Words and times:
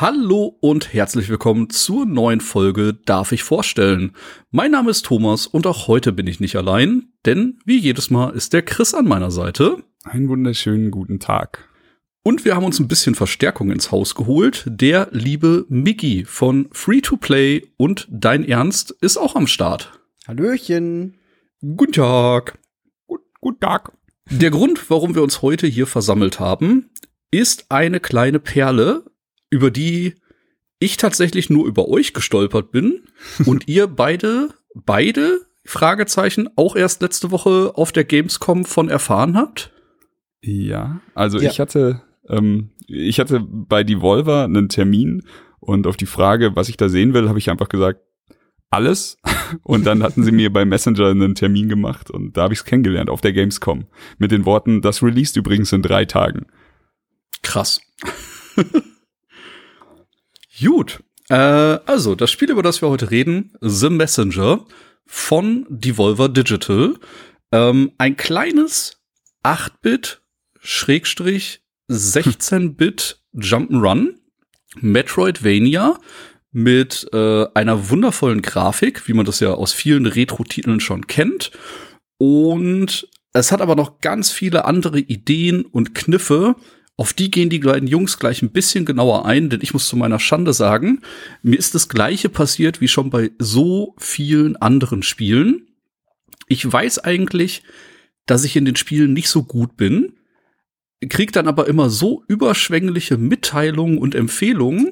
Hallo 0.00 0.56
und 0.62 0.94
herzlich 0.94 1.28
willkommen 1.28 1.68
zur 1.68 2.06
neuen 2.06 2.40
Folge 2.40 2.94
Darf 2.94 3.32
ich 3.32 3.42
vorstellen. 3.42 4.12
Mein 4.50 4.70
Name 4.70 4.90
ist 4.90 5.04
Thomas 5.04 5.46
und 5.46 5.66
auch 5.66 5.88
heute 5.88 6.12
bin 6.14 6.26
ich 6.26 6.40
nicht 6.40 6.56
allein, 6.56 7.12
denn 7.26 7.58
wie 7.66 7.76
jedes 7.76 8.08
Mal 8.08 8.30
ist 8.30 8.54
der 8.54 8.62
Chris 8.62 8.94
an 8.94 9.06
meiner 9.06 9.30
Seite. 9.30 9.84
Einen 10.04 10.30
wunderschönen 10.30 10.90
guten 10.90 11.20
Tag. 11.20 11.68
Und 12.22 12.46
wir 12.46 12.56
haben 12.56 12.64
uns 12.64 12.80
ein 12.80 12.88
bisschen 12.88 13.14
Verstärkung 13.14 13.70
ins 13.70 13.92
Haus 13.92 14.14
geholt. 14.14 14.64
Der 14.66 15.08
liebe 15.10 15.66
Mickey 15.68 16.24
von 16.24 16.70
Free 16.72 17.02
to 17.02 17.18
Play 17.18 17.70
und 17.76 18.08
Dein 18.10 18.48
Ernst 18.48 18.92
ist 19.02 19.18
auch 19.18 19.36
am 19.36 19.46
Start. 19.46 20.00
Hallöchen. 20.26 21.18
Guten 21.60 21.92
Tag. 21.92 22.58
Gut, 23.06 23.20
guten 23.42 23.60
Tag. 23.60 23.92
Der 24.30 24.50
Grund, 24.50 24.88
warum 24.88 25.14
wir 25.14 25.22
uns 25.22 25.42
heute 25.42 25.66
hier 25.66 25.86
versammelt 25.86 26.40
haben, 26.40 26.88
ist 27.30 27.66
eine 27.68 28.00
kleine 28.00 28.40
Perle, 28.40 29.04
über 29.50 29.70
die 29.70 30.14
ich 30.78 30.96
tatsächlich 30.96 31.50
nur 31.50 31.66
über 31.66 31.88
euch 31.88 32.14
gestolpert 32.14 32.70
bin 32.72 33.02
und 33.46 33.68
ihr 33.68 33.86
beide, 33.86 34.48
beide, 34.74 35.40
Fragezeichen, 35.64 36.48
auch 36.56 36.74
erst 36.74 37.02
letzte 37.02 37.30
Woche 37.30 37.72
auf 37.74 37.92
der 37.92 38.04
Gamescom 38.04 38.64
von 38.64 38.88
erfahren 38.88 39.36
habt? 39.36 39.72
Ja, 40.42 41.00
also 41.14 41.38
Ja. 41.38 41.50
ich 41.50 41.60
hatte, 41.60 42.02
ähm, 42.28 42.70
ich 42.86 43.20
hatte 43.20 43.40
bei 43.40 43.84
Devolver 43.84 44.44
einen 44.44 44.70
Termin 44.70 45.22
und 45.60 45.86
auf 45.86 45.96
die 45.98 46.06
Frage, 46.06 46.56
was 46.56 46.70
ich 46.70 46.78
da 46.78 46.88
sehen 46.88 47.12
will, 47.12 47.28
habe 47.28 47.38
ich 47.38 47.50
einfach 47.50 47.68
gesagt, 47.68 48.00
alles. 48.70 49.18
Und 49.64 49.84
dann 49.84 50.02
hatten 50.04 50.22
sie 50.22 50.30
mir 50.30 50.52
bei 50.52 50.64
Messenger 50.64 51.08
einen 51.08 51.34
Termin 51.34 51.68
gemacht 51.68 52.08
und 52.08 52.36
da 52.36 52.42
habe 52.42 52.54
ich 52.54 52.60
es 52.60 52.64
kennengelernt 52.64 53.10
auf 53.10 53.20
der 53.20 53.32
Gamescom. 53.32 53.86
Mit 54.18 54.30
den 54.30 54.46
Worten, 54.46 54.80
das 54.80 55.02
released 55.02 55.36
übrigens 55.36 55.72
in 55.72 55.82
drei 55.82 56.04
Tagen. 56.04 56.46
Krass. 57.42 57.80
Gut. 60.62 61.02
Äh, 61.28 61.34
also, 61.34 62.14
das 62.14 62.30
Spiel, 62.30 62.50
über 62.50 62.62
das 62.62 62.82
wir 62.82 62.88
heute 62.88 63.10
reden, 63.10 63.52
The 63.60 63.90
Messenger 63.90 64.66
von 65.06 65.66
Devolver 65.68 66.28
Digital. 66.28 66.94
Ähm, 67.52 67.92
ein 67.98 68.16
kleines 68.16 69.00
8-Bit, 69.42 70.22
Schrägstrich, 70.60 71.62
16-Bit 71.88 73.22
Jump'n'Run, 73.34 74.14
Metroidvania 74.76 75.98
mit 76.52 77.08
äh, 77.12 77.46
einer 77.54 77.90
wundervollen 77.90 78.42
Grafik, 78.42 79.08
wie 79.08 79.12
man 79.12 79.24
das 79.24 79.40
ja 79.40 79.52
aus 79.52 79.72
vielen 79.72 80.06
Retro-Titeln 80.06 80.80
schon 80.80 81.06
kennt. 81.06 81.52
Und 82.18 83.08
es 83.32 83.52
hat 83.52 83.60
aber 83.60 83.76
noch 83.76 84.00
ganz 84.00 84.30
viele 84.30 84.64
andere 84.64 84.98
Ideen 84.98 85.64
und 85.64 85.94
Kniffe, 85.94 86.56
auf 87.00 87.14
die 87.14 87.30
gehen 87.30 87.48
die 87.48 87.60
beiden 87.60 87.88
Jungs 87.88 88.18
gleich 88.18 88.42
ein 88.42 88.50
bisschen 88.50 88.84
genauer 88.84 89.24
ein, 89.24 89.48
denn 89.48 89.60
ich 89.62 89.72
muss 89.72 89.88
zu 89.88 89.96
meiner 89.96 90.18
Schande 90.18 90.52
sagen, 90.52 91.00
mir 91.42 91.58
ist 91.58 91.74
das 91.74 91.88
gleiche 91.88 92.28
passiert 92.28 92.82
wie 92.82 92.88
schon 92.88 93.08
bei 93.08 93.30
so 93.38 93.94
vielen 93.96 94.56
anderen 94.56 95.02
Spielen. 95.02 95.66
Ich 96.46 96.70
weiß 96.70 96.98
eigentlich, 96.98 97.62
dass 98.26 98.44
ich 98.44 98.54
in 98.54 98.66
den 98.66 98.76
Spielen 98.76 99.14
nicht 99.14 99.30
so 99.30 99.44
gut 99.44 99.78
bin, 99.78 100.12
krieg 101.08 101.32
dann 101.32 101.48
aber 101.48 101.68
immer 101.68 101.88
so 101.88 102.22
überschwängliche 102.28 103.16
Mitteilungen 103.16 103.96
und 103.96 104.14
Empfehlungen, 104.14 104.90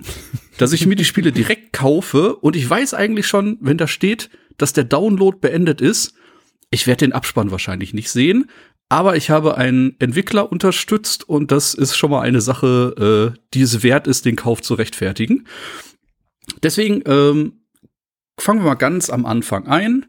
dass 0.56 0.72
ich 0.72 0.86
mir 0.86 0.96
die 0.96 1.04
Spiele 1.04 1.30
direkt 1.30 1.74
kaufe 1.74 2.36
und 2.36 2.56
ich 2.56 2.70
weiß 2.70 2.94
eigentlich 2.94 3.26
schon, 3.26 3.58
wenn 3.60 3.76
da 3.76 3.86
steht, 3.86 4.30
dass 4.56 4.72
der 4.72 4.84
Download 4.84 5.36
beendet 5.38 5.82
ist, 5.82 6.14
ich 6.70 6.86
werde 6.86 7.04
den 7.04 7.12
Abspann 7.12 7.50
wahrscheinlich 7.50 7.92
nicht 7.92 8.08
sehen, 8.08 8.48
aber 8.88 9.16
ich 9.16 9.30
habe 9.30 9.56
einen 9.56 9.96
Entwickler 9.98 10.50
unterstützt 10.50 11.28
und 11.28 11.50
das 11.52 11.74
ist 11.74 11.96
schon 11.96 12.10
mal 12.10 12.22
eine 12.22 12.40
Sache, 12.40 13.34
äh, 13.34 13.38
die 13.54 13.62
es 13.62 13.82
wert 13.82 14.06
ist, 14.06 14.24
den 14.24 14.36
Kauf 14.36 14.62
zu 14.62 14.74
rechtfertigen. 14.74 15.46
Deswegen 16.62 17.02
ähm, 17.06 17.60
fangen 18.38 18.60
wir 18.60 18.66
mal 18.66 18.74
ganz 18.74 19.10
am 19.10 19.26
Anfang 19.26 19.66
ein. 19.66 20.06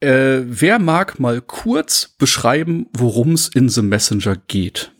Äh, 0.00 0.42
wer 0.46 0.78
mag 0.78 1.18
mal 1.18 1.40
kurz 1.40 2.14
beschreiben, 2.18 2.86
worum 2.92 3.32
es 3.32 3.48
in 3.48 3.68
The 3.68 3.82
Messenger 3.82 4.36
geht? 4.48 4.92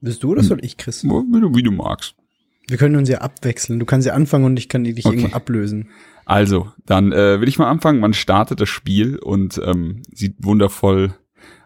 Bist 0.00 0.22
du 0.22 0.32
oder 0.32 0.42
soll 0.42 0.64
ich, 0.64 0.76
Chris? 0.76 1.02
Wie 1.04 1.40
du, 1.40 1.54
wie 1.54 1.62
du 1.62 1.70
magst. 1.70 2.14
Wir 2.68 2.76
können 2.76 2.96
uns 2.96 3.08
ja 3.08 3.18
abwechseln. 3.18 3.78
Du 3.78 3.86
kannst 3.86 4.06
ja 4.06 4.14
anfangen 4.14 4.44
und 4.44 4.58
ich 4.58 4.68
kann 4.68 4.84
dich 4.84 5.04
Okay. 5.04 5.16
irgendwann 5.16 5.34
ablösen. 5.34 5.88
Also, 6.26 6.72
dann 6.86 7.12
äh, 7.12 7.40
will 7.40 7.48
ich 7.48 7.58
mal 7.58 7.70
anfangen. 7.70 8.00
Man 8.00 8.14
startet 8.14 8.60
das 8.60 8.68
Spiel 8.68 9.16
und 9.18 9.60
ähm, 9.64 10.02
sieht 10.12 10.36
wundervoll 10.40 11.14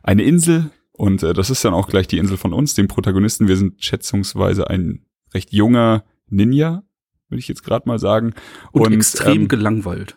eine 0.08 0.22
Insel. 0.22 0.70
Und 0.92 1.22
äh, 1.22 1.34
das 1.34 1.50
ist 1.50 1.64
dann 1.64 1.74
auch 1.74 1.86
gleich 1.88 2.08
die 2.08 2.18
Insel 2.18 2.38
von 2.38 2.54
uns, 2.54 2.74
dem 2.74 2.88
Protagonisten. 2.88 3.46
Wir 3.46 3.58
sind 3.58 3.84
schätzungsweise 3.84 4.68
ein 4.68 5.04
recht 5.34 5.52
junger 5.52 6.02
Ninja, 6.28 6.82
würde 7.28 7.40
ich 7.40 7.48
jetzt 7.48 7.62
gerade 7.62 7.86
mal 7.86 7.98
sagen. 7.98 8.32
Und, 8.72 8.92
extrem 8.92 9.42
ähm, 9.42 9.48
gelangweilt. 9.48 10.16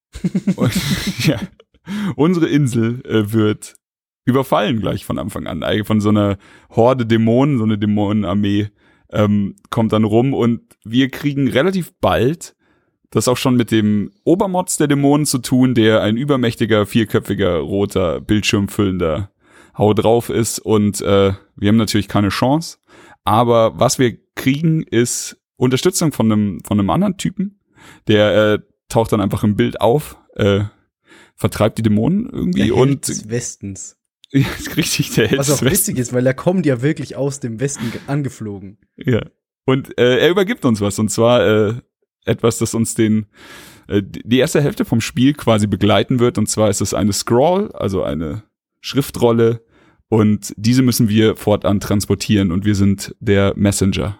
und, 0.56 0.72
ja, 1.24 1.38
unsere 2.16 2.48
Insel 2.48 3.00
äh, 3.06 3.32
wird 3.32 3.76
überfallen 4.24 4.80
gleich 4.80 5.04
von 5.04 5.18
Anfang 5.18 5.46
an. 5.46 5.62
Eigentlich 5.62 5.86
Von 5.86 6.00
so 6.00 6.08
einer 6.08 6.36
Horde 6.68 7.06
Dämonen, 7.06 7.58
so 7.58 7.64
eine 7.64 7.78
Dämonenarmee 7.78 8.70
ähm, 9.10 9.54
kommt 9.70 9.92
dann 9.92 10.04
rum 10.04 10.34
und 10.34 10.60
wir 10.84 11.10
kriegen 11.10 11.48
relativ 11.48 11.94
bald 12.00 12.56
das 13.10 13.28
auch 13.28 13.36
schon 13.36 13.56
mit 13.56 13.70
dem 13.70 14.10
Obermods 14.24 14.76
der 14.76 14.86
Dämonen 14.88 15.26
zu 15.26 15.38
tun, 15.38 15.74
der 15.74 16.02
ein 16.02 16.16
übermächtiger, 16.16 16.84
vierköpfiger, 16.86 17.56
roter, 17.58 18.20
bildschirmfüllender 18.20 19.30
Hau 19.76 19.94
drauf 19.94 20.28
ist 20.28 20.58
und 20.58 21.00
äh, 21.02 21.32
wir 21.56 21.68
haben 21.68 21.76
natürlich 21.76 22.08
keine 22.08 22.28
Chance. 22.30 22.78
Aber 23.24 23.78
was 23.78 23.98
wir 23.98 24.18
kriegen, 24.34 24.82
ist 24.82 25.36
Unterstützung 25.56 26.12
von 26.12 26.30
einem, 26.32 26.60
von 26.64 26.78
einem 26.78 26.90
anderen 26.90 27.16
Typen, 27.16 27.60
der 28.08 28.54
äh, 28.54 28.58
taucht 28.88 29.12
dann 29.12 29.20
einfach 29.20 29.44
im 29.44 29.54
Bild 29.56 29.80
auf, 29.80 30.18
äh, 30.34 30.64
vertreibt 31.36 31.78
die 31.78 31.82
Dämonen 31.82 32.28
irgendwie 32.30 32.66
Der 32.66 32.76
und 32.76 33.06
des 33.06 33.28
Westens. 33.30 33.96
ja, 34.32 34.46
richtig 34.76 35.14
der 35.14 35.28
Held 35.28 35.38
Was 35.38 35.50
auch 35.50 35.62
witzig 35.62 35.96
ist, 35.98 36.12
weil 36.12 36.26
er 36.26 36.34
kommt 36.34 36.66
ja 36.66 36.82
wirklich 36.82 37.16
aus 37.16 37.40
dem 37.40 37.60
Westen 37.60 37.90
ge- 37.92 38.00
angeflogen. 38.08 38.78
Ja. 38.96 39.20
Und 39.64 39.96
äh, 39.98 40.18
er 40.18 40.30
übergibt 40.30 40.64
uns 40.64 40.80
was 40.80 40.98
und 40.98 41.10
zwar 41.10 41.46
äh, 41.46 41.74
etwas, 42.24 42.58
das 42.58 42.74
uns 42.74 42.94
den 42.94 43.26
äh, 43.88 44.02
die 44.04 44.38
erste 44.38 44.60
Hälfte 44.60 44.84
vom 44.84 45.00
Spiel 45.00 45.34
quasi 45.34 45.66
begleiten 45.66 46.18
wird 46.18 46.38
und 46.38 46.48
zwar 46.48 46.70
ist 46.70 46.80
es 46.80 46.94
eine 46.94 47.12
Scroll, 47.12 47.72
also 47.72 48.02
eine 48.02 48.44
Schriftrolle 48.80 49.64
und 50.08 50.54
diese 50.56 50.82
müssen 50.82 51.08
wir 51.08 51.36
fortan 51.36 51.80
transportieren 51.80 52.52
und 52.52 52.64
wir 52.64 52.74
sind 52.74 53.14
der 53.20 53.54
Messenger. 53.56 54.18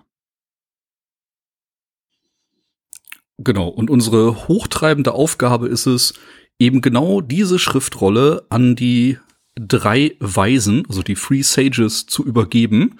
Genau. 3.39 3.69
Und 3.69 3.89
unsere 3.89 4.49
hochtreibende 4.49 5.13
Aufgabe 5.13 5.69
ist 5.69 5.87
es, 5.87 6.15
eben 6.59 6.81
genau 6.81 7.21
diese 7.21 7.59
Schriftrolle 7.59 8.45
an 8.49 8.75
die 8.75 9.19
drei 9.55 10.17
Weisen, 10.19 10.85
also 10.89 11.03
die 11.03 11.15
Free 11.15 11.43
Sages, 11.43 12.07
zu 12.07 12.25
übergeben. 12.25 12.99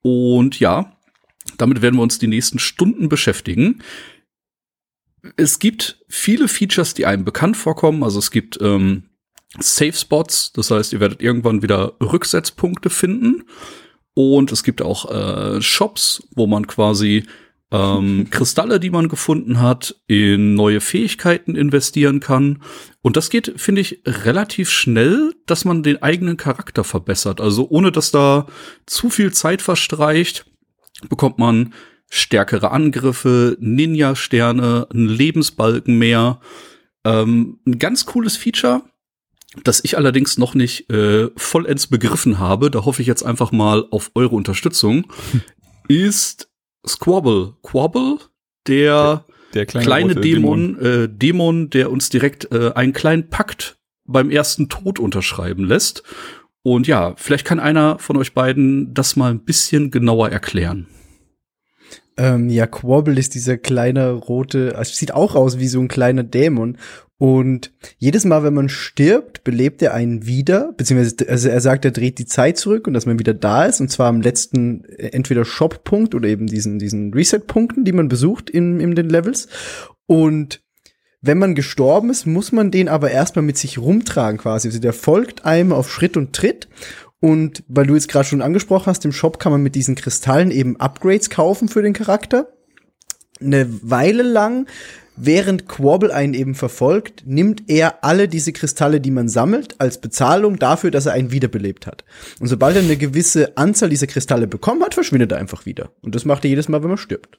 Und 0.00 0.58
ja, 0.58 0.96
damit 1.58 1.82
werden 1.82 1.96
wir 1.96 2.02
uns 2.02 2.18
die 2.18 2.26
nächsten 2.26 2.58
Stunden 2.58 3.08
beschäftigen. 3.08 3.82
Es 5.36 5.58
gibt 5.58 6.04
viele 6.08 6.48
Features, 6.48 6.94
die 6.94 7.06
einem 7.06 7.24
bekannt 7.24 7.56
vorkommen. 7.56 8.02
Also 8.02 8.18
es 8.18 8.30
gibt 8.30 8.58
ähm, 8.60 9.04
Safe 9.58 9.92
Spots, 9.92 10.52
das 10.52 10.70
heißt, 10.70 10.92
ihr 10.92 11.00
werdet 11.00 11.22
irgendwann 11.22 11.62
wieder 11.62 11.94
Rücksetzpunkte 12.00 12.90
finden. 12.90 13.44
Und 14.14 14.52
es 14.52 14.62
gibt 14.62 14.82
auch 14.82 15.10
äh, 15.10 15.60
Shops, 15.60 16.22
wo 16.34 16.46
man 16.46 16.66
quasi 16.66 17.24
ähm, 17.70 18.26
Kristalle, 18.30 18.80
die 18.80 18.90
man 18.90 19.08
gefunden 19.08 19.60
hat, 19.60 19.96
in 20.06 20.54
neue 20.54 20.80
Fähigkeiten 20.80 21.56
investieren 21.56 22.20
kann. 22.20 22.62
Und 23.02 23.16
das 23.16 23.30
geht, 23.30 23.54
finde 23.56 23.80
ich, 23.80 24.00
relativ 24.06 24.70
schnell, 24.70 25.34
dass 25.46 25.64
man 25.64 25.82
den 25.82 26.02
eigenen 26.02 26.36
Charakter 26.36 26.84
verbessert. 26.84 27.40
Also 27.40 27.68
ohne 27.68 27.92
dass 27.92 28.10
da 28.10 28.46
zu 28.86 29.10
viel 29.10 29.32
Zeit 29.32 29.62
verstreicht, 29.62 30.46
bekommt 31.08 31.38
man 31.38 31.74
stärkere 32.10 32.70
Angriffe, 32.70 33.56
Ninja-Sterne, 33.60 34.88
einen 34.92 35.08
Lebensbalken 35.08 35.98
mehr. 35.98 36.40
Ähm, 37.04 37.58
ein 37.66 37.78
ganz 37.78 38.06
cooles 38.06 38.36
Feature, 38.36 38.82
das 39.62 39.82
ich 39.84 39.96
allerdings 39.96 40.38
noch 40.38 40.54
nicht 40.54 40.90
äh, 40.90 41.30
vollends 41.36 41.86
begriffen 41.86 42.38
habe, 42.38 42.70
da 42.70 42.84
hoffe 42.84 43.02
ich 43.02 43.08
jetzt 43.08 43.22
einfach 43.22 43.52
mal 43.52 43.86
auf 43.90 44.10
eure 44.14 44.34
Unterstützung, 44.34 45.12
ist 45.88 46.48
Squabble. 46.86 47.54
Quabble, 47.62 48.18
der, 48.66 49.24
Der 49.54 49.66
kleine, 49.66 49.86
kleine 49.86 50.08
rote 50.14 50.20
Dämon, 50.20 50.78
Äh, 50.80 51.08
Dämon, 51.08 51.70
der 51.70 51.90
uns 51.90 52.08
direkt 52.10 52.52
äh, 52.52 52.72
einen 52.74 52.92
kleinen 52.92 53.30
Pakt 53.30 53.78
beim 54.06 54.30
ersten 54.30 54.68
Tod 54.68 54.98
unterschreiben 54.98 55.64
lässt. 55.64 56.02
Und 56.62 56.86
ja, 56.86 57.14
vielleicht 57.16 57.44
kann 57.44 57.60
einer 57.60 57.98
von 57.98 58.16
euch 58.16 58.32
beiden 58.32 58.94
das 58.94 59.16
mal 59.16 59.30
ein 59.30 59.44
bisschen 59.44 59.90
genauer 59.90 60.30
erklären. 60.30 60.88
Ähm, 62.16 62.48
ja, 62.48 62.66
Quabble 62.66 63.18
ist 63.18 63.34
dieser 63.34 63.56
kleine 63.56 64.12
rote, 64.12 64.76
also 64.76 64.92
sieht 64.92 65.12
auch 65.12 65.34
aus 65.34 65.58
wie 65.58 65.68
so 65.68 65.80
ein 65.80 65.88
kleiner 65.88 66.22
Dämon. 66.22 66.78
Und 67.16 67.72
jedes 67.98 68.24
Mal, 68.24 68.42
wenn 68.42 68.54
man 68.54 68.68
stirbt, 68.68 69.44
belebt 69.44 69.80
er 69.82 69.94
einen 69.94 70.26
wieder, 70.26 70.72
beziehungsweise 70.76 71.28
also 71.28 71.48
er 71.48 71.60
sagt, 71.60 71.84
er 71.84 71.92
dreht 71.92 72.18
die 72.18 72.26
Zeit 72.26 72.58
zurück 72.58 72.86
und 72.86 72.94
dass 72.94 73.06
man 73.06 73.18
wieder 73.18 73.34
da 73.34 73.64
ist, 73.64 73.80
und 73.80 73.90
zwar 73.90 74.08
am 74.08 74.20
letzten 74.20 74.84
äh, 74.84 75.08
entweder 75.08 75.44
Shop-Punkt 75.44 76.14
oder 76.14 76.28
eben 76.28 76.46
diesen, 76.46 76.78
diesen 76.78 77.14
Reset-Punkten, 77.14 77.84
die 77.84 77.92
man 77.92 78.08
besucht 78.08 78.50
in, 78.50 78.80
in 78.80 78.94
den 78.94 79.08
Levels. 79.08 79.48
Und 80.06 80.60
wenn 81.26 81.38
man 81.38 81.54
gestorben 81.54 82.10
ist, 82.10 82.26
muss 82.26 82.52
man 82.52 82.70
den 82.70 82.88
aber 82.88 83.10
erstmal 83.10 83.44
mit 83.44 83.56
sich 83.56 83.78
rumtragen 83.78 84.38
quasi. 84.38 84.68
Also 84.68 84.78
der 84.78 84.92
folgt 84.92 85.46
einem 85.46 85.72
auf 85.72 85.90
Schritt 85.90 86.18
und 86.18 86.34
Tritt. 86.34 86.68
Und 87.20 87.64
weil 87.68 87.86
du 87.86 87.94
jetzt 87.94 88.08
gerade 88.08 88.26
schon 88.26 88.42
angesprochen 88.42 88.86
hast, 88.86 89.04
im 89.04 89.12
Shop 89.12 89.38
kann 89.38 89.52
man 89.52 89.62
mit 89.62 89.74
diesen 89.74 89.94
Kristallen 89.94 90.50
eben 90.50 90.78
Upgrades 90.78 91.30
kaufen 91.30 91.68
für 91.68 91.82
den 91.82 91.92
Charakter. 91.92 92.48
Eine 93.40 93.66
Weile 93.82 94.22
lang, 94.22 94.66
während 95.16 95.68
Quabble 95.68 96.12
einen 96.12 96.34
eben 96.34 96.54
verfolgt, 96.54 97.22
nimmt 97.26 97.64
er 97.68 98.04
alle 98.04 98.28
diese 98.28 98.52
Kristalle, 98.52 99.00
die 99.00 99.10
man 99.10 99.28
sammelt, 99.28 99.80
als 99.80 100.00
Bezahlung 100.00 100.58
dafür, 100.58 100.90
dass 100.90 101.06
er 101.06 101.12
einen 101.12 101.30
wiederbelebt 101.30 101.86
hat. 101.86 102.04
Und 102.40 102.48
sobald 102.48 102.76
er 102.76 102.82
eine 102.82 102.96
gewisse 102.96 103.56
Anzahl 103.56 103.88
dieser 103.88 104.06
Kristalle 104.06 104.46
bekommen 104.46 104.82
hat, 104.82 104.94
verschwindet 104.94 105.32
er 105.32 105.38
einfach 105.38 105.66
wieder. 105.66 105.90
Und 106.02 106.14
das 106.14 106.24
macht 106.24 106.44
er 106.44 106.50
jedes 106.50 106.68
Mal, 106.68 106.82
wenn 106.82 106.90
man 106.90 106.98
stirbt. 106.98 107.38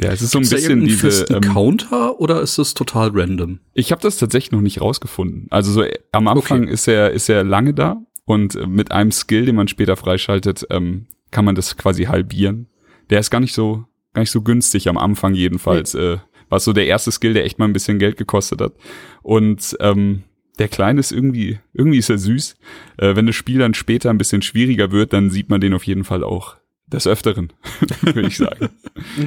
Ja, 0.00 0.10
es 0.10 0.22
ist 0.22 0.32
so 0.32 0.38
ein 0.38 0.42
Gibt's 0.42 0.50
da 0.50 0.56
bisschen 0.56 0.80
irgendeinen 0.82 1.10
diese. 1.10 1.26
Ähm, 1.34 1.40
Counter 1.42 2.20
oder 2.20 2.40
ist 2.40 2.58
das 2.58 2.74
total 2.74 3.10
random? 3.14 3.60
ich 3.74 3.92
habe 3.92 4.02
das 4.02 4.16
tatsächlich 4.18 4.50
noch 4.52 4.60
nicht 4.60 4.80
rausgefunden. 4.80 5.46
Also 5.50 5.70
so 5.72 5.82
äh, 5.82 5.98
am 6.12 6.26
Anfang 6.28 6.62
Okay. 6.64 6.72
ist 6.72 6.88
er 6.88 7.10
ist 7.12 7.28
er 7.28 7.44
lange 7.44 7.74
da 7.74 8.02
und 8.24 8.56
äh, 8.56 8.66
mit 8.66 8.90
einem 8.92 9.12
Skill, 9.12 9.46
den 9.46 9.54
man 9.54 9.68
später 9.68 9.96
freischaltet, 9.96 10.66
ähm, 10.70 11.06
kann 11.30 11.44
man 11.44 11.54
das 11.54 11.76
quasi 11.76 12.04
halbieren. 12.04 12.66
Der 13.10 13.20
ist 13.20 13.30
gar 13.30 13.40
nicht 13.40 13.54
so 13.54 13.84
gar 14.14 14.20
nicht 14.22 14.30
so 14.32 14.42
günstig 14.42 14.88
am 14.88 14.98
Anfang 14.98 15.34
jedenfalls. 15.34 15.94
Äh, 15.94 16.18
war 16.48 16.60
so 16.60 16.72
der 16.72 16.86
erste 16.86 17.10
Skill, 17.12 17.34
der 17.34 17.44
echt 17.44 17.58
mal 17.58 17.64
ein 17.66 17.72
bisschen 17.72 17.98
Geld 17.98 18.16
gekostet 18.16 18.60
hat. 18.60 18.74
Und 19.22 19.76
ähm, 19.80 20.24
der 20.58 20.68
Kleine 20.68 21.00
ist 21.00 21.10
irgendwie, 21.10 21.58
irgendwie 21.72 21.98
ist 21.98 22.10
er 22.10 22.18
süß. 22.18 22.56
Äh, 22.98 23.16
wenn 23.16 23.26
das 23.26 23.34
Spiel 23.34 23.58
dann 23.58 23.74
später 23.74 24.10
ein 24.10 24.18
bisschen 24.18 24.42
schwieriger 24.42 24.92
wird, 24.92 25.12
dann 25.12 25.30
sieht 25.30 25.48
man 25.50 25.60
den 25.60 25.74
auf 25.74 25.84
jeden 25.84 26.04
Fall 26.04 26.22
auch 26.22 26.56
des 26.94 27.06
Öfteren, 27.06 27.52
würde 28.02 28.28
ich 28.28 28.36
sagen. 28.36 28.70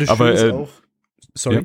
Aber, 0.08 0.34
äh, 0.34 0.52
auch, 0.52 0.69
sorry. 1.34 1.56
ja. 1.56 1.62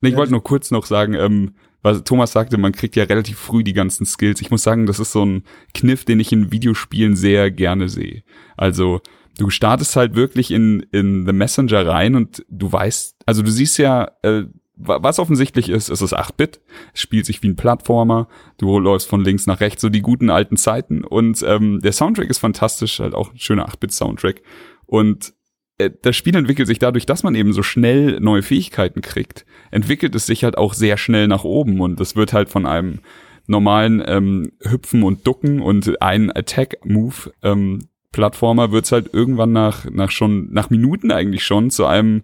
Nee, 0.00 0.10
ich 0.10 0.16
wollte 0.16 0.32
nur 0.32 0.44
kurz 0.44 0.70
noch 0.70 0.86
sagen, 0.86 1.14
ähm, 1.14 1.54
was 1.82 2.04
Thomas 2.04 2.32
sagte, 2.32 2.58
man 2.58 2.72
kriegt 2.72 2.96
ja 2.96 3.04
relativ 3.04 3.38
früh 3.38 3.64
die 3.64 3.72
ganzen 3.72 4.04
Skills. 4.06 4.40
Ich 4.40 4.50
muss 4.50 4.62
sagen, 4.62 4.86
das 4.86 4.98
ist 4.98 5.12
so 5.12 5.24
ein 5.24 5.44
Kniff, 5.74 6.04
den 6.04 6.20
ich 6.20 6.32
in 6.32 6.52
Videospielen 6.52 7.16
sehr 7.16 7.50
gerne 7.50 7.88
sehe. 7.88 8.22
Also 8.56 9.00
du 9.38 9.50
startest 9.50 9.96
halt 9.96 10.14
wirklich 10.14 10.50
in, 10.50 10.80
in 10.92 11.26
The 11.26 11.32
Messenger 11.32 11.86
rein 11.86 12.14
und 12.14 12.44
du 12.48 12.70
weißt, 12.70 13.16
also 13.26 13.42
du 13.42 13.50
siehst 13.50 13.78
ja, 13.78 14.10
äh, 14.22 14.44
was 14.78 15.18
offensichtlich 15.18 15.68
ist, 15.68 15.88
es 15.88 16.02
ist 16.02 16.16
8-Bit, 16.16 16.60
es 16.94 17.00
spielt 17.00 17.26
sich 17.26 17.42
wie 17.42 17.48
ein 17.48 17.56
Plattformer, 17.56 18.28
du 18.58 18.78
läufst 18.78 19.08
von 19.08 19.24
links 19.24 19.46
nach 19.46 19.60
rechts, 19.60 19.82
so 19.82 19.88
die 19.88 20.02
guten 20.02 20.30
alten 20.30 20.56
Zeiten. 20.56 21.04
Und 21.04 21.44
ähm, 21.46 21.80
der 21.80 21.92
Soundtrack 21.92 22.30
ist 22.30 22.38
fantastisch, 22.38 23.00
halt 23.00 23.14
auch 23.14 23.32
ein 23.32 23.38
schöner 23.38 23.68
8-Bit-Soundtrack 23.68 24.42
und 24.86 25.34
äh, 25.78 25.90
das 26.02 26.16
Spiel 26.16 26.36
entwickelt 26.36 26.68
sich 26.68 26.78
dadurch, 26.78 27.06
dass 27.06 27.22
man 27.22 27.34
eben 27.34 27.52
so 27.52 27.62
schnell 27.62 28.20
neue 28.20 28.42
Fähigkeiten 28.42 29.00
kriegt, 29.00 29.46
entwickelt 29.70 30.14
es 30.14 30.26
sich 30.26 30.44
halt 30.44 30.58
auch 30.58 30.74
sehr 30.74 30.96
schnell 30.96 31.28
nach 31.28 31.44
oben. 31.44 31.80
Und 31.80 31.98
das 32.00 32.16
wird 32.16 32.32
halt 32.32 32.48
von 32.48 32.66
einem 32.66 33.00
normalen 33.46 34.02
ähm, 34.06 34.52
Hüpfen 34.60 35.02
und 35.02 35.26
Ducken 35.26 35.60
und 35.60 36.02
einen 36.02 36.30
Attack-Move 36.30 37.32
ähm, 37.42 37.88
Plattformer 38.12 38.72
wird's 38.72 38.92
halt 38.92 39.12
irgendwann 39.12 39.52
nach 39.52 39.84
nach 39.90 40.10
schon 40.10 40.52
nach 40.52 40.70
Minuten 40.70 41.10
eigentlich 41.12 41.44
schon 41.44 41.70
zu 41.70 41.86
einem 41.86 42.22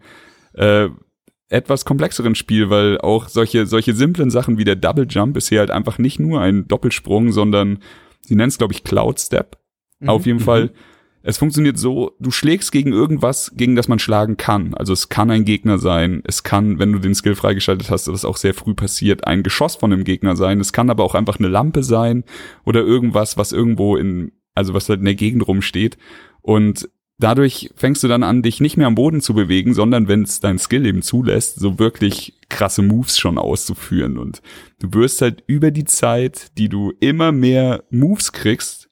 äh, 0.54 0.88
etwas 1.48 1.84
komplexeren 1.84 2.34
Spiel, 2.34 2.70
weil 2.70 2.98
auch 2.98 3.28
solche 3.28 3.66
solche 3.66 3.94
simplen 3.94 4.30
Sachen 4.30 4.58
wie 4.58 4.64
der 4.64 4.76
Double 4.76 5.06
Jump 5.08 5.36
ist 5.36 5.48
hier 5.48 5.60
halt 5.60 5.70
einfach 5.70 5.98
nicht 5.98 6.18
nur 6.18 6.40
ein 6.40 6.66
Doppelsprung, 6.66 7.32
sondern 7.32 7.78
sie 8.22 8.34
nennen 8.34 8.48
es 8.48 8.58
glaube 8.58 8.72
ich 8.72 8.84
Cloud 8.84 9.20
Step. 9.20 9.58
Auf 10.06 10.26
jeden 10.26 10.40
Fall 10.40 10.72
es 11.26 11.38
funktioniert 11.38 11.78
so, 11.78 12.14
du 12.20 12.30
schlägst 12.30 12.70
gegen 12.70 12.92
irgendwas, 12.92 13.52
gegen 13.56 13.76
das 13.76 13.88
man 13.88 13.98
schlagen 13.98 14.36
kann. 14.36 14.74
Also 14.74 14.92
es 14.92 15.08
kann 15.08 15.30
ein 15.30 15.46
Gegner 15.46 15.78
sein, 15.78 16.22
es 16.26 16.42
kann, 16.42 16.78
wenn 16.78 16.92
du 16.92 16.98
den 16.98 17.14
Skill 17.14 17.34
freigeschaltet 17.34 17.90
hast, 17.90 18.08
das 18.08 18.26
auch 18.26 18.36
sehr 18.36 18.52
früh 18.52 18.74
passiert, 18.74 19.26
ein 19.26 19.42
Geschoss 19.42 19.76
von 19.76 19.90
einem 19.90 20.04
Gegner 20.04 20.36
sein. 20.36 20.60
Es 20.60 20.74
kann 20.74 20.90
aber 20.90 21.02
auch 21.02 21.14
einfach 21.14 21.38
eine 21.38 21.48
Lampe 21.48 21.82
sein 21.82 22.24
oder 22.66 22.82
irgendwas, 22.82 23.38
was 23.38 23.52
irgendwo 23.52 23.96
in, 23.96 24.32
also 24.54 24.74
was 24.74 24.86
halt 24.90 24.98
in 24.98 25.06
der 25.06 25.14
Gegend 25.14 25.48
rumsteht. 25.48 25.96
Und 26.42 26.90
dadurch 27.18 27.70
fängst 27.76 28.02
du 28.02 28.08
dann 28.08 28.22
an, 28.22 28.42
dich 28.42 28.60
nicht 28.60 28.76
mehr 28.76 28.86
am 28.86 28.94
Boden 28.94 29.20
zu 29.20 29.34
bewegen, 29.34 29.74
sondern 29.74 30.08
wenn 30.08 30.22
es 30.22 30.40
dein 30.40 30.58
Skill 30.58 30.86
eben 30.86 31.02
zulässt, 31.02 31.56
so 31.56 31.78
wirklich 31.78 32.34
krasse 32.48 32.82
Moves 32.82 33.18
schon 33.18 33.38
auszuführen. 33.38 34.18
Und 34.18 34.42
du 34.80 34.92
wirst 34.94 35.22
halt 35.22 35.42
über 35.46 35.70
die 35.70 35.84
Zeit, 35.84 36.56
die 36.58 36.68
du 36.68 36.92
immer 37.00 37.32
mehr 37.32 37.84
Moves 37.90 38.32
kriegst, 38.32 38.90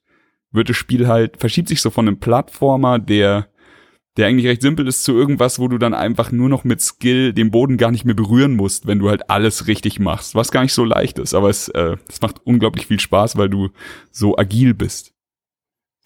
wird 0.53 0.69
das 0.69 0.77
Spiel 0.77 1.09
halt, 1.09 1.39
verschiebt 1.39 1.69
sich 1.69 1.81
so 1.81 1.91
von 1.91 2.07
einem 2.07 2.21
Plattformer, 2.21 2.99
der, 2.99 3.49
der 4.17 4.27
eigentlich 4.27 4.47
recht 4.47 4.63
simpel 4.63 4.87
ist, 4.87 5.05
zu 5.05 5.13
irgendwas, 5.13 5.59
wo 5.59 5.67
du 5.69 5.79
dann 5.79 5.95
einfach 5.95 6.31
nur 6.31 6.49
noch 6.49 6.65
mit 6.65 6.81
Skill 6.81 7.33
den 7.33 7.51
Boden 7.51 7.79
gar 7.79 7.91
nicht 7.91 8.05
mehr 8.05 8.15
berühren 8.15 8.55
musst, 8.55 8.87
wenn 8.87 8.99
du 8.99 9.09
halt 9.09 9.31
alles 9.31 9.67
richtig 9.67 9.99
machst, 9.99 10.35
was 10.35 10.51
gar 10.51 10.63
nicht 10.63 10.75
so 10.75 10.85
leicht 10.85 11.19
ist, 11.19 11.35
aber 11.35 11.49
es, 11.49 11.69
äh, 11.69 11.97
es 12.09 12.21
macht 12.21 12.45
unglaublich 12.45 12.87
viel 12.87 13.01
Spaß, 13.01 13.37
weil 13.37 13.49
du 13.49 13.71
so 14.11 14.37
agil 14.37 14.75
bist. 14.75 15.12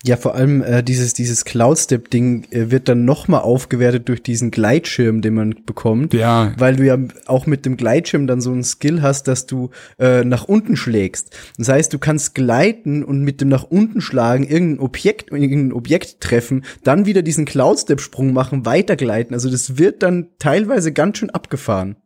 Ja, 0.04 0.16
vor 0.16 0.34
allem 0.34 0.62
äh, 0.62 0.82
dieses, 0.82 1.14
dieses 1.14 1.44
Cloud-Step-Ding 1.44 2.46
äh, 2.50 2.70
wird 2.70 2.88
dann 2.88 3.06
noch 3.06 3.28
mal 3.28 3.40
aufgewertet 3.40 4.08
durch 4.08 4.22
diesen 4.22 4.50
Gleitschirm, 4.50 5.22
den 5.22 5.34
man 5.34 5.54
bekommt. 5.64 6.12
Ja, 6.12 6.52
Weil 6.58 6.76
du 6.76 6.84
ja 6.84 6.98
auch 7.24 7.46
mit 7.46 7.64
dem 7.64 7.76
Gleitschirm 7.76 8.26
dann 8.26 8.42
so 8.42 8.52
einen 8.52 8.62
Skill 8.62 9.00
hast, 9.00 9.26
dass 9.26 9.46
du 9.46 9.70
äh, 9.98 10.22
nach 10.22 10.44
unten 10.44 10.76
schlägst. 10.76 11.36
Das 11.56 11.68
heißt, 11.70 11.92
du 11.92 11.98
kannst 11.98 12.34
gleiten 12.34 13.02
und 13.02 13.22
mit 13.22 13.40
dem 13.40 13.48
nach 13.48 13.64
unten 13.64 14.02
schlagen 14.02 14.46
irgendein 14.46 14.84
Objekt, 14.84 15.32
irgendein 15.32 15.72
Objekt 15.72 16.20
treffen, 16.20 16.64
dann 16.84 17.06
wieder 17.06 17.22
diesen 17.22 17.46
Cloud-Step-Sprung 17.46 18.34
machen, 18.34 18.66
weitergleiten. 18.66 19.34
Also 19.34 19.50
das 19.50 19.78
wird 19.78 20.02
dann 20.02 20.28
teilweise 20.38 20.92
ganz 20.92 21.18
schön 21.18 21.30
abgefahren. 21.30 21.96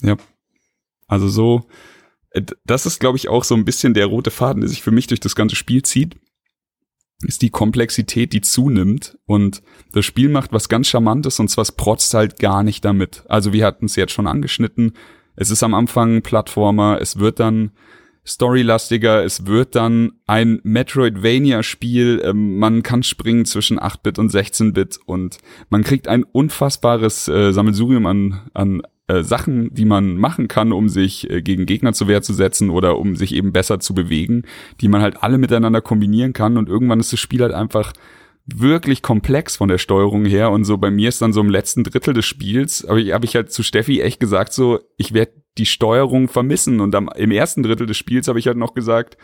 Ja. 0.00 0.16
Also 1.08 1.28
so, 1.28 1.66
äh, 2.30 2.42
das 2.64 2.86
ist, 2.86 3.00
glaube 3.00 3.18
ich, 3.18 3.28
auch 3.28 3.42
so 3.42 3.56
ein 3.56 3.64
bisschen 3.64 3.94
der 3.94 4.06
rote 4.06 4.30
Faden, 4.30 4.60
der 4.60 4.70
sich 4.70 4.82
für 4.82 4.92
mich 4.92 5.08
durch 5.08 5.20
das 5.20 5.34
ganze 5.34 5.56
Spiel 5.56 5.82
zieht, 5.82 6.16
ist 7.22 7.42
die 7.42 7.50
Komplexität, 7.50 8.32
die 8.32 8.40
zunimmt. 8.40 9.18
Und 9.26 9.62
das 9.92 10.04
Spiel 10.04 10.28
macht 10.28 10.52
was 10.52 10.68
ganz 10.68 10.88
Charmantes 10.88 11.38
und 11.40 11.48
zwar 11.48 11.62
es 11.62 11.72
protzt 11.72 12.14
halt 12.14 12.38
gar 12.38 12.62
nicht 12.62 12.84
damit. 12.84 13.24
Also 13.28 13.52
wir 13.52 13.64
hatten 13.64 13.86
es 13.86 13.96
jetzt 13.96 14.12
schon 14.12 14.26
angeschnitten. 14.26 14.92
Es 15.36 15.50
ist 15.50 15.62
am 15.62 15.74
Anfang 15.74 16.22
Plattformer, 16.22 16.98
es 17.00 17.18
wird 17.18 17.40
dann 17.40 17.72
storylastiger, 18.24 19.24
es 19.24 19.46
wird 19.46 19.74
dann 19.74 20.12
ein 20.26 20.60
Metroidvania-Spiel, 20.62 22.22
ähm, 22.24 22.58
man 22.58 22.82
kann 22.82 23.02
springen 23.02 23.44
zwischen 23.44 23.80
8-Bit 23.80 24.18
und 24.18 24.30
16-Bit 24.30 25.00
und 25.06 25.38
man 25.70 25.82
kriegt 25.82 26.06
ein 26.06 26.22
unfassbares 26.22 27.26
äh, 27.28 27.52
Sammelsurium 27.52 28.06
an, 28.06 28.50
an 28.54 28.82
äh, 29.12 29.22
Sachen, 29.22 29.72
die 29.74 29.84
man 29.84 30.16
machen 30.16 30.48
kann, 30.48 30.72
um 30.72 30.88
sich 30.88 31.28
äh, 31.30 31.42
gegen 31.42 31.66
Gegner 31.66 31.92
zur 31.92 32.08
Wehr 32.08 32.22
zu 32.22 32.32
setzen 32.32 32.70
oder 32.70 32.98
um 32.98 33.16
sich 33.16 33.34
eben 33.34 33.52
besser 33.52 33.80
zu 33.80 33.94
bewegen, 33.94 34.44
die 34.80 34.88
man 34.88 35.02
halt 35.02 35.22
alle 35.22 35.38
miteinander 35.38 35.80
kombinieren 35.80 36.32
kann. 36.32 36.56
Und 36.56 36.68
irgendwann 36.68 37.00
ist 37.00 37.12
das 37.12 37.20
Spiel 37.20 37.42
halt 37.42 37.52
einfach 37.52 37.92
wirklich 38.46 39.02
komplex 39.02 39.56
von 39.56 39.68
der 39.68 39.78
Steuerung 39.78 40.24
her. 40.24 40.50
Und 40.50 40.64
so 40.64 40.78
bei 40.78 40.90
mir 40.90 41.08
ist 41.08 41.20
dann 41.20 41.32
so 41.32 41.40
im 41.40 41.50
letzten 41.50 41.84
Drittel 41.84 42.14
des 42.14 42.24
Spiels, 42.24 42.84
aber 42.84 42.98
ich 42.98 43.12
habe 43.12 43.24
ich 43.24 43.36
halt 43.36 43.52
zu 43.52 43.62
Steffi 43.62 44.00
echt 44.00 44.20
gesagt 44.20 44.52
so, 44.52 44.80
ich 44.96 45.12
werde 45.12 45.32
die 45.58 45.66
Steuerung 45.66 46.28
vermissen. 46.28 46.80
Und 46.80 46.94
am, 46.94 47.10
im 47.14 47.30
ersten 47.30 47.62
Drittel 47.62 47.86
des 47.86 47.96
Spiels 47.96 48.28
habe 48.28 48.38
ich 48.38 48.46
halt 48.46 48.56
noch 48.56 48.74
gesagt, 48.74 49.16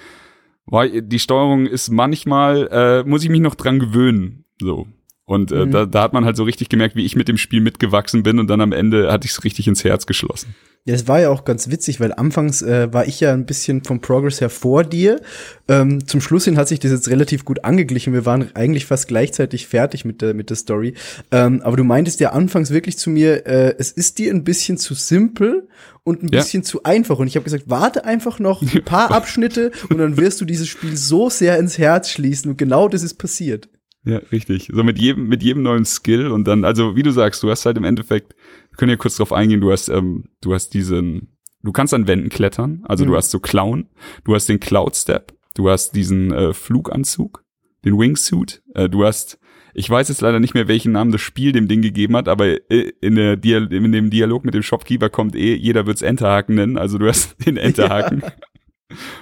boah, 0.67 0.87
die 0.87 1.19
Steuerung 1.19 1.67
ist 1.67 1.91
manchmal 1.91 2.69
äh, 2.71 3.09
muss 3.09 3.25
ich 3.25 3.31
mich 3.31 3.41
noch 3.41 3.55
dran 3.55 3.79
gewöhnen, 3.79 4.45
so. 4.61 4.87
Und 5.29 5.53
äh, 5.53 5.67
Mhm. 5.67 5.71
da, 5.73 5.85
da 5.87 6.03
hat 6.03 6.15
man 6.15 6.25
halt 6.25 6.37
so 6.39 6.43
richtig 6.45 6.71
gemerkt, 6.71 6.97
wie 6.97 7.05
ich 7.05 7.15
mit 7.15 7.29
dem 7.29 7.37
Spiel 7.37 7.61
mitgewachsen 7.61 8.23
bin 8.23 8.39
und 8.39 8.49
dann 8.49 8.63
am 8.63 8.73
Ende 8.73 9.13
hatte 9.13 9.27
ich 9.27 9.33
es 9.33 9.45
richtig 9.45 9.69
ins 9.69 9.85
Herz 9.85 10.07
geschlossen. 10.07 10.55
Ja, 10.87 10.95
es 10.95 11.07
war 11.07 11.21
ja 11.21 11.29
auch 11.29 11.45
ganz 11.45 11.69
witzig, 11.71 12.01
weil 12.01 12.15
anfangs 12.15 12.63
äh, 12.63 12.91
war 12.95 13.07
ich 13.07 13.21
ja 13.21 13.35
ein 13.35 13.45
bisschen 13.45 13.85
vom 13.85 14.01
Progress 14.01 14.41
her 14.41 14.49
vor 14.49 14.85
dir. 14.85 15.21
Ähm, 15.69 16.07
zum 16.07 16.23
Schluss 16.23 16.47
hin 16.47 16.57
hat 16.57 16.69
sich 16.69 16.81
das 16.81 16.93
jetzt 16.93 17.11
relativ 17.11 17.45
gut 17.45 17.63
angeglichen. 17.65 18.15
Wir 18.15 18.25
waren 18.25 18.49
eigentlich 18.55 18.87
fast 18.87 19.07
gleichzeitig 19.07 19.67
fertig 19.67 20.07
mit 20.07 20.23
der, 20.23 20.33
mit 20.33 20.49
der 20.49 20.57
Story. 20.57 20.95
Ähm, 21.31 21.61
aber 21.63 21.77
du 21.77 21.85
meintest 21.85 22.21
ja 22.21 22.31
anfangs 22.31 22.71
wirklich 22.71 22.97
zu 22.97 23.11
mir, 23.11 23.47
äh, 23.47 23.75
es 23.77 23.91
ist 23.93 24.17
dir 24.17 24.33
ein 24.33 24.45
bisschen 24.45 24.79
zu 24.79 24.95
simpel 24.95 25.69
und 26.05 26.23
ein 26.23 26.31
Ja. 26.33 26.39
bisschen 26.41 26.63
zu 26.63 26.85
einfach. 26.85 27.19
Und 27.19 27.27
ich 27.27 27.37
habe 27.37 27.45
gesagt, 27.45 27.65
warte 27.67 28.07
einfach 28.07 28.39
noch 28.39 28.63
ein 28.63 28.69
paar 28.87 29.11
Abschnitte 29.11 29.73
und 29.91 29.99
dann 29.99 30.17
wirst 30.17 30.41
du 30.41 30.47
dieses 30.47 30.69
Spiel 30.69 30.97
so 30.97 31.29
sehr 31.29 31.59
ins 31.59 31.77
Herz 31.77 32.09
schließen. 32.09 32.51
Und 32.53 32.57
genau 32.57 32.89
das 32.89 33.03
ist 33.03 33.15
passiert. 33.19 33.69
Ja, 34.09 34.19
richtig. 34.33 34.71
So 34.73 34.83
mit 34.85 34.99
jedem, 34.99 35.29
mit 35.29 35.43
jedem 35.43 35.63
neuen 35.63 35.85
Skill 35.85 36.29
und 36.29 36.47
dann, 36.49 36.65
also 36.65 36.97
wie 36.97 37.03
du 37.03 37.11
sagst, 37.11 37.43
du 37.43 37.51
hast 37.51 37.67
halt 37.67 37.77
im 37.77 37.85
Endeffekt, 37.85 38.35
wir 38.71 38.77
können 38.77 38.91
ja 38.91 38.97
kurz 38.97 39.17
drauf 39.17 39.33
eingehen, 39.33 39.61
du 39.61 39.71
hast, 39.71 39.89
ähm, 39.89 40.25
du 40.41 40.55
hast 40.55 40.71
diesen, 40.71 41.37
du 41.63 41.73
kannst 41.73 41.93
an 41.93 42.07
Wänden 42.09 42.31
klettern, 42.31 42.83
also 42.85 43.05
du 43.05 43.11
Mhm. 43.13 43.17
hast 43.17 43.31
so 43.31 43.39
Clown, 43.41 43.89
du 44.25 44.35
hast 44.35 44.49
den 44.49 44.61
Cloud 44.61 44.97
Step, 44.97 45.35
Du 45.55 45.69
hast 45.69 45.97
diesen 45.97 46.33
äh, 46.33 46.53
Fluganzug, 46.55 47.43
den 47.85 47.99
Wingsuit. 47.99 48.63
Äh, 48.75 48.89
du 48.89 49.05
hast, 49.05 49.41
ich 49.75 49.91
weiß 49.91 50.09
jetzt 50.09 50.21
leider 50.21 50.39
nicht 50.39 50.55
mehr, 50.55 50.69
welchen 50.69 50.93
Namen 50.93 51.11
das 51.11 51.21
Spiel 51.21 51.51
dem 51.51 51.67
Ding 51.67 51.83
gegeben 51.83 52.17
hat, 52.17 52.29
aber 52.29 52.47
äh, 52.71 52.93
in, 53.01 53.17
der 53.17 53.37
Dia 53.37 53.59
in 53.59 53.91
dem 53.91 54.09
Dialog 54.09 54.45
mit 54.45 54.55
dem 54.55 54.63
Shopkeeper 54.63 55.09
kommt 55.11 55.35
eh, 55.35 55.57
jeder 55.57 55.85
wird's 55.87 56.03
Enterhaken 56.03 56.55
nennen. 56.55 56.79
Also 56.79 56.97
du 56.99 57.09
hast 57.09 57.35
den 57.47 57.57
Enterhaken. 57.57 58.23
Ja. 58.23 58.33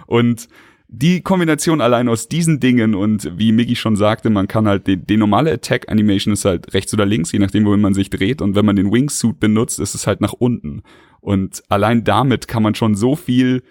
Und 0.06 0.48
die 0.88 1.20
Kombination 1.20 1.80
allein 1.80 2.08
aus 2.08 2.28
diesen 2.28 2.60
Dingen 2.60 2.94
und 2.94 3.38
wie 3.38 3.52
Miggy 3.52 3.76
schon 3.76 3.96
sagte, 3.96 4.30
man 4.30 4.46
kann 4.46 4.68
halt 4.68 4.86
die, 4.86 4.96
die 4.96 5.16
normale 5.16 5.52
Attack 5.52 5.90
Animation 5.90 6.32
ist 6.32 6.44
halt 6.44 6.74
rechts 6.74 6.94
oder 6.94 7.04
links, 7.06 7.32
je 7.32 7.38
nachdem, 7.38 7.64
wohin 7.64 7.80
man 7.80 7.94
sich 7.94 8.08
dreht. 8.08 8.40
Und 8.40 8.54
wenn 8.54 8.64
man 8.64 8.76
den 8.76 8.92
Wingsuit 8.92 9.40
benutzt, 9.40 9.80
ist 9.80 9.94
es 9.94 10.06
halt 10.06 10.20
nach 10.20 10.32
unten. 10.32 10.82
Und 11.20 11.62
allein 11.68 12.04
damit 12.04 12.46
kann 12.46 12.62
man 12.62 12.74
schon 12.74 12.94
so 12.94 13.16
viel 13.16 13.62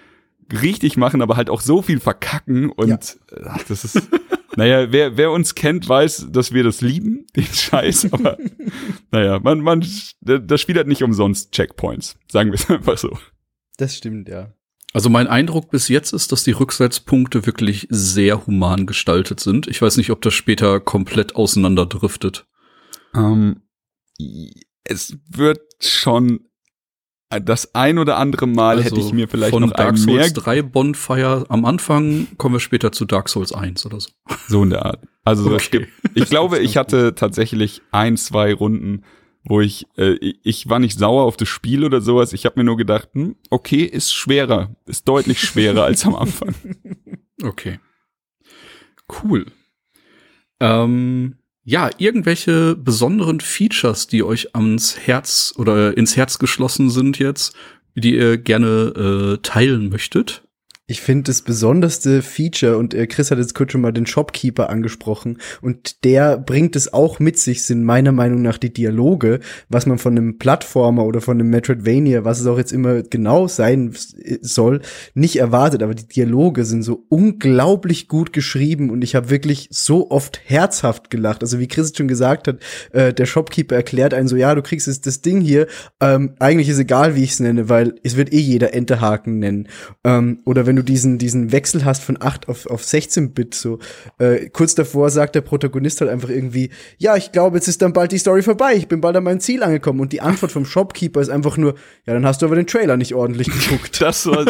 richtig 0.52 0.98
machen, 0.98 1.22
aber 1.22 1.38
halt 1.38 1.50
auch 1.50 1.62
so 1.62 1.82
viel 1.82 2.00
verkacken 2.00 2.70
und 2.70 2.90
ja. 2.90 3.00
ach, 3.46 3.64
das 3.64 3.84
ist 3.84 4.10
naja, 4.56 4.92
wer, 4.92 5.18
wer 5.18 5.32
uns 5.32 5.56
kennt, 5.56 5.88
weiß, 5.88 6.28
dass 6.32 6.54
wir 6.54 6.64
das 6.64 6.82
lieben, 6.82 7.26
den 7.36 7.46
Scheiß, 7.46 8.10
aber 8.14 8.38
naja, 9.12 9.40
man, 9.40 9.62
man, 9.62 9.86
das 10.22 10.62
Spiel 10.62 10.78
hat 10.78 10.88
nicht 10.88 11.04
umsonst 11.04 11.52
Checkpoints, 11.52 12.18
sagen 12.32 12.52
wir 12.52 12.56
es 12.56 12.70
einfach 12.70 12.98
so. 12.98 13.18
Das 13.78 13.96
stimmt, 13.96 14.30
ja. 14.30 14.54
Also 14.96 15.10
mein 15.10 15.28
Eindruck 15.28 15.72
bis 15.72 15.90
jetzt 15.90 16.14
ist, 16.14 16.32
dass 16.32 16.46
die 16.46 16.54
Rücksetzpunkte 16.54 17.46
wirklich 17.46 17.86
sehr 17.90 18.48
human 18.48 18.86
gestaltet 18.86 19.42
sind. 19.42 19.68
Ich 19.68 19.82
weiß 19.82 19.98
nicht, 19.98 20.10
ob 20.10 20.22
das 20.22 20.34
später 20.34 20.80
komplett 20.80 21.36
auseinanderdriftet. 21.36 22.48
Ähm, 23.14 23.64
es 24.86 25.18
wird 25.30 25.60
schon 25.82 26.48
das 27.28 27.76
ein 27.76 27.98
oder 27.98 28.16
andere 28.16 28.48
Mal 28.48 28.78
also 28.78 28.84
hätte 28.84 29.02
ich 29.02 29.12
mir 29.12 29.28
vielleicht 29.28 29.52
von 29.52 29.64
noch 29.64 29.74
Dark 29.74 29.98
Souls 29.98 30.32
3 30.32 30.62
Bonfire 30.62 31.44
am 31.50 31.66
Anfang 31.66 32.28
kommen 32.38 32.56
wir 32.56 32.62
später 32.62 32.94
zu 32.94 33.04
Dark 33.04 33.28
Souls 33.28 33.52
1 33.52 33.86
oder 33.86 34.00
so. 34.00 34.12
So 34.48 34.64
in 34.64 34.70
der 34.70 34.86
Art. 34.86 35.00
Also 35.26 35.54
okay. 35.54 35.68
gibt, 35.72 35.92
ich 36.14 36.30
glaube, 36.30 36.60
ich 36.60 36.78
hatte 36.78 37.16
tatsächlich 37.16 37.82
ein, 37.92 38.16
zwei 38.16 38.54
Runden, 38.54 39.04
wo 39.48 39.62
ich, 39.62 39.86
äh, 39.98 40.16
ich 40.44 40.68
war 40.70 40.80
nicht 40.80 40.98
sauer 40.98 41.24
auf 41.24 41.38
das 41.38 41.48
Spiel 41.48 41.84
oder 41.84 42.02
sowas. 42.02 42.34
Ich 42.34 42.46
habe 42.46 42.60
mir 42.60 42.64
nur 42.64 42.78
gedacht, 42.78 43.10
hm, 43.14 43.36
okay, 43.50 43.84
ist 43.84 44.14
schwerer, 44.14 44.76
ist 44.86 45.08
deutlich 45.08 45.40
schwerer 45.40 45.84
als 45.84 46.06
am 46.06 46.16
Anfang. 46.16 46.56
Okay. 47.44 47.80
Cool. 49.10 49.46
Ähm, 50.62 51.36
ja, 51.66 51.90
irgendwelche 51.98 52.76
besonderen 52.76 53.42
Features, 53.42 54.08
die 54.08 54.24
euch 54.24 54.56
ans 54.56 54.98
Herz 54.98 55.54
oder 55.58 55.98
ins 55.98 56.16
Herz 56.16 56.40
geschlossen 56.40 56.90
sind 56.90 57.20
jetzt, 57.20 57.54
die 57.94 58.16
ihr 58.16 58.38
gerne 58.38 59.36
äh, 59.36 59.38
teilen 59.42 59.90
möchtet? 59.90 60.45
Ich 60.88 61.02
finde 61.02 61.24
das 61.24 61.42
besonderste 61.42 62.22
Feature, 62.22 62.78
und 62.78 62.94
äh, 62.94 63.08
Chris 63.08 63.32
hat 63.32 63.40
jetzt 63.40 63.56
kurz 63.56 63.72
schon 63.72 63.82
mal 63.82 63.92
den 63.92 64.06
Shopkeeper 64.06 64.70
angesprochen, 64.70 65.40
und 65.62 66.04
der 66.04 66.38
bringt 66.38 66.76
es 66.76 66.94
auch 66.94 67.18
mit 67.18 67.40
sich, 67.40 67.64
sind 67.64 67.84
meiner 67.84 68.12
Meinung 68.12 68.44
nach 68.44 68.60
die 68.60 68.72
Dialoge, 68.72 69.40
was 69.68 69.88
man 69.88 69.98
von 69.98 70.16
einem 70.16 70.38
Plattformer 70.38 71.06
oder 71.06 71.22
von 71.22 71.40
einem 71.40 71.50
Metroidvania, 71.50 72.24
was 72.24 72.40
es 72.40 72.46
auch 72.46 72.60
jetzt 72.60 72.72
immer 72.72 73.02
genau 73.02 73.48
sein 73.48 73.96
soll, 74.42 74.82
nicht 75.16 75.38
erwartet. 75.38 75.82
Aber 75.82 75.96
die 75.96 76.08
Dialoge 76.08 76.66
sind 76.66 76.84
so 76.84 77.04
unglaublich 77.10 78.08
gut 78.08 78.32
geschrieben 78.32 78.92
und 78.92 79.04
ich 79.04 79.16
habe 79.16 79.32
wirklich 79.32 79.68
so 79.72 80.12
oft 80.12 80.40
herzhaft 80.46 81.10
gelacht. 81.10 81.42
Also 81.42 81.58
wie 81.58 81.68
Chris 81.68 81.94
schon 81.98 82.08
gesagt 82.08 82.48
hat, 82.48 82.60
äh, 82.92 83.12
der 83.12 83.26
Shopkeeper 83.26 83.76
erklärt 83.76 84.14
einen 84.14 84.28
so, 84.28 84.36
ja, 84.36 84.54
du 84.54 84.62
kriegst 84.62 84.86
jetzt 84.86 85.08
das 85.08 85.22
Ding 85.22 85.42
hier, 85.42 85.66
ähm, 86.00 86.36
eigentlich 86.38 86.70
ist 86.70 86.78
egal, 86.78 87.16
wie 87.16 87.24
ich 87.24 87.32
es 87.32 87.40
nenne, 87.40 87.70
weil 87.70 87.96
es 88.04 88.18
wird 88.18 88.32
eh 88.32 88.40
jeder 88.40 88.76
Enterhaken 88.76 89.40
nennen. 89.40 89.68
Ähm, 90.04 90.42
oder 90.46 90.68
wenn 90.68 90.75
wenn 90.76 90.86
du 90.86 90.92
diesen, 90.92 91.18
diesen 91.18 91.54
Wechsel 91.54 91.86
hast 91.86 92.04
von 92.04 92.18
8 92.20 92.50
auf, 92.50 92.66
auf 92.66 92.84
16-Bit, 92.84 93.56
so, 93.56 93.80
äh, 94.18 94.50
kurz 94.50 94.76
davor 94.76 95.10
sagt 95.10 95.36
der 95.36 95.42
Protagonist 95.42 96.02
halt 96.02 96.12
einfach 96.12 96.28
irgendwie, 96.28 96.70
ja, 96.98 97.16
ich 97.16 97.32
glaube, 97.32 97.56
jetzt 97.56 97.70
ist 97.70 97.82
dann 97.82 97.94
bald 97.94 98.12
die 98.12 98.18
Story 98.18 98.42
vorbei, 98.42 98.76
ich 98.76 98.90
bin 98.90 99.00
bald 99.00 99.16
an 99.16 99.24
mein 99.24 99.40
Ziel 99.40 99.64
angekommen. 99.64 100.02
Und 100.02 100.12
die 100.12 100.20
Antwort 100.20 100.52
vom 100.52 100.66
Shopkeeper 100.66 101.22
ist 101.22 101.30
einfach 101.30 101.56
nur, 101.56 101.76
ja, 102.06 102.14
dann 102.14 102.26
hast 102.26 102.42
du 102.42 102.48
aber 102.48 102.56
den 102.56 102.68
Trailer 102.68 102.98
nicht 102.98 103.16
ordentlich 103.16 103.48
geguckt. 103.48 104.02
das 104.02 104.26
war, 104.26 104.44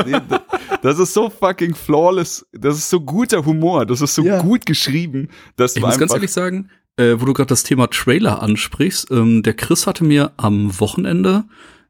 das 0.81 0.99
ist 0.99 1.13
so 1.13 1.29
fucking 1.29 1.75
flawless, 1.75 2.43
das 2.51 2.79
ist 2.79 2.89
so 2.89 3.01
guter 3.01 3.45
Humor, 3.45 3.85
das 3.85 4.01
ist 4.01 4.15
so 4.15 4.23
ja. 4.23 4.41
gut 4.41 4.65
geschrieben, 4.65 5.29
dass 5.57 5.75
Ich 5.75 5.83
muss 5.83 5.99
ganz 5.99 6.11
ehrlich 6.11 6.31
sagen, 6.31 6.69
äh, 6.97 7.15
wo 7.19 7.25
du 7.25 7.33
gerade 7.33 7.49
das 7.49 7.61
Thema 7.61 7.87
Trailer 7.87 8.41
ansprichst, 8.41 9.11
ähm, 9.11 9.43
der 9.43 9.53
Chris 9.53 9.85
hatte 9.85 10.03
mir 10.03 10.31
am 10.37 10.79
Wochenende 10.79 11.43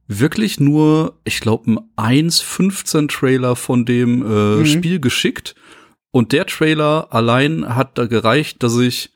wirklich 0.08 0.60
nur, 0.60 1.20
ich 1.24 1.40
glaube, 1.40 1.80
ein 1.96 2.30
1.15 2.30 3.10
Trailer 3.10 3.56
von 3.56 3.86
dem 3.86 4.22
äh, 4.22 4.56
mhm. 4.58 4.66
Spiel 4.66 5.00
geschickt. 5.00 5.56
Und 6.12 6.32
der 6.32 6.46
Trailer 6.46 7.08
allein 7.12 7.76
hat 7.76 7.98
da 7.98 8.06
gereicht, 8.06 8.64
dass 8.64 8.78
ich 8.78 9.12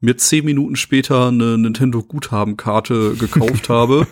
mir 0.00 0.16
zehn 0.16 0.44
Minuten 0.44 0.76
später 0.76 1.28
eine 1.28 1.58
Nintendo 1.58 2.02
Guthabenkarte 2.02 3.14
gekauft 3.14 3.68
habe 3.68 4.06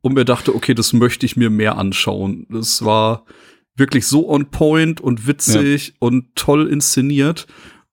und 0.00 0.14
mir 0.14 0.24
dachte, 0.24 0.54
okay, 0.54 0.74
das 0.74 0.92
möchte 0.92 1.26
ich 1.26 1.36
mir 1.36 1.50
mehr 1.50 1.78
anschauen. 1.78 2.46
Das 2.50 2.84
war 2.84 3.24
wirklich 3.74 4.06
so 4.06 4.28
on 4.28 4.50
point 4.50 5.00
und 5.00 5.26
witzig 5.26 5.88
ja. 5.88 5.94
und 6.00 6.34
toll 6.34 6.68
inszeniert. 6.68 7.46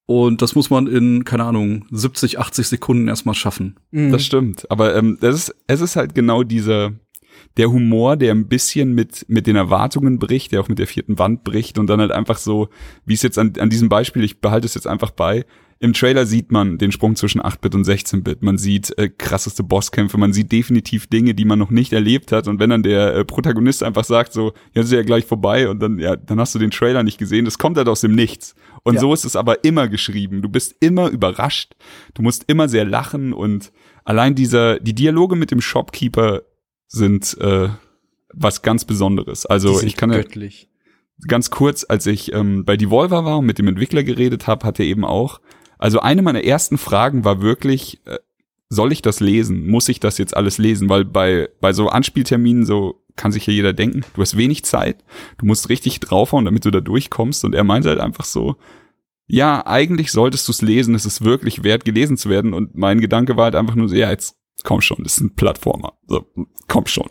Und 0.07 0.43
das 0.43 0.53
muss 0.53 0.69
man 0.69 0.85
in, 0.85 1.23
keine 1.23 1.45
Ahnung, 1.45 1.87
70, 1.89 2.37
80 2.37 2.67
Sekunden 2.67 3.07
erstmal 3.07 3.33
schaffen. 3.33 3.79
Mhm. 3.91 4.11
Das 4.11 4.23
stimmt. 4.23 4.69
Aber 4.69 4.95
ähm, 4.95 5.17
das 5.19 5.35
ist, 5.35 5.55
es 5.67 5.81
ist 5.81 5.95
halt 5.95 6.13
genau 6.13 6.43
dieser, 6.43 6.93
der 7.57 7.71
Humor, 7.71 8.17
der 8.17 8.33
ein 8.33 8.47
bisschen 8.47 8.93
mit, 8.93 9.25
mit 9.29 9.47
den 9.47 9.55
Erwartungen 9.55 10.19
bricht, 10.19 10.51
der 10.51 10.61
auch 10.61 10.67
mit 10.67 10.79
der 10.79 10.87
vierten 10.87 11.17
Wand 11.19 11.43
bricht 11.43 11.77
und 11.77 11.87
dann 11.87 12.01
halt 12.01 12.11
einfach 12.11 12.37
so, 12.37 12.69
wie 13.05 13.13
es 13.13 13.21
jetzt 13.21 13.37
an, 13.37 13.53
an 13.59 13.69
diesem 13.69 13.89
Beispiel, 13.89 14.23
ich 14.23 14.41
behalte 14.41 14.65
es 14.65 14.75
jetzt 14.75 14.87
einfach 14.87 15.11
bei, 15.11 15.45
im 15.79 15.91
Trailer 15.91 16.25
sieht 16.25 16.51
man 16.51 16.77
den 16.77 16.91
Sprung 16.93 17.17
zwischen 17.17 17.41
8-Bit 17.41 17.75
und 17.75 17.85
16-Bit. 17.85 18.41
Man 18.43 18.57
sieht 18.57 18.97
äh, 18.97 19.09
krasseste 19.09 19.61
Bosskämpfe, 19.61 20.17
man 20.17 20.31
sieht 20.31 20.51
definitiv 20.51 21.07
Dinge, 21.07 21.33
die 21.33 21.43
man 21.43 21.59
noch 21.59 21.69
nicht 21.69 21.91
erlebt 21.91 22.31
hat. 22.31 22.47
Und 22.47 22.59
wenn 22.59 22.69
dann 22.69 22.81
der 22.81 23.13
äh, 23.13 23.25
Protagonist 23.25 23.83
einfach 23.83 24.05
sagt, 24.05 24.31
so, 24.31 24.53
ja, 24.73 24.81
ist 24.81 24.91
ja 24.93 25.03
gleich 25.03 25.25
vorbei 25.25 25.67
und 25.67 25.81
dann, 25.81 25.99
ja, 25.99 26.15
dann 26.15 26.39
hast 26.39 26.55
du 26.55 26.59
den 26.59 26.71
Trailer 26.71 27.03
nicht 27.03 27.17
gesehen, 27.17 27.43
das 27.43 27.57
kommt 27.57 27.77
halt 27.77 27.89
aus 27.89 28.01
dem 28.01 28.15
Nichts. 28.15 28.55
Und 28.83 28.95
ja. 28.95 29.01
so 29.01 29.13
ist 29.13 29.25
es 29.25 29.35
aber 29.35 29.65
immer 29.65 29.89
geschrieben. 29.89 30.41
Du 30.41 30.47
bist 30.47 30.75
immer 30.79 31.09
überrascht, 31.09 31.73
du 32.13 32.21
musst 32.21 32.45
immer 32.47 32.69
sehr 32.69 32.85
lachen 32.85 33.33
und 33.33 33.73
allein 34.05 34.33
dieser, 34.33 34.79
die 34.79 34.95
Dialoge 34.95 35.35
mit 35.35 35.51
dem 35.51 35.59
Shopkeeper 35.59 36.43
sind 36.87 37.37
äh, 37.39 37.69
was 38.33 38.61
ganz 38.61 38.85
Besonderes. 38.85 39.45
Also 39.45 39.81
ich 39.81 39.95
kann 39.95 40.11
göttlich. 40.11 40.63
ja 40.63 41.27
ganz 41.27 41.49
kurz, 41.49 41.85
als 41.87 42.05
ich 42.05 42.33
ähm, 42.33 42.65
bei 42.65 42.77
Devolver 42.77 43.25
war 43.25 43.39
und 43.39 43.45
mit 43.45 43.57
dem 43.57 43.67
Entwickler 43.67 44.03
geredet 44.03 44.47
habe, 44.47 44.65
hat 44.65 44.79
er 44.79 44.85
eben 44.85 45.05
auch. 45.05 45.39
Also 45.77 45.99
eine 45.99 46.21
meiner 46.21 46.43
ersten 46.43 46.77
Fragen 46.77 47.25
war 47.25 47.41
wirklich, 47.41 48.01
äh, 48.05 48.17
soll 48.69 48.91
ich 48.91 49.01
das 49.01 49.19
lesen? 49.19 49.67
Muss 49.67 49.89
ich 49.89 49.99
das 49.99 50.17
jetzt 50.17 50.35
alles 50.35 50.57
lesen? 50.57 50.89
Weil 50.89 51.05
bei 51.05 51.49
bei 51.61 51.73
so 51.73 51.89
Anspielterminen 51.89 52.65
so 52.65 53.01
kann 53.15 53.31
sich 53.31 53.47
ja 53.47 53.53
jeder 53.53 53.73
denken, 53.73 54.03
du 54.13 54.21
hast 54.21 54.37
wenig 54.37 54.65
Zeit, 54.65 55.03
du 55.37 55.45
musst 55.45 55.69
richtig 55.69 55.99
draufhauen, 56.01 56.45
damit 56.45 56.65
du 56.65 56.71
da 56.71 56.81
durchkommst. 56.81 57.45
Und 57.45 57.55
er 57.55 57.63
meinte 57.63 57.89
halt 57.89 57.99
einfach 57.99 58.25
so, 58.25 58.55
ja, 59.27 59.65
eigentlich 59.65 60.11
solltest 60.11 60.47
du 60.47 60.51
es 60.51 60.61
lesen, 60.61 60.95
es 60.95 61.05
ist 61.05 61.23
wirklich 61.23 61.63
wert, 61.63 61.85
gelesen 61.85 62.17
zu 62.17 62.29
werden. 62.29 62.53
Und 62.53 62.75
mein 62.75 62.99
Gedanke 62.99 63.37
war 63.37 63.45
halt 63.45 63.55
einfach 63.55 63.75
nur 63.75 63.87
so, 63.87 63.95
ja, 63.95 64.09
jetzt 64.11 64.37
komm 64.65 64.81
schon, 64.81 65.03
das 65.03 65.17
ist 65.17 65.21
ein 65.21 65.35
Plattformer. 65.35 65.93
So, 66.07 66.25
komm 66.67 66.87
schon. 66.87 67.09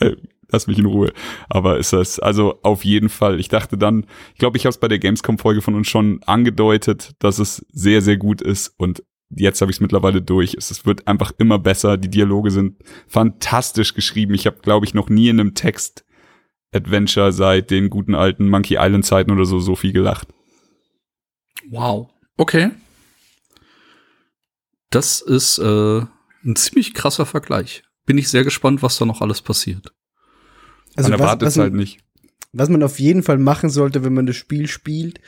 Lass 0.50 0.66
mich 0.66 0.78
in 0.78 0.86
Ruhe. 0.86 1.12
Aber 1.48 1.78
ist 1.78 1.92
das, 1.92 2.18
also 2.20 2.60
auf 2.62 2.84
jeden 2.84 3.08
Fall. 3.08 3.40
Ich 3.40 3.48
dachte 3.48 3.76
dann, 3.76 4.06
ich 4.32 4.38
glaube, 4.38 4.56
ich 4.56 4.64
habe 4.64 4.70
es 4.70 4.78
bei 4.78 4.88
der 4.88 5.00
Gamescom-Folge 5.00 5.60
von 5.60 5.74
uns 5.74 5.88
schon 5.88 6.22
angedeutet, 6.22 7.12
dass 7.18 7.38
es 7.38 7.66
sehr, 7.72 8.00
sehr 8.00 8.16
gut 8.16 8.40
ist. 8.40 8.72
Und 8.78 9.02
jetzt 9.30 9.60
habe 9.60 9.70
ich 9.70 9.78
es 9.78 9.80
mittlerweile 9.80 10.22
durch. 10.22 10.54
Es, 10.54 10.86
wird 10.86 11.08
einfach 11.08 11.32
immer 11.38 11.58
besser. 11.58 11.96
Die 11.96 12.10
Dialoge 12.10 12.50
sind 12.50 12.76
fantastisch 13.08 13.94
geschrieben. 13.94 14.34
Ich 14.34 14.46
habe, 14.46 14.60
glaube 14.62 14.86
ich, 14.86 14.94
noch 14.94 15.08
nie 15.08 15.28
in 15.28 15.40
einem 15.40 15.54
Text 15.54 16.04
Adventure 16.72 17.32
seit 17.32 17.70
den 17.70 17.90
guten 17.90 18.14
alten 18.14 18.48
Monkey 18.48 18.76
Island 18.78 19.04
Zeiten 19.04 19.32
oder 19.32 19.44
so 19.44 19.58
so 19.58 19.74
viel 19.74 19.92
gelacht. 19.92 20.28
Wow. 21.68 22.10
Okay. 22.36 22.70
Das 24.90 25.20
ist 25.20 25.58
äh, 25.58 26.02
ein 26.44 26.56
ziemlich 26.56 26.94
krasser 26.94 27.26
Vergleich. 27.26 27.82
Bin 28.06 28.18
ich 28.18 28.28
sehr 28.28 28.44
gespannt, 28.44 28.82
was 28.82 28.98
da 28.98 29.06
noch 29.06 29.22
alles 29.22 29.40
passiert. 29.40 29.92
Also 30.96 31.10
man 31.10 31.20
erwartet 31.20 31.48
es 31.48 31.58
halt 31.58 31.74
nicht. 31.74 32.00
Was 32.52 32.68
man 32.68 32.82
auf 32.82 33.00
jeden 33.00 33.22
Fall 33.22 33.38
machen 33.38 33.70
sollte, 33.70 34.04
wenn 34.04 34.14
man 34.14 34.26
das 34.26 34.36
Spiel 34.36 34.68
spielt, 34.68 35.20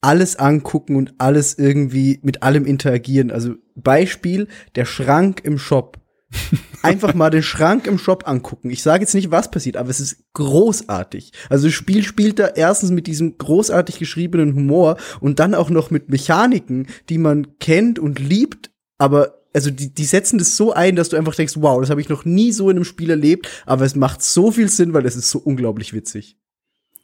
alles 0.00 0.36
angucken 0.36 0.96
und 0.96 1.14
alles 1.18 1.58
irgendwie 1.58 2.20
mit 2.22 2.42
allem 2.42 2.64
interagieren. 2.64 3.30
Also 3.30 3.54
Beispiel, 3.74 4.48
der 4.76 4.84
Schrank 4.84 5.40
im 5.44 5.58
Shop. 5.58 5.98
Einfach 6.82 7.12
mal 7.14 7.30
den 7.30 7.42
Schrank 7.42 7.88
im 7.88 7.98
Shop 7.98 8.28
angucken. 8.28 8.70
Ich 8.70 8.82
sage 8.82 9.02
jetzt 9.02 9.14
nicht, 9.14 9.32
was 9.32 9.50
passiert, 9.50 9.76
aber 9.76 9.90
es 9.90 9.98
ist 9.98 10.24
großartig. 10.34 11.32
Also 11.48 11.66
das 11.66 11.74
Spiel 11.74 12.04
spielt 12.04 12.38
da 12.38 12.46
erstens 12.46 12.92
mit 12.92 13.08
diesem 13.08 13.36
großartig 13.36 13.98
geschriebenen 13.98 14.54
Humor 14.54 14.96
und 15.18 15.40
dann 15.40 15.56
auch 15.56 15.70
noch 15.70 15.90
mit 15.90 16.08
Mechaniken, 16.08 16.86
die 17.08 17.18
man 17.18 17.58
kennt 17.58 17.98
und 17.98 18.20
liebt, 18.20 18.70
aber 18.96 19.39
also 19.52 19.70
die, 19.70 19.92
die 19.92 20.04
setzen 20.04 20.38
das 20.38 20.56
so 20.56 20.72
ein, 20.72 20.96
dass 20.96 21.08
du 21.08 21.16
einfach 21.16 21.34
denkst, 21.34 21.54
wow, 21.56 21.80
das 21.80 21.90
habe 21.90 22.00
ich 22.00 22.08
noch 22.08 22.24
nie 22.24 22.52
so 22.52 22.70
in 22.70 22.76
einem 22.76 22.84
Spiel 22.84 23.10
erlebt, 23.10 23.48
aber 23.66 23.84
es 23.84 23.96
macht 23.96 24.22
so 24.22 24.50
viel 24.52 24.68
Sinn, 24.68 24.92
weil 24.94 25.06
es 25.06 25.16
ist 25.16 25.30
so 25.30 25.38
unglaublich 25.38 25.92
witzig. 25.92 26.36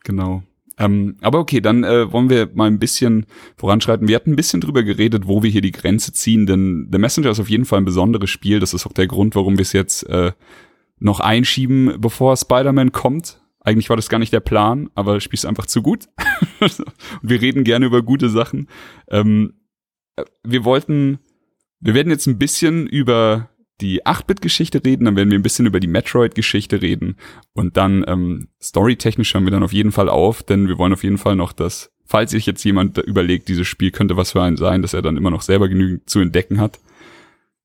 Genau. 0.04 0.42
Ähm, 0.78 1.16
aber 1.22 1.38
okay, 1.38 1.60
dann 1.60 1.84
äh, 1.84 2.12
wollen 2.12 2.28
wir 2.28 2.50
mal 2.54 2.68
ein 2.68 2.78
bisschen 2.78 3.26
voranschreiten. 3.56 4.08
Wir 4.08 4.16
hatten 4.16 4.32
ein 4.32 4.36
bisschen 4.36 4.60
drüber 4.60 4.82
geredet, 4.82 5.26
wo 5.26 5.42
wir 5.42 5.50
hier 5.50 5.62
die 5.62 5.72
Grenze 5.72 6.12
ziehen, 6.12 6.46
denn 6.46 6.88
The 6.92 6.98
Messenger 6.98 7.30
ist 7.30 7.40
auf 7.40 7.48
jeden 7.48 7.64
Fall 7.64 7.80
ein 7.80 7.86
besonderes 7.86 8.30
Spiel. 8.30 8.60
Das 8.60 8.74
ist 8.74 8.86
auch 8.86 8.92
der 8.92 9.06
Grund, 9.06 9.34
warum 9.34 9.56
wir 9.56 9.62
es 9.62 9.72
jetzt 9.72 10.02
äh, 10.08 10.32
noch 10.98 11.20
einschieben, 11.20 11.94
bevor 11.98 12.36
Spider-Man 12.36 12.92
kommt. 12.92 13.40
Eigentlich 13.60 13.88
war 13.88 13.96
das 13.96 14.08
gar 14.08 14.18
nicht 14.18 14.32
der 14.32 14.40
Plan, 14.40 14.90
aber 14.94 15.14
das 15.14 15.24
Spiel 15.24 15.38
ist 15.38 15.46
einfach 15.46 15.66
zu 15.66 15.82
gut. 15.82 16.08
Und 16.60 16.84
wir 17.22 17.40
reden 17.40 17.64
gerne 17.64 17.86
über 17.86 18.02
gute 18.02 18.28
Sachen. 18.28 18.68
Ähm, 19.08 19.54
äh, 20.16 20.24
wir 20.44 20.64
wollten, 20.64 21.18
wir 21.80 21.94
werden 21.94 22.10
jetzt 22.10 22.26
ein 22.26 22.38
bisschen 22.38 22.86
über 22.86 23.50
die 23.80 24.04
8-Bit-Geschichte 24.04 24.82
reden, 24.84 25.04
dann 25.04 25.16
werden 25.16 25.30
wir 25.30 25.38
ein 25.38 25.42
bisschen 25.42 25.66
über 25.66 25.80
die 25.80 25.86
Metroid-Geschichte 25.86 26.80
reden 26.80 27.16
und 27.52 27.76
dann 27.76 28.04
ähm, 28.08 28.48
storytechnisch 28.60 29.34
hören 29.34 29.44
wir 29.44 29.50
dann 29.50 29.62
auf 29.62 29.72
jeden 29.72 29.92
Fall 29.92 30.08
auf, 30.08 30.42
denn 30.42 30.68
wir 30.68 30.78
wollen 30.78 30.94
auf 30.94 31.04
jeden 31.04 31.18
Fall 31.18 31.36
noch 31.36 31.52
das, 31.52 31.92
falls 32.04 32.30
sich 32.30 32.46
jetzt 32.46 32.64
jemand 32.64 32.96
überlegt, 32.98 33.48
dieses 33.48 33.66
Spiel 33.66 33.90
könnte 33.90 34.16
was 34.16 34.32
für 34.32 34.42
einen 34.42 34.56
sein, 34.56 34.80
dass 34.80 34.94
er 34.94 35.02
dann 35.02 35.18
immer 35.18 35.30
noch 35.30 35.42
selber 35.42 35.68
genügend 35.68 36.08
zu 36.08 36.20
entdecken 36.20 36.58
hat. 36.58 36.80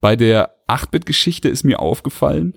Bei 0.02 0.16
der 0.16 0.56
8-Bit-Geschichte 0.68 1.48
ist 1.48 1.64
mir 1.64 1.80
aufgefallen, 1.80 2.56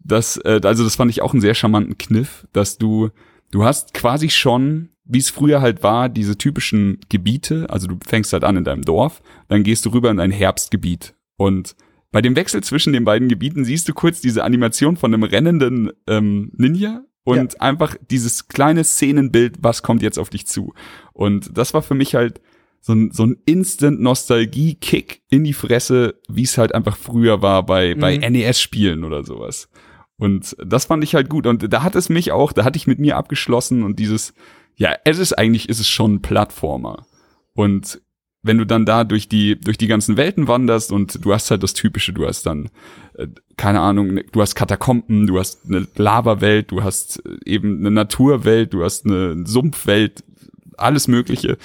dass, 0.00 0.36
äh, 0.38 0.60
also 0.64 0.84
das 0.84 0.96
fand 0.96 1.10
ich 1.10 1.22
auch 1.22 1.32
einen 1.32 1.40
sehr 1.40 1.54
charmanten 1.54 1.96
Kniff, 1.96 2.46
dass 2.52 2.76
du, 2.76 3.10
du 3.50 3.64
hast 3.64 3.94
quasi 3.94 4.28
schon 4.28 4.90
wie 5.10 5.18
es 5.18 5.30
früher 5.30 5.60
halt 5.60 5.82
war, 5.82 6.08
diese 6.08 6.38
typischen 6.38 6.98
Gebiete, 7.08 7.68
also 7.68 7.86
du 7.86 7.98
fängst 8.06 8.32
halt 8.32 8.44
an 8.44 8.56
in 8.56 8.64
deinem 8.64 8.82
Dorf, 8.82 9.22
dann 9.48 9.62
gehst 9.62 9.84
du 9.84 9.90
rüber 9.90 10.10
in 10.10 10.20
ein 10.20 10.30
Herbstgebiet 10.30 11.14
und 11.36 11.74
bei 12.12 12.22
dem 12.22 12.34
Wechsel 12.36 12.62
zwischen 12.62 12.92
den 12.92 13.04
beiden 13.04 13.28
Gebieten 13.28 13.64
siehst 13.64 13.88
du 13.88 13.94
kurz 13.94 14.20
diese 14.20 14.42
Animation 14.42 14.96
von 14.96 15.14
einem 15.14 15.22
rennenden 15.22 15.90
ähm, 16.08 16.50
Ninja 16.56 17.04
und 17.24 17.54
ja. 17.54 17.60
einfach 17.60 17.96
dieses 18.10 18.48
kleine 18.48 18.82
Szenenbild, 18.82 19.58
was 19.60 19.82
kommt 19.82 20.02
jetzt 20.02 20.18
auf 20.18 20.30
dich 20.30 20.46
zu. 20.46 20.74
Und 21.12 21.56
das 21.56 21.72
war 21.72 21.82
für 21.82 21.94
mich 21.94 22.14
halt 22.14 22.40
so 22.80 22.94
ein, 22.94 23.10
so 23.12 23.24
ein 23.24 23.36
Instant-Nostalgie-Kick 23.44 25.22
in 25.28 25.44
die 25.44 25.52
Fresse, 25.52 26.20
wie 26.28 26.42
es 26.42 26.58
halt 26.58 26.74
einfach 26.74 26.96
früher 26.96 27.42
war 27.42 27.64
bei, 27.64 27.94
mhm. 27.94 28.00
bei 28.00 28.16
NES-Spielen 28.16 29.04
oder 29.04 29.22
sowas. 29.22 29.68
Und 30.16 30.56
das 30.64 30.86
fand 30.86 31.04
ich 31.04 31.14
halt 31.14 31.28
gut. 31.28 31.46
Und 31.46 31.72
da 31.72 31.82
hat 31.82 31.94
es 31.94 32.08
mich 32.08 32.32
auch, 32.32 32.52
da 32.52 32.64
hatte 32.64 32.76
ich 32.76 32.86
mit 32.86 32.98
mir 32.98 33.16
abgeschlossen 33.16 33.82
und 33.82 33.98
dieses, 33.98 34.34
ja, 34.76 34.94
es 35.04 35.18
ist 35.18 35.36
eigentlich, 35.36 35.68
ist 35.68 35.80
es 35.80 35.88
schon 35.88 36.14
ein 36.14 36.22
Plattformer. 36.22 37.06
Und 37.54 38.00
wenn 38.42 38.58
du 38.58 38.64
dann 38.64 38.86
da 38.86 39.04
durch 39.04 39.28
die 39.28 39.58
durch 39.60 39.76
die 39.76 39.86
ganzen 39.86 40.16
Welten 40.16 40.48
wanderst 40.48 40.92
und 40.92 41.24
du 41.24 41.32
hast 41.32 41.50
halt 41.50 41.62
das 41.62 41.74
typische, 41.74 42.12
du 42.12 42.26
hast 42.26 42.46
dann 42.46 42.70
äh, 43.14 43.28
keine 43.56 43.80
Ahnung, 43.80 44.14
ne, 44.14 44.24
du 44.32 44.40
hast 44.40 44.54
Katakomben, 44.54 45.26
du 45.26 45.38
hast 45.38 45.66
eine 45.66 45.86
Lava-Welt, 45.96 46.70
du 46.70 46.82
hast 46.82 47.24
äh, 47.26 47.36
eben 47.44 47.80
eine 47.80 47.90
Naturwelt, 47.90 48.72
du 48.72 48.82
hast 48.82 49.04
eine 49.04 49.46
Sumpfwelt, 49.46 50.24
alles 50.76 51.08
Mögliche. 51.08 51.58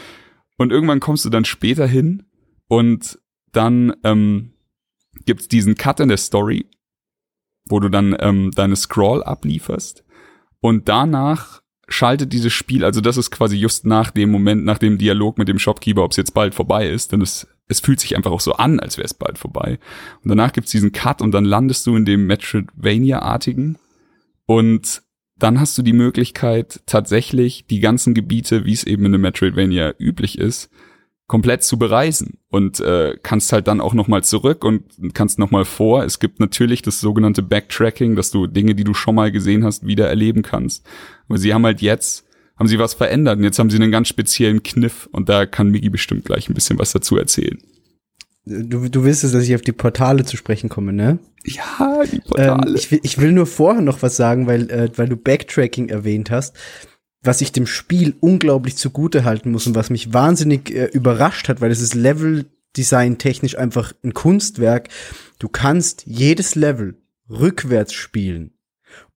Und 0.57 0.71
irgendwann 0.71 0.99
kommst 0.99 1.23
du 1.25 1.29
dann 1.29 1.45
später 1.45 1.87
hin 1.87 2.23
und 2.67 3.19
dann 3.51 3.93
ähm, 4.03 4.53
gibt's 5.25 5.47
diesen 5.47 5.75
Cut 5.75 6.01
in 6.01 6.09
der 6.09 6.17
Story, 6.17 6.65
wo 7.69 7.79
du 7.79 7.89
dann 7.89 8.15
ähm, 8.19 8.51
deine 8.51 8.75
Scroll 8.75 9.23
ablieferst 9.23 10.03
und 10.59 10.89
danach 10.89 11.61
schaltet 11.87 12.33
dieses 12.33 12.53
Spiel, 12.53 12.83
also 12.83 13.01
das 13.01 13.17
ist 13.17 13.31
quasi 13.31 13.57
just 13.57 13.85
nach 13.85 14.11
dem 14.11 14.31
Moment, 14.31 14.65
nach 14.65 14.77
dem 14.77 14.97
Dialog 14.97 15.37
mit 15.37 15.47
dem 15.47 15.59
Shopkeeper, 15.59 16.03
ob 16.03 16.11
es 16.11 16.17
jetzt 16.17 16.33
bald 16.33 16.55
vorbei 16.55 16.89
ist, 16.89 17.11
denn 17.11 17.21
es, 17.21 17.47
es 17.67 17.79
fühlt 17.79 17.99
sich 17.99 18.15
einfach 18.15 18.31
auch 18.31 18.41
so 18.41 18.53
an, 18.53 18.79
als 18.79 18.97
wäre 18.97 19.05
es 19.05 19.13
bald 19.13 19.37
vorbei. 19.37 19.79
Und 20.23 20.29
danach 20.29 20.53
gibt's 20.53 20.71
diesen 20.71 20.91
Cut 20.91 21.21
und 21.21 21.31
dann 21.31 21.45
landest 21.45 21.85
du 21.85 21.95
in 21.95 22.05
dem 22.05 22.25
Metroidvania-artigen 22.27 23.77
und 24.45 25.03
dann 25.37 25.59
hast 25.59 25.77
du 25.77 25.81
die 25.81 25.93
Möglichkeit, 25.93 26.81
tatsächlich 26.85 27.65
die 27.67 27.81
ganzen 27.81 28.13
Gebiete, 28.13 28.65
wie 28.65 28.73
es 28.73 28.85
eben 28.85 29.05
in 29.05 29.13
einem 29.13 29.21
Metroidvania 29.21 29.93
üblich 29.99 30.37
ist, 30.37 30.69
komplett 31.27 31.63
zu 31.63 31.79
bereisen 31.79 32.37
und 32.49 32.79
äh, 32.79 33.17
kannst 33.23 33.51
halt 33.51 33.67
dann 33.67 33.81
auch 33.81 33.93
noch 33.93 34.07
mal 34.07 34.23
zurück 34.23 34.63
und 34.63 34.83
kannst 35.13 35.39
noch 35.39 35.49
mal 35.49 35.65
vor. 35.65 36.03
Es 36.03 36.19
gibt 36.19 36.39
natürlich 36.39 36.83
das 36.83 36.99
sogenannte 36.99 37.41
Backtracking, 37.41 38.15
dass 38.15 38.29
du 38.29 38.45
Dinge, 38.45 38.75
die 38.75 38.83
du 38.83 38.93
schon 38.93 39.15
mal 39.15 39.31
gesehen 39.31 39.63
hast, 39.63 39.87
wieder 39.87 40.07
erleben 40.07 40.43
kannst. 40.43 40.85
Aber 41.27 41.37
sie 41.37 41.53
haben 41.53 41.65
halt 41.65 41.81
jetzt 41.81 42.25
haben 42.57 42.67
sie 42.67 42.79
was 42.79 42.93
verändert 42.93 43.37
und 43.37 43.43
jetzt 43.43 43.59
haben 43.59 43.69
sie 43.69 43.77
einen 43.77 43.91
ganz 43.91 44.07
speziellen 44.07 44.63
Kniff 44.63 45.09
und 45.11 45.27
da 45.27 45.45
kann 45.45 45.71
Migi 45.71 45.89
bestimmt 45.89 46.25
gleich 46.25 46.47
ein 46.49 46.53
bisschen 46.53 46.79
was 46.79 46.93
dazu 46.93 47.17
erzählen. 47.17 47.57
Du, 48.45 48.87
du 48.87 49.03
willst, 49.03 49.23
dass 49.23 49.33
ich 49.33 49.55
auf 49.55 49.61
die 49.61 49.71
Portale 49.71 50.23
zu 50.23 50.37
sprechen 50.37 50.69
komme, 50.69 50.93
ne? 50.93 51.19
Ja, 51.43 52.03
die 52.09 52.19
Portale. 52.19 52.67
Ähm, 52.67 52.75
ich, 52.75 52.91
will, 52.91 52.99
ich 53.01 53.17
will 53.17 53.31
nur 53.31 53.47
vorher 53.47 53.81
noch 53.81 54.03
was 54.03 54.15
sagen, 54.15 54.45
weil, 54.45 54.69
äh, 54.69 54.89
weil 54.95 55.09
du 55.09 55.17
Backtracking 55.17 55.89
erwähnt 55.89 56.29
hast 56.31 56.55
was 57.25 57.41
ich 57.41 57.51
dem 57.51 57.67
Spiel 57.67 58.15
unglaublich 58.19 58.77
zugute 58.77 59.23
halten 59.23 59.51
muss 59.51 59.67
und 59.67 59.75
was 59.75 59.89
mich 59.89 60.13
wahnsinnig 60.13 60.73
äh, 60.73 60.85
überrascht 60.85 61.49
hat, 61.49 61.61
weil 61.61 61.71
es 61.71 61.81
ist 61.81 61.95
Level-Design 61.95 63.17
technisch 63.17 63.57
einfach 63.57 63.93
ein 64.03 64.13
Kunstwerk. 64.13 64.89
Du 65.39 65.49
kannst 65.49 66.03
jedes 66.05 66.55
Level 66.55 66.97
rückwärts 67.29 67.93
spielen. 67.93 68.51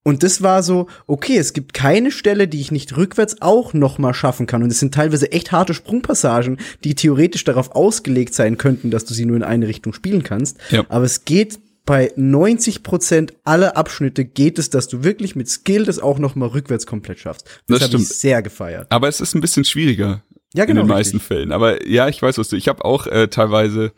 Und 0.03 0.23
das 0.23 0.41
war 0.41 0.63
so, 0.63 0.87
okay, 1.07 1.37
es 1.37 1.53
gibt 1.53 1.73
keine 1.73 2.11
Stelle, 2.11 2.47
die 2.47 2.61
ich 2.61 2.71
nicht 2.71 2.95
rückwärts 2.95 3.41
auch 3.41 3.73
noch 3.73 3.97
mal 3.97 4.13
schaffen 4.13 4.47
kann. 4.47 4.63
Und 4.63 4.71
es 4.71 4.79
sind 4.79 4.93
teilweise 4.93 5.31
echt 5.31 5.51
harte 5.51 5.73
Sprungpassagen, 5.73 6.57
die 6.83 6.95
theoretisch 6.95 7.43
darauf 7.43 7.75
ausgelegt 7.75 8.33
sein 8.33 8.57
könnten, 8.57 8.91
dass 8.91 9.05
du 9.05 9.13
sie 9.13 9.25
nur 9.25 9.35
in 9.35 9.43
eine 9.43 9.67
Richtung 9.67 9.93
spielen 9.93 10.23
kannst. 10.23 10.57
Ja. 10.71 10.85
Aber 10.89 11.03
es 11.03 11.25
geht 11.25 11.59
bei 11.89 12.13
90 12.15 12.83
Prozent 12.83 13.33
aller 13.45 13.75
Abschnitte 13.75 14.23
geht 14.23 14.59
es, 14.59 14.69
dass 14.69 14.87
du 14.87 15.03
wirklich 15.03 15.35
mit 15.35 15.49
Skill 15.49 15.85
das 15.85 15.97
auch 15.97 16.19
noch 16.19 16.35
mal 16.35 16.45
rückwärts 16.45 16.85
komplett 16.85 17.17
schaffst. 17.17 17.47
Das, 17.65 17.79
das 17.79 17.89
habe 17.89 18.03
ich 18.03 18.09
sehr 18.09 18.43
gefeiert. 18.43 18.85
Aber 18.91 19.07
es 19.07 19.19
ist 19.19 19.33
ein 19.33 19.41
bisschen 19.41 19.65
schwieriger. 19.65 20.21
Ja, 20.53 20.65
genau. 20.65 20.81
In 20.81 20.87
den 20.87 20.95
meisten 20.95 21.19
Fällen. 21.19 21.51
Aber 21.51 21.87
ja, 21.87 22.07
ich 22.07 22.21
weiß, 22.21 22.37
was 22.37 22.49
du. 22.49 22.57
Ich 22.57 22.67
habe 22.67 22.85
auch 22.85 23.07
äh, 23.07 23.27
teilweise 23.29 23.91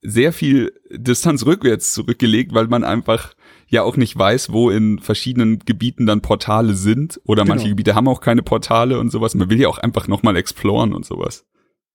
sehr 0.00 0.32
viel 0.32 0.72
Distanz 0.92 1.44
rückwärts 1.44 1.92
zurückgelegt, 1.92 2.54
weil 2.54 2.68
man 2.68 2.84
einfach 2.84 3.34
ja 3.66 3.82
auch 3.82 3.96
nicht 3.96 4.16
weiß, 4.16 4.52
wo 4.52 4.70
in 4.70 5.00
verschiedenen 5.00 5.58
Gebieten 5.58 6.06
dann 6.06 6.22
Portale 6.22 6.74
sind 6.74 7.20
oder 7.24 7.42
genau. 7.42 7.56
manche 7.56 7.68
Gebiete 7.68 7.96
haben 7.96 8.06
auch 8.06 8.20
keine 8.20 8.44
Portale 8.44 9.00
und 9.00 9.10
sowas. 9.10 9.34
Man 9.34 9.50
will 9.50 9.60
ja 9.60 9.66
auch 9.66 9.78
einfach 9.78 10.06
noch 10.06 10.22
mal 10.22 10.36
exploren 10.36 10.92
und 10.94 11.04
sowas. 11.04 11.46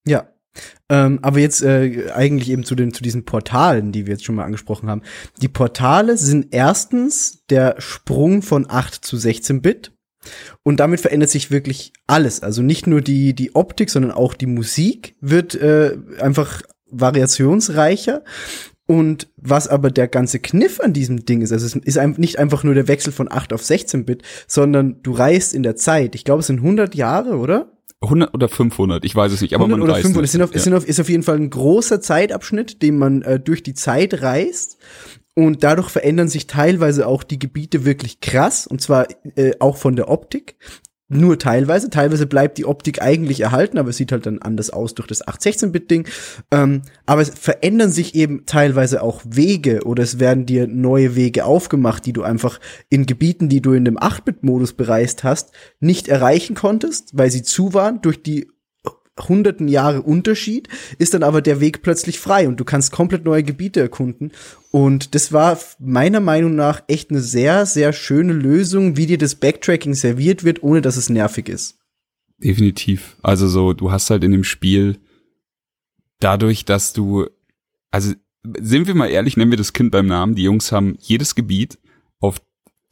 Ja, 0.05 0.27
ähm, 0.89 1.19
aber 1.21 1.39
jetzt 1.39 1.63
äh, 1.63 2.11
eigentlich 2.13 2.49
eben 2.49 2.63
zu 2.63 2.75
den 2.75 2.93
zu 2.93 3.03
diesen 3.03 3.25
Portalen, 3.25 3.91
die 3.91 4.05
wir 4.05 4.13
jetzt 4.13 4.25
schon 4.25 4.35
mal 4.35 4.45
angesprochen 4.45 4.89
haben. 4.89 5.01
Die 5.41 5.47
Portale 5.47 6.17
sind 6.17 6.47
erstens 6.51 7.43
der 7.49 7.75
Sprung 7.79 8.41
von 8.41 8.69
8 8.69 8.93
zu 8.93 9.17
16 9.17 9.61
Bit. 9.61 9.91
Und 10.63 10.79
damit 10.79 11.01
verändert 11.01 11.29
sich 11.29 11.51
wirklich 11.51 11.91
alles. 12.07 12.41
Also 12.41 12.61
nicht 12.61 12.87
nur 12.87 13.01
die, 13.01 13.33
die 13.33 13.55
Optik, 13.55 13.89
sondern 13.89 14.11
auch 14.11 14.33
die 14.33 14.45
Musik 14.45 15.15
wird 15.19 15.55
äh, 15.55 15.97
einfach 16.19 16.61
variationsreicher. 16.89 18.23
Und 18.85 19.29
was 19.37 19.67
aber 19.67 19.91
der 19.91 20.07
ganze 20.07 20.39
Kniff 20.39 20.79
an 20.79 20.93
diesem 20.93 21.25
Ding 21.25 21.41
ist, 21.41 21.53
also 21.53 21.65
es 21.65 21.75
ist 21.75 22.17
nicht 22.17 22.37
einfach 22.37 22.63
nur 22.63 22.73
der 22.73 22.87
Wechsel 22.89 23.13
von 23.13 23.31
8 23.31 23.53
auf 23.53 23.63
16 23.63 24.05
Bit, 24.05 24.23
sondern 24.45 25.01
du 25.03 25.13
reist 25.13 25.53
in 25.53 25.63
der 25.63 25.77
Zeit. 25.77 26.15
Ich 26.15 26.25
glaube, 26.25 26.41
es 26.41 26.47
sind 26.47 26.59
100 26.59 26.93
Jahre, 26.93 27.37
oder? 27.37 27.72
100 28.03 28.33
oder 28.33 28.49
500, 28.49 29.05
ich 29.05 29.15
weiß 29.15 29.31
es 29.31 29.41
nicht, 29.41 29.55
aber 29.55 29.67
man 29.67 29.81
oder 29.81 29.93
weiß 29.93 30.01
500. 30.01 30.25
Es 30.25 30.31
sind 30.31 30.41
auf, 30.41 30.53
ja. 30.53 30.59
sind 30.59 30.73
auf, 30.73 30.87
ist 30.87 30.99
auf 30.99 31.09
jeden 31.09 31.23
Fall 31.23 31.37
ein 31.37 31.49
großer 31.49 32.01
Zeitabschnitt, 32.01 32.81
den 32.81 32.97
man 32.97 33.21
äh, 33.23 33.39
durch 33.39 33.63
die 33.63 33.73
Zeit 33.73 34.21
reist. 34.21 34.77
Und 35.35 35.63
dadurch 35.63 35.89
verändern 35.89 36.27
sich 36.27 36.45
teilweise 36.45 37.07
auch 37.07 37.23
die 37.23 37.39
Gebiete 37.39 37.85
wirklich 37.85 38.19
krass, 38.19 38.67
und 38.67 38.81
zwar 38.81 39.07
äh, 39.35 39.53
auch 39.59 39.77
von 39.77 39.95
der 39.95 40.09
Optik 40.09 40.57
nur 41.09 41.37
teilweise. 41.37 41.89
Teilweise 41.89 42.25
bleibt 42.25 42.57
die 42.57 42.65
Optik 42.65 43.01
eigentlich 43.01 43.41
erhalten, 43.41 43.77
aber 43.77 43.89
es 43.89 43.97
sieht 43.97 44.11
halt 44.11 44.25
dann 44.25 44.41
anders 44.41 44.69
aus 44.69 44.95
durch 44.95 45.07
das 45.07 45.25
8-16-Bit-Ding. 45.25 46.07
Ähm, 46.51 46.81
aber 47.05 47.21
es 47.21 47.29
verändern 47.29 47.91
sich 47.91 48.15
eben 48.15 48.45
teilweise 48.45 49.01
auch 49.01 49.21
Wege 49.25 49.83
oder 49.85 50.03
es 50.03 50.19
werden 50.19 50.45
dir 50.45 50.67
neue 50.67 51.15
Wege 51.15 51.45
aufgemacht, 51.45 52.05
die 52.05 52.13
du 52.13 52.23
einfach 52.23 52.59
in 52.89 53.05
Gebieten, 53.05 53.49
die 53.49 53.61
du 53.61 53.73
in 53.73 53.85
dem 53.85 53.97
8-Bit-Modus 53.97 54.73
bereist 54.73 55.23
hast, 55.23 55.51
nicht 55.79 56.07
erreichen 56.07 56.55
konntest, 56.55 57.17
weil 57.17 57.31
sie 57.31 57.43
zu 57.43 57.73
waren 57.73 58.01
durch 58.01 58.23
die 58.23 58.52
hunderten 59.19 59.67
Jahre 59.67 60.01
Unterschied, 60.01 60.67
ist 60.97 61.13
dann 61.13 61.23
aber 61.23 61.41
der 61.41 61.59
Weg 61.59 61.81
plötzlich 61.81 62.19
frei 62.19 62.47
und 62.47 62.59
du 62.59 62.65
kannst 62.65 62.91
komplett 62.91 63.25
neue 63.25 63.43
Gebiete 63.43 63.79
erkunden. 63.79 64.31
Und 64.71 65.15
das 65.15 65.31
war 65.31 65.59
meiner 65.79 66.19
Meinung 66.19 66.55
nach 66.55 66.83
echt 66.87 67.11
eine 67.11 67.21
sehr, 67.21 67.65
sehr 67.65 67.93
schöne 67.93 68.33
Lösung, 68.33 68.97
wie 68.97 69.05
dir 69.05 69.17
das 69.17 69.35
Backtracking 69.35 69.93
serviert 69.93 70.43
wird, 70.43 70.63
ohne 70.63 70.81
dass 70.81 70.97
es 70.97 71.09
nervig 71.09 71.49
ist. 71.49 71.77
Definitiv. 72.37 73.17
Also 73.21 73.47
so, 73.47 73.73
du 73.73 73.91
hast 73.91 74.09
halt 74.09 74.23
in 74.23 74.31
dem 74.31 74.43
Spiel 74.43 74.97
dadurch, 76.19 76.65
dass 76.65 76.93
du, 76.93 77.27
also 77.91 78.13
sind 78.59 78.87
wir 78.87 78.95
mal 78.95 79.09
ehrlich, 79.09 79.37
nennen 79.37 79.51
wir 79.51 79.57
das 79.57 79.73
Kind 79.73 79.91
beim 79.91 80.07
Namen. 80.07 80.35
Die 80.35 80.43
Jungs 80.43 80.71
haben 80.71 80.97
jedes 80.99 81.35
Gebiet 81.35 81.79
auf 82.19 82.41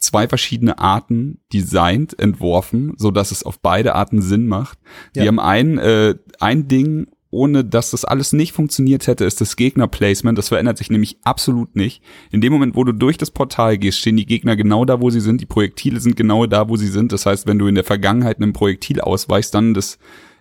zwei 0.02 0.28
verschiedene 0.28 0.80
Arten 0.80 1.40
designt, 1.54 2.18
entworfen, 2.20 2.94
so 2.98 3.12
dass 3.12 3.32
es 3.32 3.44
auf 3.44 3.60
beide 3.60 3.96
Arten 3.96 4.22
Sinn 4.22 4.48
macht. 4.48 4.80
Ja. 5.16 5.24
Die 5.24 5.28
haben 5.28 5.40
ein, 5.40 5.78
äh, 5.78 6.16
ein 6.40 6.68
Ding, 6.68 7.08
ohne 7.30 7.64
dass 7.64 7.92
das 7.92 8.04
alles 8.04 8.34
nicht 8.34 8.52
funktioniert 8.52 9.08
hätte, 9.08 9.24
ist 9.24 9.40
das 9.40 9.56
Gegner-Placement. 9.56 10.38
Das 10.38 10.50
verändert 10.50 10.78
sich 10.78 10.90
nämlich 10.90 11.18
absolut 11.24 11.76
nicht. 11.76 12.04
In 12.30 12.42
dem 12.42 12.52
Moment, 12.52 12.76
wo 12.76 12.84
du 12.84 12.92
durch 12.92 13.18
das 13.18 13.32
Portal 13.32 13.78
gehst, 13.78 14.00
stehen 14.00 14.18
die 14.18 14.26
Gegner 14.26 14.58
genau 14.58 14.84
da, 14.84 15.00
wo 15.00 15.10
sie 15.10 15.22
sind. 15.22 15.40
Die 15.40 15.46
Projektile 15.46 16.02
sind 16.02 16.18
genau 16.18 16.46
da, 16.46 16.68
wo 16.68 16.76
sie 16.76 16.90
sind. 16.90 17.14
Das 17.14 17.26
heißt, 17.26 17.48
wenn 17.48 17.58
du 17.58 17.68
in 17.68 17.76
der 17.76 17.86
Vergangenheit 17.86 18.38
einem 18.38 18.54
Projektil 18.54 19.00
ausweichst, 19.00 19.54
dann 19.56 19.74
das 19.74 19.98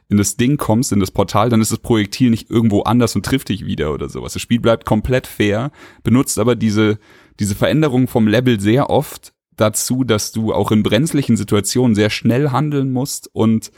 in 0.09 0.17
das 0.17 0.37
Ding 0.37 0.57
kommst, 0.57 0.91
in 0.91 0.99
das 0.99 1.13
Portal, 1.13 1.51
dann 1.51 1.61
ist 1.61 1.71
das 1.71 1.79
Projektil 1.79 2.31
nicht 2.31 2.51
irgendwo 2.51 2.83
anders 2.83 3.15
und 3.15 3.25
trifft 3.25 3.49
dich 3.49 3.65
wieder 3.65 3.95
oder 3.95 4.09
sowas. 4.09 4.33
Das 4.33 4.43
Spiel 4.43 4.59
bleibt 4.59 4.85
komplett 4.85 5.29
fair, 5.29 5.71
benutzt 6.03 6.41
aber 6.41 6.57
diese, 6.57 6.99
diese 7.39 7.55
Veränderung 7.55 8.09
vom 8.09 8.27
Level 8.27 8.59
sehr 8.59 8.91
oft 8.91 9.33
dazu, 9.61 10.05
dass 10.05 10.33
du 10.33 10.53
auch 10.53 10.73
in 10.73 10.83
brenzlichen 10.83 11.37
Situationen 11.37 11.95
sehr 11.95 12.11
schnell 12.11 12.51
handeln 12.51 12.93
musst 12.93 13.29
und 13.33 13.71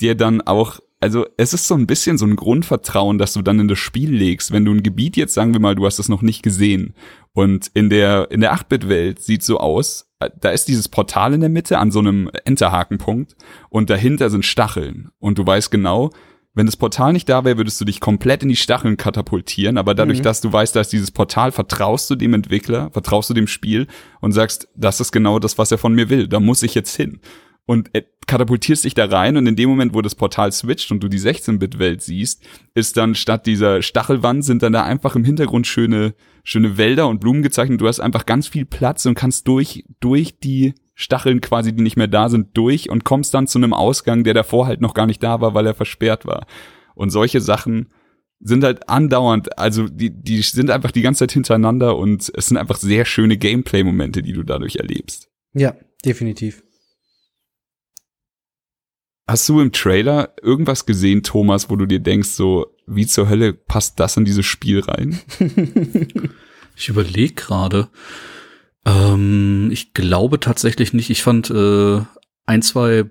dir 0.00 0.14
dann 0.14 0.40
auch 0.40 0.80
also 1.02 1.26
es 1.36 1.52
ist 1.52 1.66
so 1.66 1.74
ein 1.74 1.88
bisschen 1.88 2.16
so 2.16 2.24
ein 2.24 2.36
Grundvertrauen, 2.36 3.18
dass 3.18 3.32
du 3.32 3.42
dann 3.42 3.58
in 3.58 3.66
das 3.66 3.80
Spiel 3.80 4.14
legst, 4.14 4.52
wenn 4.52 4.64
du 4.64 4.72
ein 4.72 4.84
Gebiet 4.84 5.16
jetzt, 5.16 5.34
sagen 5.34 5.52
wir 5.52 5.58
mal, 5.58 5.74
du 5.74 5.84
hast 5.84 5.98
es 5.98 6.08
noch 6.08 6.22
nicht 6.22 6.44
gesehen 6.44 6.94
und 7.32 7.72
in 7.74 7.90
der 7.90 8.30
in 8.30 8.40
der 8.40 8.54
8-Bit-Welt 8.54 9.20
sieht 9.20 9.42
so 9.42 9.58
aus, 9.58 10.12
da 10.40 10.50
ist 10.50 10.68
dieses 10.68 10.88
Portal 10.88 11.34
in 11.34 11.40
der 11.40 11.48
Mitte 11.48 11.78
an 11.78 11.90
so 11.90 11.98
einem 11.98 12.30
Enterhakenpunkt 12.44 13.34
und 13.68 13.90
dahinter 13.90 14.30
sind 14.30 14.44
Stacheln 14.44 15.10
und 15.18 15.38
du 15.38 15.46
weißt 15.46 15.72
genau, 15.72 16.12
wenn 16.54 16.66
das 16.66 16.76
Portal 16.76 17.12
nicht 17.12 17.28
da 17.28 17.44
wäre, 17.44 17.56
würdest 17.56 17.80
du 17.80 17.84
dich 17.84 18.00
komplett 18.00 18.42
in 18.42 18.48
die 18.48 18.56
Stacheln 18.56 18.96
katapultieren, 18.96 19.78
aber 19.78 19.94
dadurch, 19.94 20.18
mhm. 20.18 20.24
dass 20.24 20.40
du 20.40 20.52
weißt, 20.52 20.76
da 20.76 20.80
ist 20.80 20.92
dieses 20.92 21.10
Portal, 21.10 21.52
vertraust 21.52 22.10
du 22.10 22.14
dem 22.14 22.34
Entwickler, 22.34 22.90
vertraust 22.90 23.30
du 23.30 23.34
dem 23.34 23.46
Spiel 23.46 23.86
und 24.20 24.32
sagst, 24.32 24.68
das 24.76 25.00
ist 25.00 25.12
genau 25.12 25.38
das, 25.38 25.56
was 25.56 25.72
er 25.72 25.78
von 25.78 25.94
mir 25.94 26.10
will, 26.10 26.28
da 26.28 26.40
muss 26.40 26.62
ich 26.62 26.74
jetzt 26.74 26.94
hin 26.94 27.20
und 27.66 27.90
katapultierst 28.26 28.84
dich 28.84 28.94
da 28.94 29.06
rein 29.06 29.36
und 29.36 29.46
in 29.46 29.56
dem 29.56 29.68
Moment, 29.68 29.94
wo 29.94 30.02
das 30.02 30.14
Portal 30.14 30.52
switcht 30.52 30.90
und 30.90 31.02
du 31.02 31.08
die 31.08 31.20
16-Bit-Welt 31.20 32.02
siehst, 32.02 32.42
ist 32.74 32.96
dann 32.96 33.14
statt 33.14 33.46
dieser 33.46 33.82
Stachelwand 33.82 34.44
sind 34.44 34.62
dann 34.62 34.72
da 34.72 34.82
einfach 34.84 35.16
im 35.16 35.24
Hintergrund 35.24 35.66
schöne, 35.66 36.14
schöne 36.42 36.76
Wälder 36.76 37.08
und 37.08 37.20
Blumen 37.20 37.42
gezeichnet. 37.42 37.80
Du 37.80 37.86
hast 37.86 38.00
einfach 38.00 38.26
ganz 38.26 38.48
viel 38.48 38.64
Platz 38.64 39.06
und 39.06 39.14
kannst 39.14 39.46
durch, 39.46 39.84
durch 40.00 40.38
die 40.38 40.74
Stacheln 41.02 41.40
quasi, 41.40 41.72
die 41.74 41.82
nicht 41.82 41.96
mehr 41.96 42.08
da 42.08 42.28
sind, 42.28 42.56
durch 42.56 42.88
und 42.88 43.04
kommst 43.04 43.34
dann 43.34 43.46
zu 43.46 43.58
einem 43.58 43.74
Ausgang, 43.74 44.24
der 44.24 44.34
davor 44.34 44.66
halt 44.66 44.80
noch 44.80 44.94
gar 44.94 45.06
nicht 45.06 45.22
da 45.22 45.40
war, 45.40 45.54
weil 45.54 45.66
er 45.66 45.74
versperrt 45.74 46.26
war. 46.26 46.46
Und 46.94 47.10
solche 47.10 47.40
Sachen 47.40 47.92
sind 48.40 48.64
halt 48.64 48.88
andauernd, 48.88 49.58
also 49.58 49.88
die, 49.88 50.10
die 50.10 50.42
sind 50.42 50.70
einfach 50.70 50.90
die 50.90 51.02
ganze 51.02 51.20
Zeit 51.20 51.32
hintereinander 51.32 51.96
und 51.96 52.30
es 52.34 52.46
sind 52.46 52.56
einfach 52.56 52.76
sehr 52.76 53.04
schöne 53.04 53.36
Gameplay-Momente, 53.36 54.22
die 54.22 54.32
du 54.32 54.42
dadurch 54.42 54.76
erlebst. 54.76 55.28
Ja, 55.54 55.74
definitiv. 56.04 56.62
Hast 59.26 59.48
du 59.48 59.60
im 59.60 59.72
Trailer 59.72 60.34
irgendwas 60.42 60.86
gesehen, 60.86 61.22
Thomas, 61.22 61.70
wo 61.70 61.76
du 61.76 61.86
dir 61.86 62.00
denkst, 62.00 62.30
so, 62.30 62.66
wie 62.86 63.06
zur 63.06 63.28
Hölle 63.28 63.52
passt 63.52 64.00
das 64.00 64.16
in 64.16 64.24
dieses 64.24 64.44
Spiel 64.44 64.80
rein? 64.80 65.20
ich 66.76 66.88
überlege 66.88 67.34
gerade. 67.34 67.88
Ähm, 68.84 69.70
ich 69.72 69.94
glaube 69.94 70.40
tatsächlich 70.40 70.92
nicht. 70.92 71.10
Ich 71.10 71.22
fand 71.22 71.50
äh, 71.50 72.00
ein, 72.46 72.62
zwei 72.62 73.04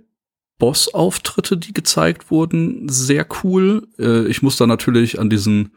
Boss-Auftritte, 0.57 1.57
die 1.57 1.73
gezeigt 1.73 2.29
wurden, 2.29 2.87
sehr 2.87 3.25
cool. 3.43 3.87
Äh, 3.97 4.27
ich 4.27 4.41
muss 4.41 4.57
da 4.57 4.67
natürlich 4.67 5.19
an 5.19 5.29
diesen 5.29 5.71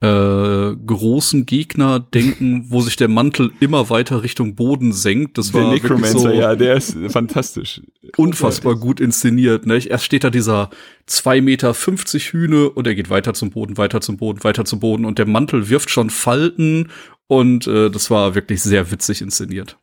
äh, 0.00 0.76
großen 0.76 1.46
Gegner 1.46 2.00
denken, 2.00 2.66
wo 2.68 2.80
sich 2.82 2.96
der 2.96 3.08
Mantel 3.08 3.52
immer 3.60 3.88
weiter 3.88 4.22
Richtung 4.22 4.54
Boden 4.54 4.92
senkt. 4.92 5.38
Das 5.38 5.52
der 5.52 5.62
war 5.62 5.72
Necromancer, 5.72 6.18
so 6.18 6.30
ja, 6.30 6.54
der 6.54 6.74
ist 6.74 6.96
fantastisch. 7.08 7.80
Unfassbar 8.16 8.76
gut 8.76 9.00
inszeniert. 9.00 9.66
Ne? 9.66 9.78
Erst 9.86 10.04
steht 10.04 10.24
da 10.24 10.30
dieser 10.30 10.70
zwei 11.06 11.40
Meter 11.40 11.72
fünfzig 11.72 12.32
Hühne 12.32 12.68
und 12.70 12.86
er 12.86 12.94
geht 12.94 13.08
weiter 13.08 13.32
zum 13.32 13.50
Boden, 13.50 13.78
weiter 13.78 14.00
zum 14.00 14.18
Boden, 14.18 14.44
weiter 14.44 14.64
zum 14.64 14.80
Boden 14.80 15.04
und 15.04 15.18
der 15.18 15.26
Mantel 15.26 15.70
wirft 15.70 15.90
schon 15.90 16.10
Falten 16.10 16.88
und 17.26 17.66
äh, 17.66 17.90
das 17.90 18.10
war 18.10 18.34
wirklich 18.34 18.62
sehr 18.62 18.90
witzig 18.90 19.22
inszeniert. 19.22 19.78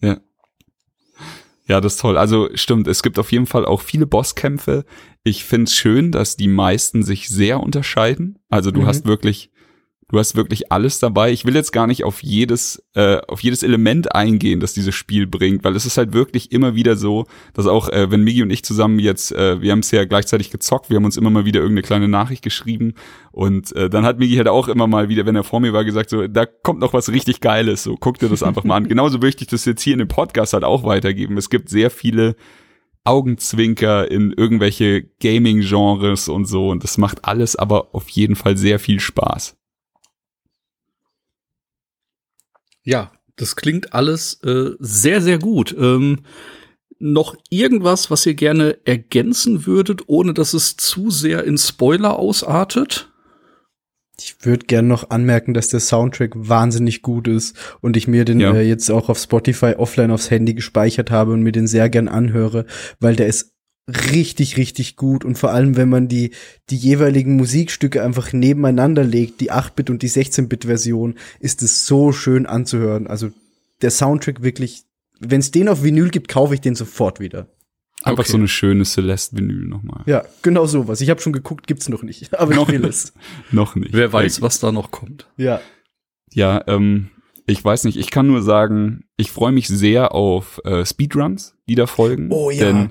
Ja. 0.00 0.18
Ja, 1.66 1.82
das 1.82 1.94
ist 1.94 2.00
toll. 2.00 2.16
Also 2.16 2.48
stimmt, 2.54 2.88
es 2.88 3.02
gibt 3.02 3.18
auf 3.18 3.30
jeden 3.30 3.44
Fall 3.44 3.66
auch 3.66 3.82
viele 3.82 4.06
Bosskämpfe. 4.06 4.86
Ich 5.22 5.44
find's 5.44 5.74
schön, 5.74 6.10
dass 6.10 6.36
die 6.36 6.48
meisten 6.48 7.02
sich 7.02 7.28
sehr 7.28 7.60
unterscheiden. 7.60 8.38
Also 8.48 8.70
du 8.70 8.80
mhm. 8.80 8.86
hast 8.86 9.04
wirklich 9.04 9.50
Du 10.10 10.18
hast 10.18 10.36
wirklich 10.36 10.72
alles 10.72 11.00
dabei. 11.00 11.32
Ich 11.32 11.44
will 11.44 11.54
jetzt 11.54 11.70
gar 11.70 11.86
nicht 11.86 12.02
auf 12.02 12.22
jedes, 12.22 12.82
äh, 12.94 13.18
auf 13.28 13.42
jedes 13.42 13.62
Element 13.62 14.14
eingehen, 14.14 14.58
das 14.58 14.72
dieses 14.72 14.94
Spiel 14.94 15.26
bringt, 15.26 15.64
weil 15.64 15.76
es 15.76 15.84
ist 15.84 15.98
halt 15.98 16.14
wirklich 16.14 16.50
immer 16.50 16.74
wieder 16.74 16.96
so, 16.96 17.26
dass 17.52 17.66
auch, 17.66 17.90
äh, 17.90 18.10
wenn 18.10 18.22
Migi 18.22 18.42
und 18.42 18.48
ich 18.48 18.64
zusammen 18.64 19.00
jetzt, 19.00 19.32
äh, 19.32 19.60
wir 19.60 19.70
haben 19.70 19.80
es 19.80 19.90
ja 19.90 20.06
gleichzeitig 20.06 20.50
gezockt, 20.50 20.88
wir 20.88 20.96
haben 20.96 21.04
uns 21.04 21.18
immer 21.18 21.28
mal 21.28 21.44
wieder 21.44 21.60
irgendeine 21.60 21.82
kleine 21.82 22.08
Nachricht 22.08 22.42
geschrieben 22.42 22.94
und 23.32 23.76
äh, 23.76 23.90
dann 23.90 24.06
hat 24.06 24.18
Migi 24.18 24.36
halt 24.36 24.48
auch 24.48 24.68
immer 24.68 24.86
mal 24.86 25.10
wieder, 25.10 25.26
wenn 25.26 25.36
er 25.36 25.44
vor 25.44 25.60
mir 25.60 25.74
war, 25.74 25.84
gesagt, 25.84 26.08
so, 26.08 26.26
da 26.26 26.46
kommt 26.46 26.80
noch 26.80 26.94
was 26.94 27.12
richtig 27.12 27.42
Geiles, 27.42 27.82
so, 27.82 27.96
guck 28.00 28.18
dir 28.18 28.30
das 28.30 28.42
einfach 28.42 28.64
mal 28.64 28.76
an. 28.76 28.88
Genauso 28.88 29.18
möchte 29.18 29.44
ich 29.44 29.50
das 29.50 29.66
jetzt 29.66 29.82
hier 29.82 29.92
in 29.92 29.98
dem 29.98 30.08
Podcast 30.08 30.54
halt 30.54 30.64
auch 30.64 30.84
weitergeben. 30.84 31.36
Es 31.36 31.50
gibt 31.50 31.68
sehr 31.68 31.90
viele 31.90 32.34
Augenzwinker 33.04 34.10
in 34.10 34.32
irgendwelche 34.32 35.02
Gaming-Genres 35.20 36.30
und 36.30 36.46
so 36.46 36.70
und 36.70 36.82
das 36.82 36.96
macht 36.96 37.26
alles 37.26 37.56
aber 37.56 37.94
auf 37.94 38.08
jeden 38.08 38.36
Fall 38.36 38.56
sehr 38.56 38.78
viel 38.78 39.00
Spaß. 39.00 39.57
Ja, 42.84 43.12
das 43.36 43.56
klingt 43.56 43.94
alles 43.94 44.40
äh, 44.42 44.70
sehr, 44.78 45.20
sehr 45.20 45.38
gut. 45.38 45.74
Ähm, 45.78 46.20
noch 46.98 47.36
irgendwas, 47.48 48.10
was 48.10 48.26
ihr 48.26 48.34
gerne 48.34 48.78
ergänzen 48.84 49.66
würdet, 49.66 50.02
ohne 50.06 50.34
dass 50.34 50.54
es 50.54 50.76
zu 50.76 51.10
sehr 51.10 51.44
in 51.44 51.56
Spoiler 51.56 52.18
ausartet? 52.18 53.12
Ich 54.20 54.44
würde 54.44 54.66
gerne 54.66 54.88
noch 54.88 55.10
anmerken, 55.10 55.54
dass 55.54 55.68
der 55.68 55.78
Soundtrack 55.78 56.32
wahnsinnig 56.34 57.02
gut 57.02 57.28
ist 57.28 57.56
und 57.80 57.96
ich 57.96 58.08
mir 58.08 58.24
den 58.24 58.40
ja. 58.40 58.52
äh, 58.52 58.62
jetzt 58.62 58.90
auch 58.90 59.08
auf 59.08 59.18
Spotify 59.18 59.74
offline 59.76 60.10
aufs 60.10 60.30
Handy 60.30 60.54
gespeichert 60.54 61.12
habe 61.12 61.32
und 61.32 61.42
mir 61.42 61.52
den 61.52 61.68
sehr 61.68 61.88
gern 61.88 62.08
anhöre, 62.08 62.66
weil 62.98 63.14
der 63.14 63.28
ist 63.28 63.54
richtig, 63.88 64.56
richtig 64.56 64.96
gut. 64.96 65.24
Und 65.24 65.38
vor 65.38 65.50
allem, 65.50 65.76
wenn 65.76 65.88
man 65.88 66.08
die, 66.08 66.32
die 66.70 66.76
jeweiligen 66.76 67.36
Musikstücke 67.36 68.02
einfach 68.02 68.32
nebeneinander 68.32 69.04
legt, 69.04 69.40
die 69.40 69.50
8-Bit 69.50 69.90
und 69.90 70.02
die 70.02 70.10
16-Bit-Version, 70.10 71.14
ist 71.40 71.62
es 71.62 71.86
so 71.86 72.12
schön 72.12 72.46
anzuhören. 72.46 73.06
Also 73.06 73.30
der 73.80 73.90
Soundtrack 73.90 74.42
wirklich, 74.42 74.84
wenn 75.20 75.40
es 75.40 75.50
den 75.50 75.68
auf 75.68 75.82
Vinyl 75.82 76.10
gibt, 76.10 76.28
kaufe 76.28 76.54
ich 76.54 76.60
den 76.60 76.74
sofort 76.74 77.20
wieder. 77.20 77.48
Einfach 78.04 78.24
okay. 78.24 78.32
so 78.32 78.38
eine 78.38 78.48
schöne 78.48 78.84
Celeste-Vinyl 78.84 79.66
nochmal. 79.66 80.02
Ja, 80.06 80.24
genau 80.42 80.66
sowas. 80.66 81.00
Ich 81.00 81.10
habe 81.10 81.20
schon 81.20 81.32
geguckt, 81.32 81.66
gibt's 81.66 81.88
noch 81.88 82.02
nicht. 82.02 82.32
Aber 82.38 82.54
noch 82.54 82.68
will 82.68 82.84
es. 82.84 83.12
noch 83.50 83.74
nicht. 83.74 83.92
Wer 83.92 84.12
weiß, 84.12 84.42
was 84.42 84.60
da 84.60 84.70
noch 84.70 84.90
kommt. 84.90 85.28
Ja. 85.36 85.60
Ja, 86.32 86.62
ähm, 86.68 87.08
ich 87.46 87.64
weiß 87.64 87.84
nicht. 87.84 87.96
Ich 87.96 88.10
kann 88.10 88.26
nur 88.26 88.42
sagen, 88.42 89.04
ich 89.16 89.32
freue 89.32 89.52
mich 89.52 89.66
sehr 89.66 90.14
auf 90.14 90.60
äh, 90.64 90.84
Speedruns, 90.84 91.56
die 91.68 91.74
da 91.74 91.86
folgen. 91.86 92.28
Oh 92.30 92.50
ja. 92.50 92.66
Denn 92.66 92.90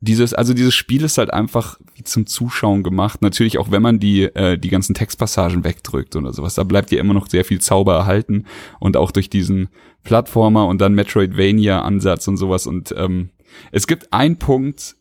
dieses, 0.00 0.34
also 0.34 0.52
dieses 0.52 0.74
Spiel 0.74 1.04
ist 1.04 1.18
halt 1.18 1.32
einfach 1.32 1.78
wie 1.94 2.04
zum 2.04 2.26
Zuschauen 2.26 2.82
gemacht. 2.82 3.22
Natürlich 3.22 3.58
auch, 3.58 3.70
wenn 3.70 3.82
man 3.82 3.98
die, 3.98 4.24
äh, 4.24 4.58
die 4.58 4.68
ganzen 4.68 4.94
Textpassagen 4.94 5.64
wegdrückt 5.64 6.16
oder 6.16 6.32
sowas, 6.32 6.54
da 6.54 6.64
bleibt 6.64 6.90
ja 6.90 7.00
immer 7.00 7.14
noch 7.14 7.28
sehr 7.28 7.44
viel 7.44 7.60
Zauber 7.60 7.94
erhalten 7.94 8.44
und 8.78 8.96
auch 8.96 9.10
durch 9.10 9.30
diesen 9.30 9.68
Plattformer 10.02 10.66
und 10.66 10.80
dann 10.80 10.94
Metroidvania-Ansatz 10.94 12.28
und 12.28 12.36
sowas. 12.36 12.66
Und 12.66 12.94
ähm, 12.96 13.30
es 13.72 13.86
gibt 13.86 14.12
einen 14.12 14.38
Punkt, 14.38 14.96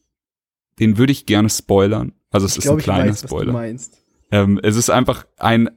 den 0.79 0.97
würde 0.97 1.11
ich 1.11 1.25
gerne 1.25 1.49
spoilern. 1.49 2.13
Also 2.31 2.45
es 2.45 2.53
ich 2.53 2.59
ist 2.59 2.63
glaub, 2.63 2.77
ein 2.77 2.83
kleiner 2.83 3.11
weiß, 3.11 3.21
Spoiler. 3.21 3.75
Ähm, 4.31 4.59
es 4.63 4.75
ist 4.75 4.89
einfach 4.89 5.25
ein 5.37 5.69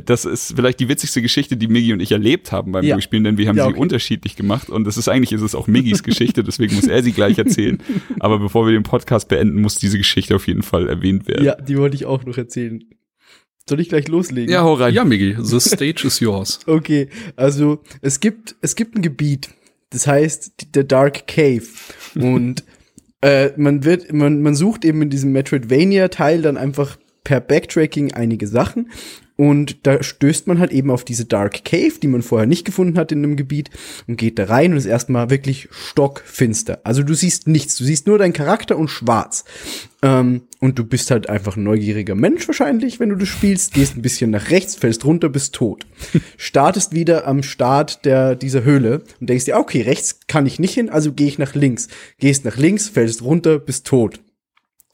das 0.00 0.24
ist 0.24 0.54
vielleicht 0.56 0.80
die 0.80 0.88
witzigste 0.88 1.22
Geschichte, 1.22 1.56
die 1.56 1.68
Miggy 1.68 1.92
und 1.92 2.00
ich 2.00 2.12
erlebt 2.12 2.52
haben 2.52 2.72
beim 2.72 2.84
ja. 2.84 2.94
Durchspielen, 2.94 3.24
denn 3.24 3.38
wir 3.38 3.48
haben 3.48 3.56
ja, 3.56 3.64
okay. 3.64 3.74
sie 3.74 3.80
unterschiedlich 3.80 4.36
gemacht 4.36 4.70
und 4.70 4.84
das 4.84 4.96
ist 4.96 5.08
eigentlich 5.08 5.32
ist 5.32 5.42
es 5.42 5.54
auch 5.54 5.66
Miggys 5.66 6.02
Geschichte, 6.02 6.44
deswegen 6.44 6.74
muss 6.74 6.86
er 6.86 7.02
sie 7.02 7.12
gleich 7.12 7.38
erzählen. 7.38 7.78
Aber 8.20 8.38
bevor 8.38 8.66
wir 8.66 8.72
den 8.72 8.82
Podcast 8.82 9.28
beenden, 9.28 9.60
muss 9.60 9.78
diese 9.78 9.98
Geschichte 9.98 10.36
auf 10.36 10.46
jeden 10.46 10.62
Fall 10.62 10.88
erwähnt 10.88 11.28
werden. 11.28 11.44
Ja, 11.44 11.54
die 11.56 11.76
wollte 11.76 11.96
ich 11.96 12.06
auch 12.06 12.24
noch 12.24 12.36
erzählen. 12.38 12.84
Soll 13.68 13.80
ich 13.80 13.88
gleich 13.88 14.08
loslegen? 14.08 14.52
Ja, 14.52 14.62
hau 14.62 14.74
rein. 14.74 14.92
Ja, 14.92 15.04
Miggy, 15.04 15.36
the 15.40 15.58
stage 15.58 16.06
is 16.06 16.20
yours. 16.20 16.60
Okay, 16.66 17.08
also 17.36 17.80
es 18.02 18.20
gibt 18.20 18.56
es 18.60 18.76
gibt 18.76 18.96
ein 18.96 19.02
Gebiet, 19.02 19.50
das 19.90 20.06
heißt 20.06 20.74
der 20.74 20.84
Dark 20.84 21.26
Cave 21.26 21.66
und 22.14 22.64
äh, 23.22 23.50
man 23.56 23.84
wird 23.84 24.12
man 24.12 24.42
man 24.42 24.54
sucht 24.54 24.84
eben 24.84 25.00
in 25.02 25.10
diesem 25.10 25.32
Metroidvania 25.32 26.08
Teil 26.08 26.42
dann 26.42 26.56
einfach 26.56 26.98
per 27.24 27.40
Backtracking 27.40 28.12
einige 28.12 28.46
Sachen 28.46 28.90
und 29.36 29.84
da 29.86 30.00
stößt 30.00 30.46
man 30.46 30.60
halt 30.60 30.70
eben 30.70 30.90
auf 30.90 31.04
diese 31.04 31.24
Dark 31.24 31.64
Cave, 31.64 31.94
die 32.00 32.06
man 32.06 32.22
vorher 32.22 32.46
nicht 32.46 32.64
gefunden 32.64 32.96
hat 32.96 33.10
in 33.10 33.18
einem 33.18 33.34
Gebiet 33.34 33.70
und 34.06 34.16
geht 34.16 34.38
da 34.38 34.44
rein 34.44 34.72
und 34.72 34.78
ist 34.78 34.86
erstmal 34.86 35.28
wirklich 35.28 35.68
stockfinster. 35.72 36.80
Also 36.84 37.02
du 37.02 37.14
siehst 37.14 37.48
nichts, 37.48 37.76
du 37.76 37.84
siehst 37.84 38.06
nur 38.06 38.18
deinen 38.18 38.32
Charakter 38.32 38.78
und 38.78 38.88
schwarz. 38.88 39.44
Ähm, 40.02 40.42
und 40.60 40.78
du 40.78 40.84
bist 40.84 41.10
halt 41.10 41.28
einfach 41.28 41.56
ein 41.56 41.64
neugieriger 41.64 42.14
Mensch 42.14 42.46
wahrscheinlich, 42.46 43.00
wenn 43.00 43.08
du 43.08 43.16
das 43.16 43.28
spielst, 43.28 43.74
gehst 43.74 43.96
ein 43.96 44.02
bisschen 44.02 44.30
nach 44.30 44.50
rechts, 44.50 44.76
fällst 44.76 45.04
runter, 45.04 45.28
bist 45.28 45.52
tot. 45.52 45.84
Startest 46.36 46.94
wieder 46.94 47.26
am 47.26 47.42
Start 47.42 48.04
der, 48.04 48.36
dieser 48.36 48.62
Höhle 48.62 49.02
und 49.20 49.28
denkst 49.28 49.46
dir, 49.46 49.58
okay, 49.58 49.82
rechts 49.82 50.20
kann 50.28 50.46
ich 50.46 50.60
nicht 50.60 50.74
hin, 50.74 50.90
also 50.90 51.12
gehe 51.12 51.26
ich 51.26 51.38
nach 51.38 51.56
links. 51.56 51.88
Gehst 52.18 52.44
nach 52.44 52.56
links, 52.56 52.88
fällst 52.88 53.22
runter, 53.22 53.58
bist 53.58 53.86
tot 53.86 54.20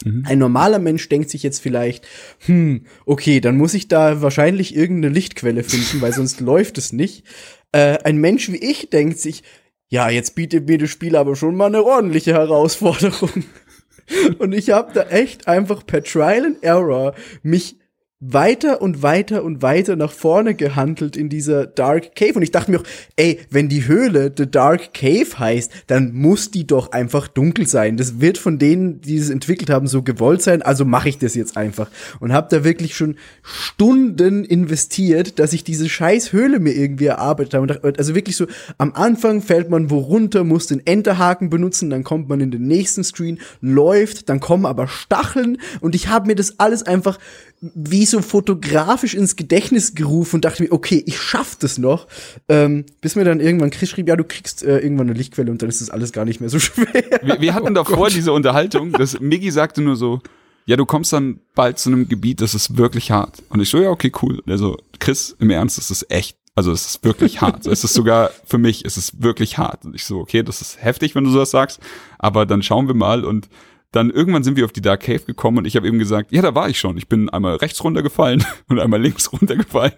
Mhm. 0.05 0.25
Ein 0.27 0.39
normaler 0.39 0.79
Mensch 0.79 1.09
denkt 1.09 1.31
sich 1.31 1.43
jetzt 1.43 1.61
vielleicht, 1.61 2.07
hm, 2.47 2.87
okay, 3.07 3.41
dann 3.41 3.57
muss 3.57 3.75
ich 3.75 3.89
da 3.89 4.23
wahrscheinlich 4.23 4.75
irgendeine 4.75 5.15
Lichtquelle 5.15 5.63
finden, 5.63 6.01
weil 6.01 6.13
sonst 6.13 6.41
läuft 6.41 6.79
es 6.79 6.93
nicht. 6.93 7.25
Äh, 7.73 7.99
ein 8.05 8.19
Mensch 8.19 8.51
wie 8.51 8.57
ich 8.57 8.91
denkt 8.91 9.19
sich, 9.19 9.43
ja, 9.89 10.09
jetzt 10.09 10.35
bietet 10.35 10.69
mir 10.69 10.79
das 10.79 10.91
Spiel 10.91 11.17
aber 11.17 11.35
schon 11.37 11.57
mal 11.57 11.67
eine 11.67 11.85
ordentliche 11.85 12.33
Herausforderung. 12.33 13.45
Und 14.39 14.53
ich 14.53 14.71
habe 14.71 14.93
da 14.93 15.03
echt 15.05 15.49
einfach 15.49 15.85
per 15.85 16.03
Trial 16.03 16.45
and 16.45 16.63
Error 16.63 17.15
mich 17.43 17.77
weiter 18.23 18.83
und 18.83 19.03
weiter 19.03 19.43
und 19.45 19.63
weiter 19.63 19.97
nach 19.97 20.13
vorne 20.13 20.55
gehandelt 20.55 21.17
in 21.17 21.31
dieser 21.31 21.67
Dark 21.67 22.15
Cave. 22.15 22.35
Und 22.35 22.43
ich 22.43 22.51
dachte 22.51 22.71
mir 22.71 22.81
auch, 22.81 22.85
ey, 23.17 23.41
wenn 23.49 23.71
die 23.71 23.87
Höhle 23.87 24.31
The 24.37 24.51
Dark 24.51 24.93
Cave 24.93 25.39
heißt, 25.39 25.73
dann 25.87 26.13
muss 26.13 26.51
die 26.51 26.67
doch 26.67 26.93
einfach 26.93 27.29
dunkel 27.29 27.67
sein. 27.67 27.97
Das 27.97 28.21
wird 28.21 28.37
von 28.37 28.59
denen, 28.59 29.01
die 29.01 29.17
es 29.17 29.31
entwickelt 29.31 29.71
haben, 29.71 29.87
so 29.87 30.03
gewollt 30.03 30.43
sein. 30.43 30.61
Also 30.61 30.85
mache 30.85 31.09
ich 31.09 31.17
das 31.17 31.35
jetzt 31.35 31.57
einfach. 31.57 31.91
Und 32.21 32.35
habe 32.35 32.49
da 32.51 32.63
wirklich 32.63 32.95
schon 32.95 33.17
Stunden 33.43 34.45
investiert, 34.45 35.39
dass 35.39 35.55
ich 35.55 35.65
diese 35.65 35.89
scheiß 35.89 36.35
Höhle 36.35 36.61
mir 36.61 36.73
irgendwie 36.73 37.07
erarbeitet 37.07 37.55
habe. 37.55 37.67
Dachte, 37.69 37.95
Also 37.97 38.15
wirklich 38.15 38.37
so, 38.37 38.47
am 38.77 38.93
Anfang 38.93 39.41
fällt 39.41 39.71
man 39.71 39.89
wo 39.89 39.99
runter, 39.99 40.45
muss 40.45 40.67
den 40.67 40.87
Enterhaken 40.87 41.49
benutzen, 41.49 41.89
dann 41.89 42.05
kommt 42.05 42.29
man 42.29 42.43
in 42.43 42.51
den 42.51 42.67
nächsten 42.67 43.03
Screen, 43.03 43.41
läuft, 43.63 44.29
dann 44.29 44.41
kommen 44.41 44.67
aber 44.67 44.89
Stacheln. 44.89 45.57
Und 45.81 45.95
ich 45.95 46.09
habe 46.09 46.27
mir 46.27 46.35
das 46.35 46.61
alles 46.61 46.83
einfach 46.83 47.19
wie 47.61 48.07
so 48.07 48.23
fotografisch 48.23 49.14
ins 49.14 49.37
Gedächtnis 49.37 49.94
gerufen 49.94 50.37
und 50.37 50.44
dachte 50.46 50.62
mir, 50.62 50.73
okay, 50.73 51.03
ich 51.07 51.20
schaff 51.20 51.57
das 51.57 51.77
noch. 51.77 52.07
Ähm, 52.49 52.87
bis 53.03 53.16
mir 53.16 53.25
dann 53.25 53.40
irgendwann 53.40 53.70
Chris 53.70 53.90
schrieb, 53.90 54.09
ja, 54.09 54.16
du 54.16 54.25
kriegst 54.25 54.62
äh, 54.62 54.79
irgendwann 54.79 55.09
eine 55.09 55.18
Lichtquelle 55.18 55.51
und 55.51 55.61
dann 55.61 55.68
ist 55.68 55.83
das 55.83 55.90
alles 55.90 56.12
gar 56.12 56.25
nicht 56.25 56.40
mehr 56.40 56.49
so 56.49 56.59
schwer. 56.59 56.87
Wir, 57.23 57.40
wir 57.40 57.55
hatten 57.55 57.75
davor 57.75 58.09
diese 58.09 58.33
Unterhaltung, 58.33 58.92
dass 58.92 59.20
Miggy 59.20 59.51
sagte 59.51 59.83
nur 59.83 59.96
so, 59.96 60.20
ja, 60.64 60.77
du 60.77 60.87
kommst 60.87 61.12
dann 61.12 61.40
bald 61.55 61.79
zu 61.79 61.90
einem 61.90 62.09
Gebiet, 62.09 62.40
das 62.40 62.55
ist 62.55 62.77
wirklich 62.79 63.11
hart. 63.11 63.42
Und 63.51 63.61
ich 63.61 63.68
so, 63.68 63.79
ja, 63.79 63.90
okay, 63.90 64.12
cool. 64.23 64.42
Also, 64.46 64.79
Chris, 64.99 65.37
im 65.38 65.51
Ernst, 65.51 65.79
das 65.79 65.90
ist 65.90 66.11
echt, 66.11 66.38
also 66.55 66.73
es 66.73 66.87
ist 66.87 67.05
wirklich 67.05 67.40
hart. 67.40 67.66
es 67.66 67.85
ist 67.85 67.92
sogar 67.92 68.31
für 68.46 68.59
mich, 68.59 68.85
es 68.85 68.96
ist 68.96 69.23
wirklich 69.23 69.59
hart. 69.59 69.85
Und 69.85 69.94
ich 69.94 70.05
so, 70.05 70.18
okay, 70.18 70.42
das 70.42 70.61
ist 70.61 70.83
heftig, 70.83 71.14
wenn 71.14 71.25
du 71.25 71.31
sowas 71.31 71.51
sagst, 71.51 71.81
aber 72.18 72.46
dann 72.46 72.62
schauen 72.62 72.87
wir 72.87 72.94
mal 72.94 73.25
und 73.25 73.49
dann 73.92 74.11
irgendwann 74.11 74.44
sind 74.44 74.57
wir 74.57 74.64
auf 74.64 74.72
die 74.72 74.81
Dark 74.81 75.03
Cave 75.03 75.20
gekommen 75.20 75.59
und 75.59 75.64
ich 75.64 75.76
habe 75.76 75.88
eben 75.88 75.98
gesagt, 75.98 76.33
ja, 76.33 76.42
da 76.42 76.55
war 76.55 76.68
ich 76.68 76.79
schon. 76.79 76.96
Ich 76.96 77.09
bin 77.09 77.29
einmal 77.29 77.57
rechts 77.57 77.83
runtergefallen 77.83 78.44
und 78.68 78.79
einmal 78.79 79.00
links 79.00 79.33
runtergefallen. 79.33 79.94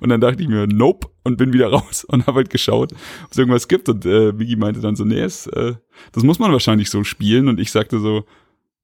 Und 0.00 0.08
dann 0.08 0.20
dachte 0.20 0.42
ich 0.42 0.48
mir, 0.48 0.66
nope, 0.66 1.08
und 1.22 1.36
bin 1.36 1.52
wieder 1.52 1.68
raus 1.68 2.04
und 2.04 2.26
habe 2.26 2.38
halt 2.38 2.50
geschaut, 2.50 2.92
ob 2.92 3.30
es 3.30 3.38
irgendwas 3.38 3.68
gibt. 3.68 3.88
Und 3.88 4.06
äh, 4.06 4.32
Biggie 4.32 4.56
meinte 4.56 4.80
dann 4.80 4.96
so, 4.96 5.04
nee, 5.04 5.20
es, 5.20 5.46
äh, 5.48 5.74
das 6.12 6.24
muss 6.24 6.38
man 6.38 6.50
wahrscheinlich 6.50 6.90
so 6.90 7.04
spielen. 7.04 7.48
Und 7.48 7.60
ich 7.60 7.70
sagte 7.70 8.00
so, 8.00 8.24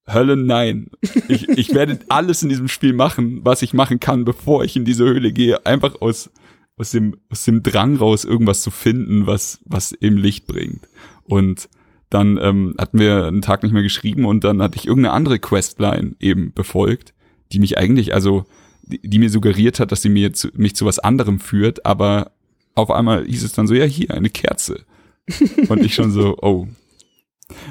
Hölle, 0.07 0.37
nein. 0.37 0.91
Ich, 1.29 1.49
ich 1.49 1.75
werde 1.75 2.01
alles 2.09 2.43
in 2.43 2.49
diesem 2.49 2.69
Spiel 2.69 2.93
machen, 2.93 3.41
was 3.45 3.63
ich 3.63 3.73
machen 3.73 4.01
kann, 4.01 4.25
bevor 4.25 4.65
ich 4.65 4.77
in 4.77 4.85
diese 4.85 5.05
Höhle 5.05 5.33
gehe. 5.33 5.65
Einfach 5.65 6.01
aus, 6.01 6.31
aus, 6.77 6.91
dem, 6.91 7.17
aus 7.31 7.45
dem 7.45 7.63
Drang 7.63 7.97
raus, 7.97 8.25
irgendwas 8.25 8.63
zu 8.63 8.71
finden, 8.71 9.27
was, 9.27 9.61
was 9.65 9.93
eben 9.93 10.19
Licht 10.19 10.47
bringt. 10.47 10.89
Und 11.25 11.69
dann 12.13 12.39
ähm, 12.41 12.75
hatten 12.79 12.99
wir 12.99 13.27
einen 13.27 13.43
Tag 13.43 13.63
nicht 13.63 13.73
mehr 13.73 13.83
geschrieben 13.83 14.25
und 14.25 14.45
dann 14.45 14.61
hatte 14.63 14.77
ich 14.77 14.87
irgendeine 14.87 15.15
andere 15.15 15.39
Questline 15.39 16.15
eben 16.21 16.53
befolgt, 16.53 17.15
die 17.53 17.59
mich 17.59 17.79
eigentlich, 17.79 18.15
also 18.15 18.45
die, 18.83 19.01
die 19.03 19.19
mir 19.19 19.31
suggeriert 19.31 19.81
hat, 19.81 19.93
dass 19.93 20.03
sie 20.03 20.09
mir 20.09 20.33
zu, 20.33 20.49
mich 20.55 20.77
zu 20.77 20.85
was 20.85 20.99
anderem 20.99 21.41
führt, 21.41 21.87
aber 21.87 22.33
auf 22.75 22.91
einmal 22.91 23.25
hieß 23.25 23.45
es 23.45 23.53
dann 23.53 23.67
so, 23.67 23.75
ja, 23.75 23.85
hier, 23.85 24.13
eine 24.13 24.31
Kerze. 24.31 24.85
Und 25.69 25.85
ich 25.85 25.95
schon 25.95 26.11
so, 26.11 26.37
oh, 26.41 26.67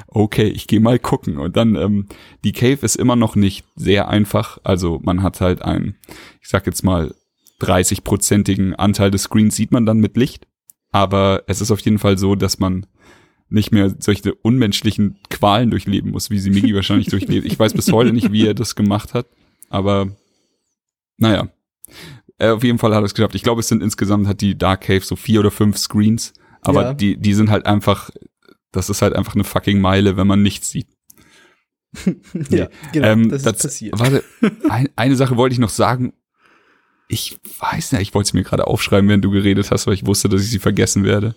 okay, 0.08 0.48
ich 0.48 0.66
gehe 0.66 0.80
mal 0.80 0.98
gucken. 0.98 1.38
Und 1.38 1.56
dann, 1.56 1.76
ähm, 1.76 2.06
die 2.44 2.52
Cave 2.52 2.78
ist 2.82 2.96
immer 2.96 3.16
noch 3.16 3.36
nicht 3.36 3.64
sehr 3.76 4.08
einfach. 4.08 4.58
Also 4.64 5.00
man 5.02 5.22
hat 5.22 5.40
halt 5.40 5.62
einen, 5.62 5.96
ich 6.40 6.48
sag 6.48 6.66
jetzt 6.66 6.82
mal, 6.82 7.14
30-prozentigen 7.60 8.74
Anteil 8.74 9.10
des 9.10 9.24
Screens 9.24 9.54
sieht 9.54 9.70
man 9.70 9.86
dann 9.86 9.98
mit 9.98 10.16
Licht. 10.16 10.46
Aber 10.90 11.44
es 11.46 11.60
ist 11.60 11.70
auf 11.70 11.80
jeden 11.80 11.98
Fall 11.98 12.18
so, 12.18 12.34
dass 12.34 12.58
man 12.58 12.86
nicht 13.52 13.72
mehr 13.72 13.94
solche 13.98 14.34
unmenschlichen 14.34 15.18
Qualen 15.30 15.70
durchleben 15.70 16.10
muss, 16.10 16.30
wie 16.30 16.38
sie 16.38 16.50
Migi 16.50 16.74
wahrscheinlich 16.74 17.08
durchlebt. 17.08 17.46
Ich 17.46 17.58
weiß 17.58 17.74
bis 17.74 17.92
heute 17.92 18.12
nicht, 18.12 18.32
wie 18.32 18.46
er 18.46 18.54
das 18.54 18.74
gemacht 18.74 19.14
hat, 19.14 19.26
aber 19.68 20.08
naja. 21.18 21.48
Äh, 22.38 22.48
auf 22.50 22.64
jeden 22.64 22.78
Fall 22.78 22.94
hat 22.94 23.02
er 23.02 23.06
es 23.06 23.14
geschafft. 23.14 23.34
Ich 23.34 23.42
glaube, 23.42 23.60
es 23.60 23.68
sind 23.68 23.82
insgesamt 23.82 24.26
hat 24.26 24.40
die 24.40 24.56
Dark 24.58 24.82
Cave 24.82 25.00
so 25.04 25.14
vier 25.16 25.40
oder 25.40 25.50
fünf 25.50 25.76
Screens, 25.78 26.32
aber 26.62 26.82
Ja. 26.82 26.94
die, 26.94 27.16
die 27.16 27.34
sind 27.34 27.50
halt 27.50 27.66
einfach, 27.66 28.10
das 28.72 28.90
ist 28.90 29.02
halt 29.02 29.14
einfach 29.14 29.34
eine 29.34 29.44
fucking 29.44 29.80
Meile, 29.80 30.16
wenn 30.16 30.26
man 30.26 30.42
nichts 30.42 30.70
sieht. 30.70 30.88
ja, 32.50 32.68
genau, 32.92 33.06
Ähm, 33.06 33.28
das 33.28 33.44
ist 33.44 33.62
passiert. 33.62 33.98
Warte, 33.98 34.24
ein, 34.70 34.88
eine 34.96 35.14
Sache 35.16 35.36
wollte 35.36 35.52
ich 35.52 35.58
noch 35.58 35.68
sagen. 35.68 36.14
Ich 37.08 37.38
weiß 37.60 37.92
nicht, 37.92 38.00
ich 38.00 38.14
wollte 38.14 38.28
es 38.28 38.32
mir 38.32 38.42
gerade 38.42 38.66
aufschreiben, 38.66 39.06
während 39.08 39.24
du 39.24 39.30
geredet 39.30 39.70
hast, 39.70 39.86
weil 39.86 39.94
ich 39.94 40.06
wusste, 40.06 40.30
dass 40.30 40.42
ich 40.42 40.50
sie 40.50 40.58
vergessen 40.58 41.04
werde. 41.04 41.34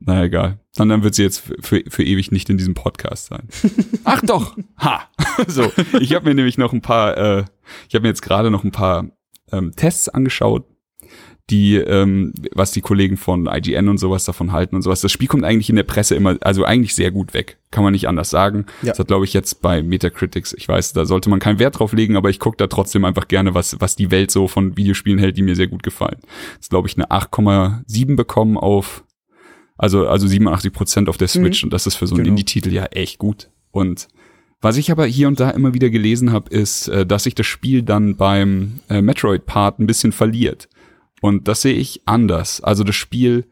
Na 0.00 0.24
egal. 0.24 0.58
Dann, 0.74 0.88
dann 0.88 1.02
wird 1.02 1.14
sie 1.14 1.24
jetzt 1.24 1.40
für, 1.60 1.82
für, 1.88 2.02
ewig 2.04 2.30
nicht 2.30 2.48
in 2.50 2.56
diesem 2.56 2.74
Podcast 2.74 3.26
sein. 3.26 3.48
Ach 4.04 4.20
doch! 4.22 4.56
Ha! 4.78 5.08
so, 5.46 5.72
ich 6.00 6.14
habe 6.14 6.28
mir 6.28 6.34
nämlich 6.34 6.58
noch 6.58 6.72
ein 6.72 6.82
paar, 6.82 7.16
äh, 7.16 7.44
ich 7.88 7.94
habe 7.94 8.02
mir 8.02 8.08
jetzt 8.08 8.22
gerade 8.22 8.50
noch 8.50 8.64
ein 8.64 8.70
paar 8.70 9.06
ähm, 9.50 9.72
Tests 9.74 10.08
angeschaut, 10.08 10.66
die, 11.50 11.76
ähm, 11.76 12.34
was 12.52 12.72
die 12.72 12.82
Kollegen 12.82 13.16
von 13.16 13.46
IGN 13.46 13.88
und 13.88 13.98
sowas 13.98 14.24
davon 14.24 14.52
halten 14.52 14.76
und 14.76 14.82
sowas. 14.82 15.00
Das 15.00 15.10
Spiel 15.10 15.28
kommt 15.28 15.44
eigentlich 15.44 15.70
in 15.70 15.76
der 15.76 15.82
Presse 15.82 16.14
immer, 16.14 16.36
also 16.42 16.64
eigentlich 16.64 16.94
sehr 16.94 17.10
gut 17.10 17.32
weg. 17.32 17.58
Kann 17.70 17.84
man 17.84 17.92
nicht 17.92 18.06
anders 18.06 18.30
sagen. 18.30 18.66
Ja. 18.82 18.90
Das 18.90 18.98
hat, 18.98 19.08
glaube 19.08 19.24
ich, 19.24 19.32
jetzt 19.32 19.62
bei 19.62 19.82
Metacritics, 19.82 20.52
ich 20.52 20.68
weiß, 20.68 20.92
da 20.92 21.06
sollte 21.06 21.30
man 21.30 21.38
keinen 21.38 21.58
Wert 21.58 21.78
drauf 21.78 21.92
legen, 21.92 22.16
aber 22.16 22.28
ich 22.30 22.38
gucke 22.38 22.56
da 22.56 22.66
trotzdem 22.66 23.04
einfach 23.04 23.28
gerne, 23.28 23.54
was, 23.54 23.80
was 23.80 23.96
die 23.96 24.10
Welt 24.10 24.30
so 24.30 24.46
von 24.46 24.76
Videospielen 24.76 25.18
hält, 25.18 25.38
die 25.38 25.42
mir 25.42 25.56
sehr 25.56 25.68
gut 25.68 25.82
gefallen. 25.82 26.18
Das 26.58 26.68
glaube 26.68 26.86
ich, 26.86 26.96
eine 26.96 27.10
8,7 27.10 28.14
bekommen 28.14 28.58
auf, 28.58 29.04
also, 29.78 30.06
also 30.08 30.26
87 30.26 30.72
Prozent 30.72 31.08
auf 31.08 31.16
der 31.16 31.28
Switch 31.28 31.64
und 31.64 31.72
das 31.72 31.86
ist 31.86 31.94
für 31.96 32.06
so 32.06 32.14
einen 32.14 32.24
Genau. 32.24 32.32
Indie-Titel 32.34 32.72
ja 32.72 32.84
echt 32.86 33.18
gut. 33.18 33.48
Und 33.70 34.08
was 34.60 34.76
ich 34.76 34.90
aber 34.90 35.06
hier 35.06 35.28
und 35.28 35.38
da 35.38 35.50
immer 35.50 35.72
wieder 35.72 35.88
gelesen 35.88 36.32
habe, 36.32 36.50
ist, 36.50 36.88
äh, 36.88 37.06
dass 37.06 37.22
sich 37.22 37.34
das 37.36 37.46
Spiel 37.46 37.82
dann 37.82 38.16
beim 38.16 38.80
äh, 38.90 39.00
Metroid-Part 39.00 39.78
ein 39.78 39.86
bisschen 39.86 40.10
verliert. 40.12 40.68
Und 41.20 41.46
das 41.48 41.62
sehe 41.62 41.74
ich 41.74 42.02
anders. 42.06 42.60
Also 42.60 42.82
das 42.84 42.96
Spiel 42.96 43.44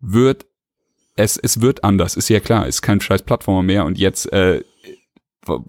wird, 0.00 0.46
es, 1.16 1.36
es 1.36 1.60
wird 1.60 1.84
anders, 1.84 2.16
ist 2.16 2.28
ja 2.28 2.40
klar, 2.40 2.66
ist 2.66 2.82
kein 2.82 3.00
scheiß 3.00 3.22
Plattformer 3.22 3.62
mehr 3.62 3.84
und 3.84 3.98
jetzt, 3.98 4.32
äh, 4.32 4.62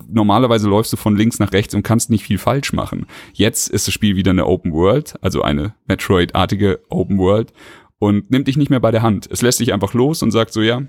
normalerweise 0.07 0.67
läufst 0.69 0.91
du 0.93 0.97
von 0.97 1.15
links 1.15 1.39
nach 1.39 1.53
rechts 1.53 1.73
und 1.73 1.83
kannst 1.83 2.09
nicht 2.09 2.23
viel 2.23 2.37
falsch 2.37 2.73
machen. 2.73 3.05
Jetzt 3.33 3.69
ist 3.69 3.87
das 3.87 3.93
Spiel 3.93 4.15
wieder 4.15 4.31
eine 4.31 4.45
Open 4.45 4.73
World, 4.73 5.15
also 5.21 5.41
eine 5.41 5.73
Metroid-artige 5.87 6.79
Open 6.89 7.17
World 7.17 7.53
und 8.01 8.31
nimmt 8.31 8.47
dich 8.47 8.57
nicht 8.57 8.71
mehr 8.71 8.79
bei 8.79 8.89
der 8.89 9.03
Hand. 9.03 9.27
Es 9.29 9.43
lässt 9.43 9.59
dich 9.59 9.73
einfach 9.73 9.93
los 9.93 10.23
und 10.23 10.31
sagt 10.31 10.53
so, 10.53 10.63
ja, 10.63 10.81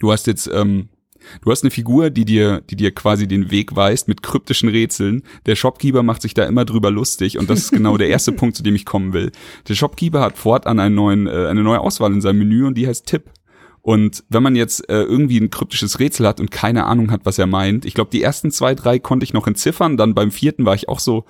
du 0.00 0.12
hast 0.12 0.26
jetzt, 0.26 0.50
ähm, 0.52 0.90
du 1.40 1.50
hast 1.50 1.62
eine 1.62 1.70
Figur, 1.70 2.10
die 2.10 2.26
dir, 2.26 2.60
die 2.60 2.76
dir 2.76 2.90
quasi 2.94 3.26
den 3.26 3.50
Weg 3.50 3.74
weist 3.74 4.06
mit 4.06 4.22
kryptischen 4.22 4.68
Rätseln. 4.68 5.22
Der 5.46 5.56
Shopkeeper 5.56 6.02
macht 6.02 6.20
sich 6.20 6.34
da 6.34 6.44
immer 6.44 6.66
drüber 6.66 6.90
lustig 6.90 7.38
und 7.38 7.48
das 7.48 7.60
ist 7.60 7.72
genau 7.72 7.96
der 7.96 8.08
erste 8.08 8.32
Punkt, 8.32 8.54
zu 8.54 8.62
dem 8.62 8.74
ich 8.74 8.84
kommen 8.84 9.14
will. 9.14 9.32
Der 9.66 9.74
Shopkeeper 9.74 10.20
hat 10.20 10.36
fortan 10.36 10.78
einen 10.78 10.94
neuen, 10.94 11.26
äh, 11.26 11.46
eine 11.46 11.62
neue 11.62 11.80
Auswahl 11.80 12.12
in 12.12 12.20
seinem 12.20 12.40
Menü 12.40 12.66
und 12.66 12.74
die 12.74 12.86
heißt 12.86 13.06
Tipp. 13.06 13.30
Und 13.80 14.22
wenn 14.28 14.42
man 14.42 14.56
jetzt 14.56 14.86
äh, 14.90 15.04
irgendwie 15.04 15.40
ein 15.40 15.48
kryptisches 15.48 16.00
Rätsel 16.00 16.26
hat 16.26 16.38
und 16.38 16.50
keine 16.50 16.84
Ahnung 16.84 17.12
hat, 17.12 17.22
was 17.24 17.38
er 17.38 17.46
meint, 17.46 17.86
ich 17.86 17.94
glaube, 17.94 18.10
die 18.10 18.22
ersten 18.22 18.50
zwei, 18.50 18.74
drei 18.74 18.98
konnte 18.98 19.24
ich 19.24 19.32
noch 19.32 19.46
entziffern, 19.46 19.96
dann 19.96 20.14
beim 20.14 20.30
vierten 20.30 20.66
war 20.66 20.74
ich 20.74 20.90
auch 20.90 21.00
so, 21.00 21.24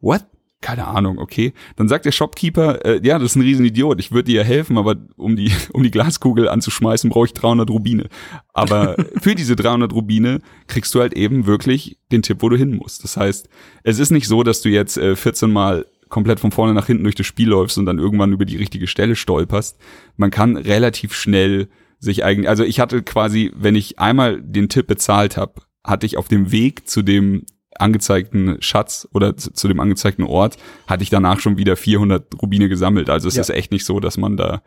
what? 0.00 0.24
Keine 0.60 0.88
Ahnung, 0.88 1.18
okay. 1.18 1.52
Dann 1.76 1.86
sagt 1.86 2.04
der 2.04 2.10
Shopkeeper, 2.10 2.84
äh, 2.84 3.00
ja, 3.04 3.18
das 3.18 3.30
ist 3.30 3.36
ein 3.36 3.42
Riesenidiot, 3.42 4.00
ich 4.00 4.10
würde 4.10 4.24
dir 4.24 4.40
ja 4.40 4.42
helfen, 4.42 4.76
aber 4.76 4.96
um 5.16 5.36
die, 5.36 5.52
um 5.72 5.84
die 5.84 5.90
Glaskugel 5.90 6.48
anzuschmeißen, 6.48 7.10
brauche 7.10 7.26
ich 7.26 7.32
300 7.32 7.70
Rubine. 7.70 8.08
Aber 8.52 8.96
für 9.20 9.36
diese 9.36 9.54
300 9.54 9.92
Rubine 9.92 10.40
kriegst 10.66 10.94
du 10.94 11.00
halt 11.00 11.14
eben 11.14 11.46
wirklich 11.46 11.98
den 12.10 12.22
Tipp, 12.22 12.38
wo 12.40 12.48
du 12.48 12.56
hin 12.56 12.74
musst. 12.76 13.04
Das 13.04 13.16
heißt, 13.16 13.48
es 13.84 13.98
ist 14.00 14.10
nicht 14.10 14.26
so, 14.26 14.42
dass 14.42 14.60
du 14.60 14.68
jetzt 14.68 14.98
äh, 14.98 15.14
14 15.14 15.50
Mal 15.50 15.86
komplett 16.08 16.40
von 16.40 16.50
vorne 16.50 16.74
nach 16.74 16.86
hinten 16.86 17.04
durch 17.04 17.14
das 17.14 17.26
Spiel 17.26 17.48
läufst 17.48 17.78
und 17.78 17.86
dann 17.86 17.98
irgendwann 17.98 18.32
über 18.32 18.44
die 18.44 18.56
richtige 18.56 18.86
Stelle 18.86 19.14
stolperst. 19.14 19.78
Man 20.16 20.30
kann 20.30 20.56
relativ 20.56 21.14
schnell 21.14 21.68
sich 22.00 22.24
eigentlich, 22.24 22.48
also 22.48 22.64
ich 22.64 22.80
hatte 22.80 23.02
quasi, 23.02 23.52
wenn 23.54 23.74
ich 23.74 23.98
einmal 23.98 24.40
den 24.40 24.68
Tipp 24.68 24.86
bezahlt 24.86 25.36
habe, 25.36 25.62
hatte 25.84 26.06
ich 26.06 26.16
auf 26.16 26.28
dem 26.28 26.50
Weg 26.50 26.88
zu 26.88 27.02
dem 27.02 27.44
angezeigten 27.80 28.56
Schatz 28.60 29.08
oder 29.12 29.36
zu, 29.36 29.52
zu 29.52 29.68
dem 29.68 29.80
angezeigten 29.80 30.22
Ort, 30.24 30.56
hatte 30.86 31.02
ich 31.02 31.10
danach 31.10 31.40
schon 31.40 31.58
wieder 31.58 31.76
400 31.76 32.34
Rubine 32.40 32.68
gesammelt. 32.68 33.10
Also 33.10 33.28
es 33.28 33.34
Ja. 33.36 33.40
ist 33.42 33.50
echt 33.50 33.72
nicht 33.72 33.84
so, 33.84 34.00
dass 34.00 34.16
man 34.18 34.36
da, 34.36 34.62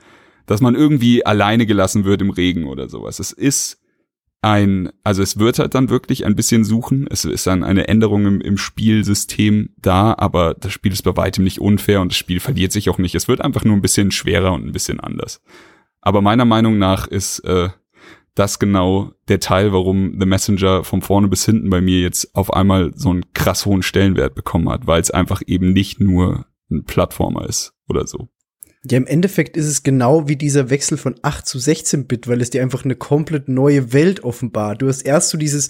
dass 0.46 0.62
man 0.62 0.76
irgendwie 0.76 1.26
alleine 1.26 1.66
gelassen 1.66 2.04
wird 2.06 2.22
im 2.22 2.30
Regen 2.32 2.66
oder 2.66 2.90
sowas. 2.90 3.20
Es 3.20 3.32
ist 3.32 3.78
ein, 4.44 4.90
also 5.04 5.22
es 5.22 5.38
wird 5.38 5.60
halt 5.60 5.76
dann 5.76 5.90
wirklich 5.90 6.26
ein 6.26 6.36
bisschen 6.36 6.64
suchen. 6.64 7.06
Es 7.10 7.26
ist 7.26 7.46
dann 7.46 7.64
eine 7.64 7.88
Änderung 7.88 8.26
im, 8.26 8.42
im 8.42 8.58
Spielsystem 8.58 9.70
da, 9.78 10.16
aber 10.18 10.56
das 10.56 10.74
Spiel 10.74 10.92
ist 10.92 11.04
bei 11.04 11.16
weitem 11.16 11.44
nicht 11.44 11.60
unfair 11.60 12.02
und 12.02 12.12
das 12.12 12.18
Spiel 12.18 12.40
verliert 12.40 12.72
sich 12.72 12.90
auch 12.90 12.98
nicht. 12.98 13.14
Es 13.16 13.28
wird 13.28 13.42
einfach 13.42 13.64
nur 13.64 13.76
ein 13.76 13.82
bisschen 13.82 14.12
schwerer 14.12 14.52
und 14.54 14.66
ein 14.66 14.72
bisschen 14.72 15.00
anders. 15.00 15.42
Aber 16.02 16.22
meiner 16.22 16.46
Meinung 16.46 16.80
nach 16.80 17.08
ist 17.08 17.40
äh, 17.42 17.70
das 18.36 18.60
genau 18.60 19.12
der 19.28 19.40
Teil, 19.40 19.74
warum 19.74 20.18
The 20.20 20.26
Messenger 20.26 20.84
von 20.84 21.02
vorne 21.02 21.28
bis 21.28 21.46
hinten 21.46 21.70
bei 21.70 21.82
mir 21.82 22.02
jetzt 22.02 22.34
auf 22.36 22.54
einmal 22.54 22.92
so 22.96 23.10
einen 23.10 23.34
krass 23.34 23.66
hohen 23.66 23.84
Stellenwert 23.84 24.36
bekommen 24.36 24.70
hat, 24.70 24.88
weil 24.88 25.02
es 25.02 25.12
einfach 25.12 25.42
eben 25.46 25.74
nicht 25.74 26.00
nur 26.00 26.46
ein 26.70 26.86
Plattformer 26.86 27.48
ist 27.48 27.74
oder 27.90 28.08
so. 28.08 28.30
Ja, 28.90 28.98
im 28.98 29.06
Endeffekt 29.06 29.58
ist 29.58 29.68
es 29.68 29.84
genau 29.84 30.28
wie 30.28 30.36
dieser 30.36 30.70
Wechsel 30.72 30.98
von 30.98 31.16
8 31.22 31.46
zu 31.46 31.60
16 31.60 32.08
Bit, 32.08 32.28
weil 32.28 32.42
es 32.42 32.50
dir 32.50 32.64
einfach 32.64 32.84
eine 32.84 32.96
komplett 32.96 33.48
neue 33.48 33.94
Welt 33.94 34.24
offenbart. 34.24 34.82
Du 34.82 34.88
hast 34.88 35.04
erst 35.04 35.30
so 35.30 35.38
dieses 35.38 35.70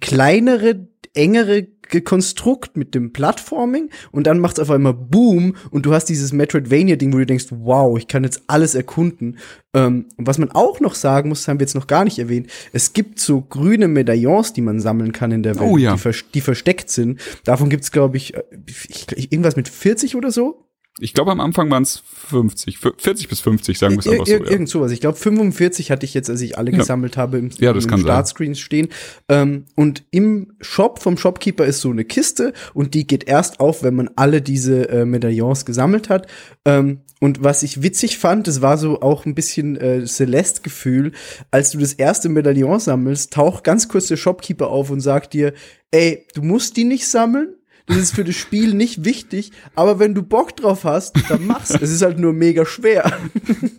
kleinere, 0.00 0.88
engere 1.14 1.66
Konstrukt 2.04 2.76
mit 2.76 2.94
dem 2.94 3.12
Plattforming 3.12 3.90
und 4.12 4.26
dann 4.26 4.38
macht 4.38 4.58
es 4.58 4.62
auf 4.62 4.70
einmal 4.70 4.94
Boom 4.94 5.54
und 5.70 5.86
du 5.86 5.92
hast 5.92 6.06
dieses 6.06 6.32
Metroidvania-Ding, 6.32 7.12
wo 7.12 7.18
du 7.18 7.26
denkst, 7.26 7.46
wow, 7.50 7.96
ich 7.98 8.08
kann 8.08 8.24
jetzt 8.24 8.42
alles 8.46 8.74
erkunden. 8.74 9.38
Ähm, 9.74 10.06
und 10.16 10.26
was 10.26 10.38
man 10.38 10.50
auch 10.50 10.80
noch 10.80 10.94
sagen 10.94 11.28
muss, 11.28 11.46
haben 11.48 11.58
wir 11.58 11.64
jetzt 11.64 11.74
noch 11.74 11.86
gar 11.86 12.04
nicht 12.04 12.18
erwähnt, 12.18 12.48
es 12.72 12.92
gibt 12.92 13.20
so 13.20 13.40
grüne 13.40 13.88
Medaillons, 13.88 14.52
die 14.52 14.62
man 14.62 14.80
sammeln 14.80 15.12
kann 15.12 15.32
in 15.32 15.42
der 15.42 15.58
Welt, 15.58 15.70
Oh 15.70 15.76
ja. 15.76 15.92
die, 15.94 15.98
vers 15.98 16.24
die 16.34 16.40
versteckt 16.40 16.90
sind. 16.90 17.20
Davon 17.44 17.68
gibt's 17.70 17.92
glaube 17.92 18.16
ich, 18.16 18.34
äh, 18.34 18.42
ich, 18.66 19.32
irgendwas 19.32 19.56
mit 19.56 19.68
40 19.68 20.16
oder 20.16 20.30
so. 20.30 20.65
Ich 20.98 21.12
glaube, 21.12 21.30
am 21.30 21.40
Anfang 21.40 21.70
waren 21.70 21.82
es 21.82 22.02
50, 22.28 22.78
40 22.78 23.28
bis 23.28 23.40
50, 23.40 23.78
sagen 23.78 23.94
wir 23.94 23.98
es 23.98 24.08
einfach 24.08 24.26
so. 24.26 24.32
ir 24.32 24.44
Ja. 24.44 24.50
irgend 24.50 24.68
sowas. 24.70 24.92
Ich 24.92 25.00
glaube, 25.00 25.18
45 25.18 25.90
hatte 25.90 26.06
ich 26.06 26.14
jetzt, 26.14 26.30
als 26.30 26.40
ich 26.40 26.56
alle 26.56 26.70
Ja. 26.72 26.78
gesammelt 26.78 27.16
habe, 27.18 27.36
im, 27.38 27.50
Ja, 27.58 27.74
das 27.74 27.84
im. 27.84 27.98
Startscreens 27.98 28.58
stehen. 28.58 28.88
Ähm, 29.28 29.66
und 29.74 30.04
im 30.10 30.54
Shop 30.60 31.02
vom 31.02 31.18
Shopkeeper 31.18 31.66
ist 31.66 31.80
so 31.80 31.90
eine 31.90 32.04
Kiste 32.06 32.54
und 32.72 32.94
die 32.94 33.06
geht 33.06 33.24
erst 33.28 33.60
auf, 33.60 33.82
wenn 33.82 33.94
man 33.94 34.08
alle 34.16 34.40
diese 34.40 34.88
äh, 34.88 35.04
Medaillons 35.04 35.66
gesammelt 35.66 36.08
hat. 36.08 36.28
Ähm, 36.64 37.00
und 37.20 37.42
was 37.44 37.62
ich 37.62 37.82
witzig 37.82 38.18
fand, 38.18 38.46
das 38.46 38.60
war 38.62 38.76
so 38.78 39.00
auch 39.00 39.26
ein 39.26 39.34
bisschen 39.34 39.76
äh, 39.76 40.04
Celeste-Gefühl, 40.06 41.12
als 41.50 41.70
du 41.70 41.78
das 41.78 41.92
erste 41.94 42.28
Medaillon 42.28 42.78
sammelst, 42.80 43.32
taucht 43.32 43.64
ganz 43.64 43.88
kurz 43.88 44.06
der 44.08 44.16
Shopkeeper 44.16 44.68
auf 44.68 44.90
und 44.90 45.00
sagt 45.00 45.32
dir, 45.34 45.52
ey, 45.90 46.26
du 46.34 46.42
musst 46.42 46.76
die 46.76 46.84
nicht 46.84 47.06
sammeln. 47.08 47.54
Das 47.86 47.98
ist 47.98 48.14
für 48.16 48.24
das 48.24 48.34
Spiel 48.34 48.74
nicht 48.74 49.04
wichtig, 49.04 49.52
aber 49.76 49.98
wenn 50.00 50.12
du 50.14 50.22
Bock 50.22 50.56
drauf 50.56 50.82
hast, 50.84 51.14
dann 51.30 51.46
mach's. 51.46 51.70
Es 51.70 51.90
ist 51.92 52.02
halt 52.02 52.18
nur 52.18 52.32
mega 52.32 52.66
schwer. 52.66 53.12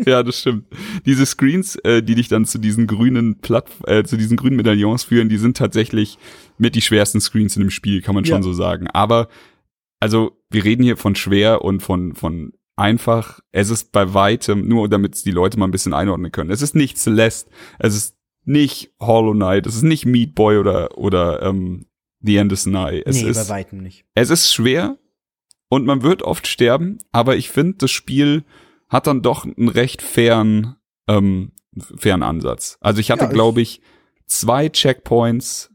Ja, 0.06 0.24
das 0.24 0.40
stimmt. 0.40 0.66
Diese 1.06 1.26
Screens, 1.26 1.76
äh, 1.84 2.02
die 2.02 2.16
dich 2.16 2.30
dann 2.30 2.46
zu 2.46 2.58
diesen 2.58 2.88
grünen 2.88 3.40
Platt, 3.42 3.70
äh, 3.86 4.04
zu 4.04 4.16
diesen 4.16 4.38
grünen 4.38 4.56
Medaillons 4.56 5.04
führen, 5.04 5.28
die 5.28 5.38
sind 5.38 5.58
tatsächlich 5.58 6.18
mit 6.58 6.76
die 6.76 6.82
schwersten 6.82 7.20
Screens 7.20 7.56
in 7.58 7.64
dem 7.64 7.70
Spiel, 7.70 8.02
kann 8.02 8.16
man 8.16 8.24
schon 8.24 8.38
Ja. 8.38 8.44
so 8.44 8.54
sagen. 8.54 8.88
Aber 8.88 9.28
also 10.00 10.32
wir 10.50 10.64
reden 10.64 10.84
hier 10.84 10.96
von 10.98 11.16
schwer 11.16 11.64
und 11.64 11.82
von 11.82 12.16
von 12.16 12.54
einfach. 12.78 13.40
Es 13.52 13.70
ist 13.70 13.92
bei 13.92 14.14
weitem 14.14 14.68
nur, 14.68 14.88
damit 14.88 15.26
die 15.26 15.32
Leute 15.32 15.60
mal 15.60 15.66
ein 15.68 15.72
bisschen 15.72 15.94
einordnen 15.94 16.32
können. 16.32 16.52
Es 16.52 16.62
ist 16.62 16.76
nicht 16.76 16.98
Celeste, 16.98 17.50
es 17.80 17.96
ist 17.96 18.16
nicht 18.46 18.92
Hollow 19.02 19.34
Knight, 19.34 19.68
es 19.68 19.76
ist 19.76 19.82
nicht 19.84 20.06
Meat 20.06 20.34
Boy 20.36 20.58
oder 20.60 20.98
oder 20.98 21.42
ähm, 21.42 21.88
The 22.22 22.38
End 22.38 22.52
is 22.52 22.66
Nigh. 22.66 23.04
Es 23.06 23.22
nee, 23.22 23.30
ist 23.30 23.48
bei 23.48 23.56
weitem 23.56 23.80
nicht. 23.82 24.06
es 24.16 24.30
ist 24.30 24.54
schwer 24.54 24.98
und 25.70 25.86
man 25.86 26.02
wird 26.04 26.24
oft 26.24 26.48
sterben, 26.48 26.98
aber 27.12 27.36
ich 27.36 27.50
finde, 27.50 27.78
das 27.80 27.92
Spiel 27.92 28.44
hat 28.90 29.06
dann 29.08 29.22
doch 29.22 29.46
einen 29.46 29.68
recht 29.70 30.02
fairen, 30.02 30.76
ähm, 31.08 31.52
fairen 31.96 32.24
Ansatz. 32.24 32.78
Also 32.82 33.00
ich 33.02 33.12
hatte, 33.12 33.24
Ja, 33.24 33.28
ich- 33.30 33.34
glaube 33.34 33.62
ich, 33.62 33.82
zwei 34.26 34.70
Checkpoints, 34.70 35.72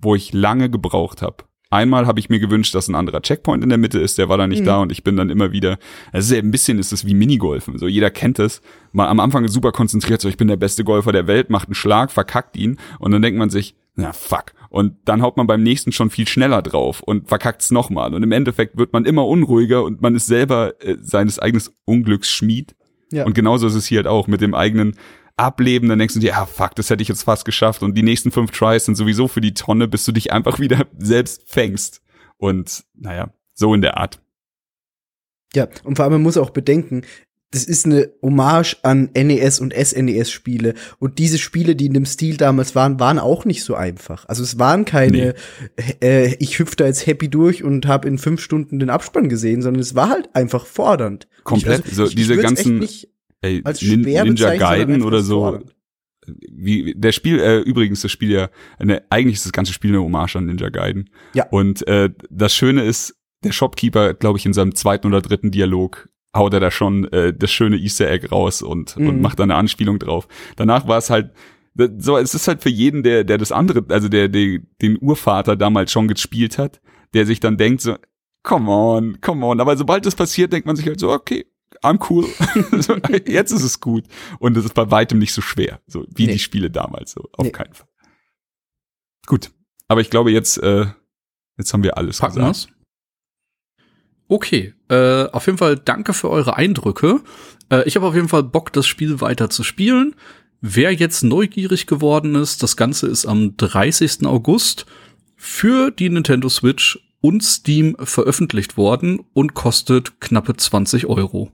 wo 0.00 0.14
ich 0.14 0.32
lange 0.32 0.68
gebraucht 0.70 1.22
habe. 1.22 1.44
Einmal 1.70 2.06
habe 2.06 2.20
ich 2.20 2.28
mir 2.28 2.38
gewünscht, 2.38 2.74
dass 2.74 2.88
ein 2.88 2.94
anderer 2.94 3.22
Checkpoint 3.22 3.62
in 3.62 3.70
der 3.70 3.78
Mitte 3.78 3.98
ist, 3.98 4.18
der 4.18 4.28
war 4.28 4.36
da 4.36 4.46
nicht 4.46 4.60
Mhm. 4.60 4.64
da 4.66 4.80
und 4.82 4.92
ich 4.92 5.04
bin 5.04 5.16
dann 5.16 5.30
immer 5.30 5.52
wieder, 5.52 5.78
es 6.12 6.26
ist 6.26 6.32
ja 6.32 6.38
ein 6.38 6.50
bisschen 6.50 6.78
ist 6.78 6.92
es 6.92 7.06
wie 7.06 7.14
Minigolfen, 7.14 7.78
so 7.78 7.86
jeder 7.88 8.10
kennt 8.10 8.38
es. 8.38 8.60
Mal 8.92 9.08
am 9.08 9.20
Anfang 9.20 9.44
ist 9.44 9.54
super 9.54 9.72
konzentriert, 9.72 10.20
so 10.20 10.28
ich 10.28 10.36
bin 10.36 10.48
der 10.48 10.56
beste 10.56 10.84
Golfer 10.84 11.12
der 11.12 11.26
Welt, 11.26 11.48
macht 11.48 11.68
einen 11.68 11.74
Schlag, 11.74 12.10
verkackt 12.12 12.56
ihn 12.58 12.78
und 12.98 13.12
dann 13.12 13.22
denkt 13.22 13.38
man 13.38 13.48
sich, 13.48 13.74
na 13.94 14.12
fuck. 14.12 14.54
Und 14.70 14.96
dann 15.04 15.20
haut 15.20 15.36
man 15.36 15.46
beim 15.46 15.62
nächsten 15.62 15.92
schon 15.92 16.10
viel 16.10 16.26
schneller 16.26 16.62
drauf 16.62 17.02
und 17.02 17.28
verkackt's 17.28 17.70
nochmal. 17.70 18.14
Und 18.14 18.22
im 18.22 18.32
Endeffekt 18.32 18.78
wird 18.78 18.92
man 18.92 19.04
immer 19.04 19.26
unruhiger 19.26 19.84
und 19.84 20.00
man 20.00 20.14
ist 20.14 20.26
selber 20.26 20.74
äh, 20.82 20.96
seines 21.00 21.38
eigenen 21.38 21.64
Unglücks 21.84 22.30
Schmied. 22.30 22.74
Ja. 23.10 23.24
Und 23.24 23.34
genauso 23.34 23.66
ist 23.66 23.74
es 23.74 23.86
hier 23.86 23.98
halt 23.98 24.06
auch 24.06 24.26
mit 24.28 24.40
dem 24.40 24.54
eigenen 24.54 24.96
Ableben. 25.36 25.90
Dann 25.90 25.98
denkst 25.98 26.14
du 26.14 26.20
dir, 26.20 26.38
ah 26.38 26.46
fuck, 26.46 26.74
das 26.74 26.88
hätte 26.88 27.02
ich 27.02 27.08
jetzt 27.08 27.24
fast 27.24 27.44
geschafft. 27.44 27.82
Und 27.82 27.94
die 27.94 28.02
nächsten 28.02 28.30
fünf 28.30 28.50
Tries 28.50 28.86
sind 28.86 28.94
sowieso 28.94 29.28
für 29.28 29.42
die 29.42 29.54
Tonne, 29.54 29.88
bis 29.88 30.06
du 30.06 30.12
dich 30.12 30.32
einfach 30.32 30.58
wieder 30.58 30.86
selbst 30.96 31.42
fängst. 31.46 32.00
Und 32.38 32.84
naja, 32.94 33.32
so 33.52 33.74
in 33.74 33.82
der 33.82 33.98
Art. 33.98 34.20
Ja, 35.54 35.68
und 35.84 35.96
vor 35.96 36.04
allem 36.04 36.14
man 36.14 36.22
muss 36.22 36.38
auch 36.38 36.50
bedenken, 36.50 37.02
das 37.52 37.64
ist 37.64 37.86
eine 37.86 38.10
Hommage 38.22 38.76
an 38.82 39.10
NES 39.14 39.60
und 39.60 39.72
SNES-Spiele. 39.74 40.74
Und 40.98 41.18
diese 41.18 41.38
Spiele, 41.38 41.76
die 41.76 41.86
in 41.86 41.92
dem 41.94 42.06
Stil 42.06 42.36
damals 42.36 42.74
waren, 42.74 42.98
waren 42.98 43.18
auch 43.18 43.44
nicht 43.44 43.62
so 43.62 43.74
einfach. 43.74 44.24
Also 44.28 44.42
es 44.42 44.58
waren 44.58 44.84
keine, 44.84 45.34
äh, 46.02 46.34
ich 46.40 46.58
hüpfe 46.58 46.76
da 46.76 46.86
jetzt 46.86 47.06
happy 47.06 47.28
durch 47.28 47.62
und 47.62 47.86
habe 47.86 48.08
in 48.08 48.18
fünf 48.18 48.40
Stunden 48.40 48.78
den 48.78 48.90
Abspann 48.90 49.28
gesehen, 49.28 49.62
sondern 49.62 49.80
es 49.80 49.94
war 49.94 50.08
halt 50.08 50.34
einfach 50.34 50.66
fordernd. 50.66 51.28
Komplett, 51.44 51.84
Ich, 51.86 51.94
so 51.94 52.08
diese 52.08 52.34
würd's 52.36 52.42
ganzen- 52.42 52.88
Ey, 53.42 53.60
als 53.64 53.80
schwer 53.80 54.24
Ninja 54.24 54.54
Gaiden 54.56 55.02
oder 55.02 55.22
so. 55.22 55.40
fordernd. 55.40 55.74
Wie, 56.26 56.94
der 56.96 57.12
Spiel, 57.12 57.40
äh, 57.40 57.58
übrigens, 57.60 58.02
das 58.02 58.12
Spiel 58.12 58.30
ja, 58.30 58.48
eine, 58.78 59.02
eigentlich 59.10 59.34
ist 59.36 59.44
das 59.46 59.52
ganze 59.52 59.72
Spiel 59.72 59.90
eine 59.90 60.00
Hommage 60.00 60.36
an 60.36 60.46
Ninja 60.46 60.68
Gaiden. 60.68 61.10
Ja. 61.34 61.48
Und 61.50 61.86
äh, 61.88 62.10
das 62.30 62.54
Schöne 62.54 62.84
ist, 62.84 63.16
der 63.42 63.52
Shopkeeper, 63.52 64.14
glaube 64.14 64.38
ich, 64.38 64.46
in 64.46 64.52
seinem 64.52 64.74
zweiten 64.74 65.08
oder 65.08 65.20
dritten 65.20 65.50
Dialog 65.50 66.08
haut 66.36 66.54
er 66.54 66.60
da 66.60 66.70
schon 66.70 67.04
äh, 67.12 67.32
das 67.34 67.50
schöne 67.50 67.76
Easter 67.76 68.10
Egg 68.10 68.28
raus 68.30 68.62
und, 68.62 68.96
und 68.96 69.16
Mhm. 69.16 69.20
macht 69.20 69.38
da 69.38 69.42
eine 69.42 69.54
Anspielung 69.56 69.98
drauf. 69.98 70.28
Danach 70.56 70.86
war 70.88 70.98
es 70.98 71.10
halt 71.10 71.32
so, 71.98 72.18
es 72.18 72.34
ist 72.34 72.48
halt 72.48 72.62
für 72.62 72.68
jeden, 72.68 73.02
der, 73.02 73.24
der 73.24 73.38
das 73.38 73.50
andere, 73.52 73.84
also 73.88 74.08
der, 74.08 74.28
der 74.28 74.58
den 74.82 74.98
Urvater 75.00 75.56
damals 75.56 75.90
schon 75.92 76.06
gespielt 76.08 76.58
hat, 76.58 76.80
der 77.14 77.24
sich 77.26 77.40
dann 77.40 77.56
denkt 77.56 77.80
so, 77.80 77.96
come 78.42 78.70
on, 78.70 79.20
come 79.20 79.44
on. 79.46 79.60
Aber 79.60 79.76
sobald 79.76 80.04
das 80.04 80.14
passiert, 80.14 80.52
denkt 80.52 80.66
man 80.66 80.76
sich 80.76 80.86
halt 80.86 81.00
so, 81.00 81.10
okay, 81.10 81.46
I'm 81.82 81.98
cool. 82.10 82.26
so, 82.82 82.96
jetzt 83.26 83.52
ist 83.52 83.62
es 83.62 83.80
gut. 83.80 84.04
Und 84.38 84.56
es 84.56 84.64
ist 84.66 84.74
bei 84.74 84.90
weitem 84.90 85.18
nicht 85.18 85.32
so 85.32 85.40
schwer, 85.40 85.80
so 85.86 86.04
wie 86.14 86.26
Nee. 86.26 86.32
die 86.34 86.38
Spiele 86.38 86.70
damals, 86.70 87.12
so 87.12 87.28
auf 87.32 87.44
Nee. 87.46 87.50
keinen 87.52 87.72
Fall. 87.72 87.88
Gut. 89.26 89.50
Aber 89.88 90.00
ich 90.00 90.10
glaube, 90.10 90.30
jetzt, 90.30 90.58
äh, 90.58 90.86
jetzt 91.58 91.72
haben 91.72 91.82
wir 91.82 91.96
alles 91.96 92.18
Packen 92.18 92.34
gesagt. 92.36 92.48
wir's? 92.48 92.68
Okay, 94.32 94.72
äh, 94.88 95.24
auf 95.26 95.44
jeden 95.44 95.58
Fall 95.58 95.76
danke 95.76 96.14
für 96.14 96.30
eure 96.30 96.56
Eindrücke. 96.56 97.20
Äh, 97.68 97.86
ich 97.86 97.96
habe 97.96 98.06
auf 98.06 98.14
jeden 98.14 98.30
Fall 98.30 98.42
Bock, 98.42 98.72
das 98.72 98.86
Spiel 98.86 99.20
weiter 99.20 99.50
zu 99.50 99.62
spielen. 99.62 100.16
Wer 100.62 100.94
jetzt 100.94 101.22
neugierig 101.22 101.86
geworden 101.86 102.34
ist, 102.36 102.62
das 102.62 102.78
Ganze 102.78 103.08
ist 103.08 103.26
am 103.26 103.58
30. 103.58 104.24
August 104.24 104.86
für 105.36 105.90
die 105.90 106.08
Nintendo 106.08 106.48
Switch 106.48 106.98
und 107.20 107.44
Steam 107.44 107.94
veröffentlicht 107.98 108.78
worden 108.78 109.20
und 109.34 109.52
kostet 109.52 110.18
knappe 110.22 110.56
20 110.56 111.08
Euro. 111.08 111.52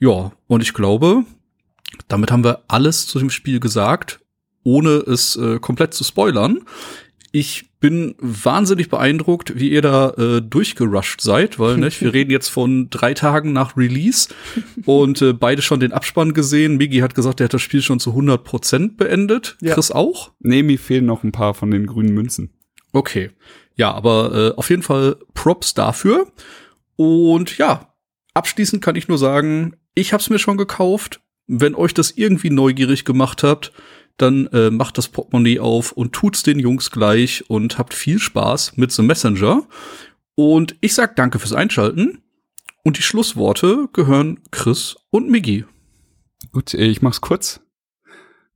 Ja, 0.00 0.32
und 0.48 0.62
ich 0.62 0.74
glaube, 0.74 1.22
damit 2.08 2.32
haben 2.32 2.42
wir 2.42 2.64
alles 2.66 3.06
zu 3.06 3.20
dem 3.20 3.30
Spiel 3.30 3.60
gesagt, 3.60 4.18
ohne 4.64 4.94
es 4.96 5.36
äh, 5.36 5.60
komplett 5.60 5.94
zu 5.94 6.02
spoilern. 6.02 6.62
Ich 7.30 7.70
bin 7.84 8.14
wahnsinnig 8.18 8.88
beeindruckt, 8.88 9.60
wie 9.60 9.68
ihr 9.68 9.82
da 9.82 10.08
äh, 10.16 10.40
durchgerusht 10.40 11.20
seid, 11.20 11.58
weil 11.58 11.76
ne, 11.76 11.90
wir 11.98 12.14
reden 12.14 12.30
jetzt 12.30 12.48
von 12.48 12.88
drei 12.88 13.12
Tagen 13.12 13.52
nach 13.52 13.76
Release 13.76 14.30
und 14.86 15.20
äh, 15.20 15.34
beide 15.34 15.60
schon 15.60 15.80
den 15.80 15.92
Abspann 15.92 16.32
gesehen. 16.32 16.78
Migi 16.78 17.00
hat 17.00 17.14
gesagt, 17.14 17.42
er 17.42 17.44
hat 17.44 17.52
das 17.52 17.60
Spiel 17.60 17.82
schon 17.82 18.00
zu 18.00 18.12
100 18.12 18.42
Prozent 18.42 18.96
beendet. 18.96 19.58
Ja. 19.60 19.74
Chris 19.74 19.90
auch? 19.90 20.32
Nee, 20.40 20.62
mir 20.62 20.78
fehlen 20.78 21.04
noch 21.04 21.24
ein 21.24 21.32
paar 21.32 21.52
von 21.52 21.70
den 21.70 21.84
grünen 21.84 22.14
Münzen. 22.14 22.54
Okay. 22.94 23.32
Ja, 23.76 23.92
aber 23.92 24.32
äh, 24.34 24.58
auf 24.58 24.70
jeden 24.70 24.82
Fall 24.82 25.16
Props 25.34 25.74
dafür. 25.74 26.28
Und 26.96 27.58
ja, 27.58 27.92
abschließend 28.32 28.82
kann 28.82 28.96
ich 28.96 29.08
nur 29.08 29.18
sagen, 29.18 29.76
ich 29.94 30.14
hab's 30.14 30.30
mir 30.30 30.38
schon 30.38 30.56
gekauft. 30.56 31.20
Wenn 31.48 31.74
euch 31.74 31.92
das 31.92 32.12
irgendwie 32.12 32.48
neugierig 32.48 33.04
gemacht 33.04 33.42
habt, 33.42 33.72
dann 34.16 34.46
äh, 34.48 34.70
macht 34.70 34.98
das 34.98 35.08
Portemonnaie 35.08 35.58
auf 35.58 35.92
und 35.92 36.12
tut's 36.12 36.42
den 36.42 36.58
Jungs 36.58 36.90
gleich 36.90 37.48
und 37.48 37.78
habt 37.78 37.94
viel 37.94 38.18
Spaß 38.18 38.76
mit 38.76 38.92
The 38.92 39.02
Messenger. 39.02 39.66
Und 40.36 40.76
ich 40.80 40.94
sag 40.94 41.16
danke 41.16 41.38
fürs 41.38 41.52
Einschalten. 41.52 42.22
Und 42.84 42.98
die 42.98 43.02
Schlussworte 43.02 43.88
gehören 43.92 44.40
Chris 44.50 44.96
und 45.10 45.30
Miggy. 45.30 45.64
Gut, 46.52 46.74
äh, 46.74 46.84
ich 46.84 47.02
mach's 47.02 47.20
kurz. 47.20 47.60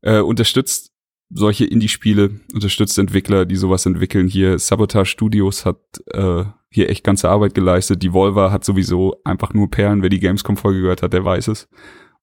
Äh, 0.02 0.20
unterstützt 0.20 0.92
solche 1.30 1.64
Indie-Spiele, 1.64 2.40
unterstützt 2.54 2.98
Entwickler, 2.98 3.44
die 3.44 3.56
sowas 3.56 3.86
entwickeln. 3.86 4.28
Hier 4.28 4.58
Sabotage 4.58 5.10
Studios 5.10 5.66
hat 5.66 5.78
äh, 6.12 6.44
hier 6.70 6.88
echt 6.90 7.04
ganze 7.04 7.28
Arbeit 7.28 7.54
geleistet. 7.54 8.02
Die 8.02 8.12
Volva 8.12 8.50
hat 8.50 8.64
sowieso 8.64 9.20
einfach 9.24 9.54
nur 9.54 9.70
Perlen. 9.70 10.02
Wer 10.02 10.10
die 10.10 10.20
Gamescom-Folge 10.20 10.82
gehört 10.82 11.02
hat, 11.02 11.12
der 11.12 11.24
weiß 11.24 11.48
es. 11.48 11.68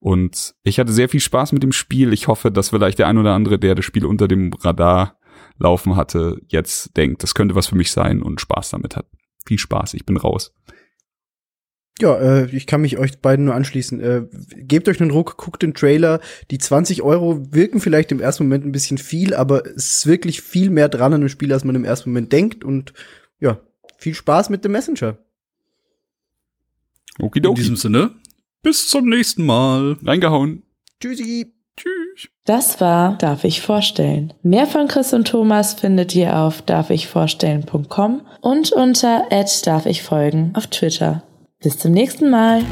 Und 0.05 0.53
ich 0.61 0.77
hatte 0.77 0.93
sehr 0.93 1.09
viel 1.09 1.19
Spaß 1.19 1.51
mit 1.51 1.63
dem 1.63 1.71
Spiel. 1.71 2.13
Ich 2.13 2.27
hoffe, 2.27 2.51
dass 2.51 2.69
vielleicht 2.69 2.99
der 2.99 3.07
ein 3.07 3.17
oder 3.17 3.33
andere, 3.33 3.57
der 3.57 3.73
das 3.73 3.85
Spiel 3.85 4.05
unter 4.05 4.27
dem 4.27 4.53
Radar 4.53 5.17
laufen 5.57 5.95
hatte, 5.95 6.39
jetzt 6.45 6.95
denkt, 6.95 7.23
das 7.23 7.33
könnte 7.33 7.55
was 7.55 7.65
für 7.65 7.75
mich 7.75 7.91
sein 7.91 8.21
und 8.21 8.39
Spaß 8.39 8.69
damit 8.69 8.95
hat. 8.95 9.07
Viel 9.47 9.57
Spaß, 9.57 9.95
ich 9.95 10.05
bin 10.05 10.17
raus. 10.17 10.53
Ja, 11.99 12.19
äh, 12.19 12.55
ich 12.55 12.67
kann 12.67 12.81
mich 12.81 12.99
euch 12.99 13.19
beiden 13.19 13.45
nur 13.45 13.55
anschließen. 13.55 13.99
Äh, 13.99 14.27
gebt 14.57 14.87
euch 14.89 15.01
einen 15.01 15.09
Ruck, 15.09 15.37
guckt 15.37 15.63
den 15.63 15.73
Trailer. 15.73 16.19
Die 16.51 16.59
20 16.59 17.01
Euro 17.01 17.41
wirken 17.51 17.79
vielleicht 17.79 18.11
im 18.11 18.21
ersten 18.21 18.43
Moment 18.43 18.63
ein 18.63 18.71
bisschen 18.71 18.99
viel, 18.99 19.33
aber 19.33 19.65
es 19.65 19.97
ist 19.97 20.05
wirklich 20.05 20.43
viel 20.43 20.69
mehr 20.69 20.87
dran 20.87 21.13
an 21.13 21.21
dem 21.21 21.29
Spiel, 21.29 21.51
als 21.51 21.63
man 21.63 21.73
im 21.73 21.83
ersten 21.83 22.11
Moment 22.11 22.31
denkt. 22.31 22.63
Und 22.63 22.93
ja, 23.39 23.59
viel 23.97 24.13
Spaß 24.13 24.51
mit 24.51 24.63
dem 24.65 24.73
Messenger. 24.73 25.17
Okidoki. 27.17 27.55
In 27.59 27.63
diesem 27.63 27.75
Sinne, 27.75 28.11
bis 28.65 28.87
zum 28.87 29.07
nächsten 29.07 29.45
Mal. 29.45 29.95
Reingehauen. 30.03 30.63
Tschüssi. 30.99 31.53
Tschüss. 31.77 32.29
Das 32.45 32.81
war 32.81 33.15
Darf 33.19 33.43
ich 33.43 33.61
vorstellen. 33.61 34.33
Mehr 34.41 34.65
von 34.65 34.87
Chris 34.87 35.13
und 35.13 35.27
Thomas 35.27 35.75
findet 35.75 36.15
ihr 36.15 36.35
auf 36.35 36.63
darfichvorstellen.com 36.63 38.21
und 38.41 38.71
unter 38.71 39.27
darf 39.29 39.85
ich 39.85 40.01
folgen 40.01 40.51
auf 40.55 40.65
Twitter. 40.67 41.21
Bis 41.61 41.77
zum 41.77 41.91
nächsten 41.91 42.31
Mal. 42.31 42.63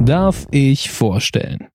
Darf 0.00 0.46
ich 0.50 0.90
vorstellen? 0.90 1.68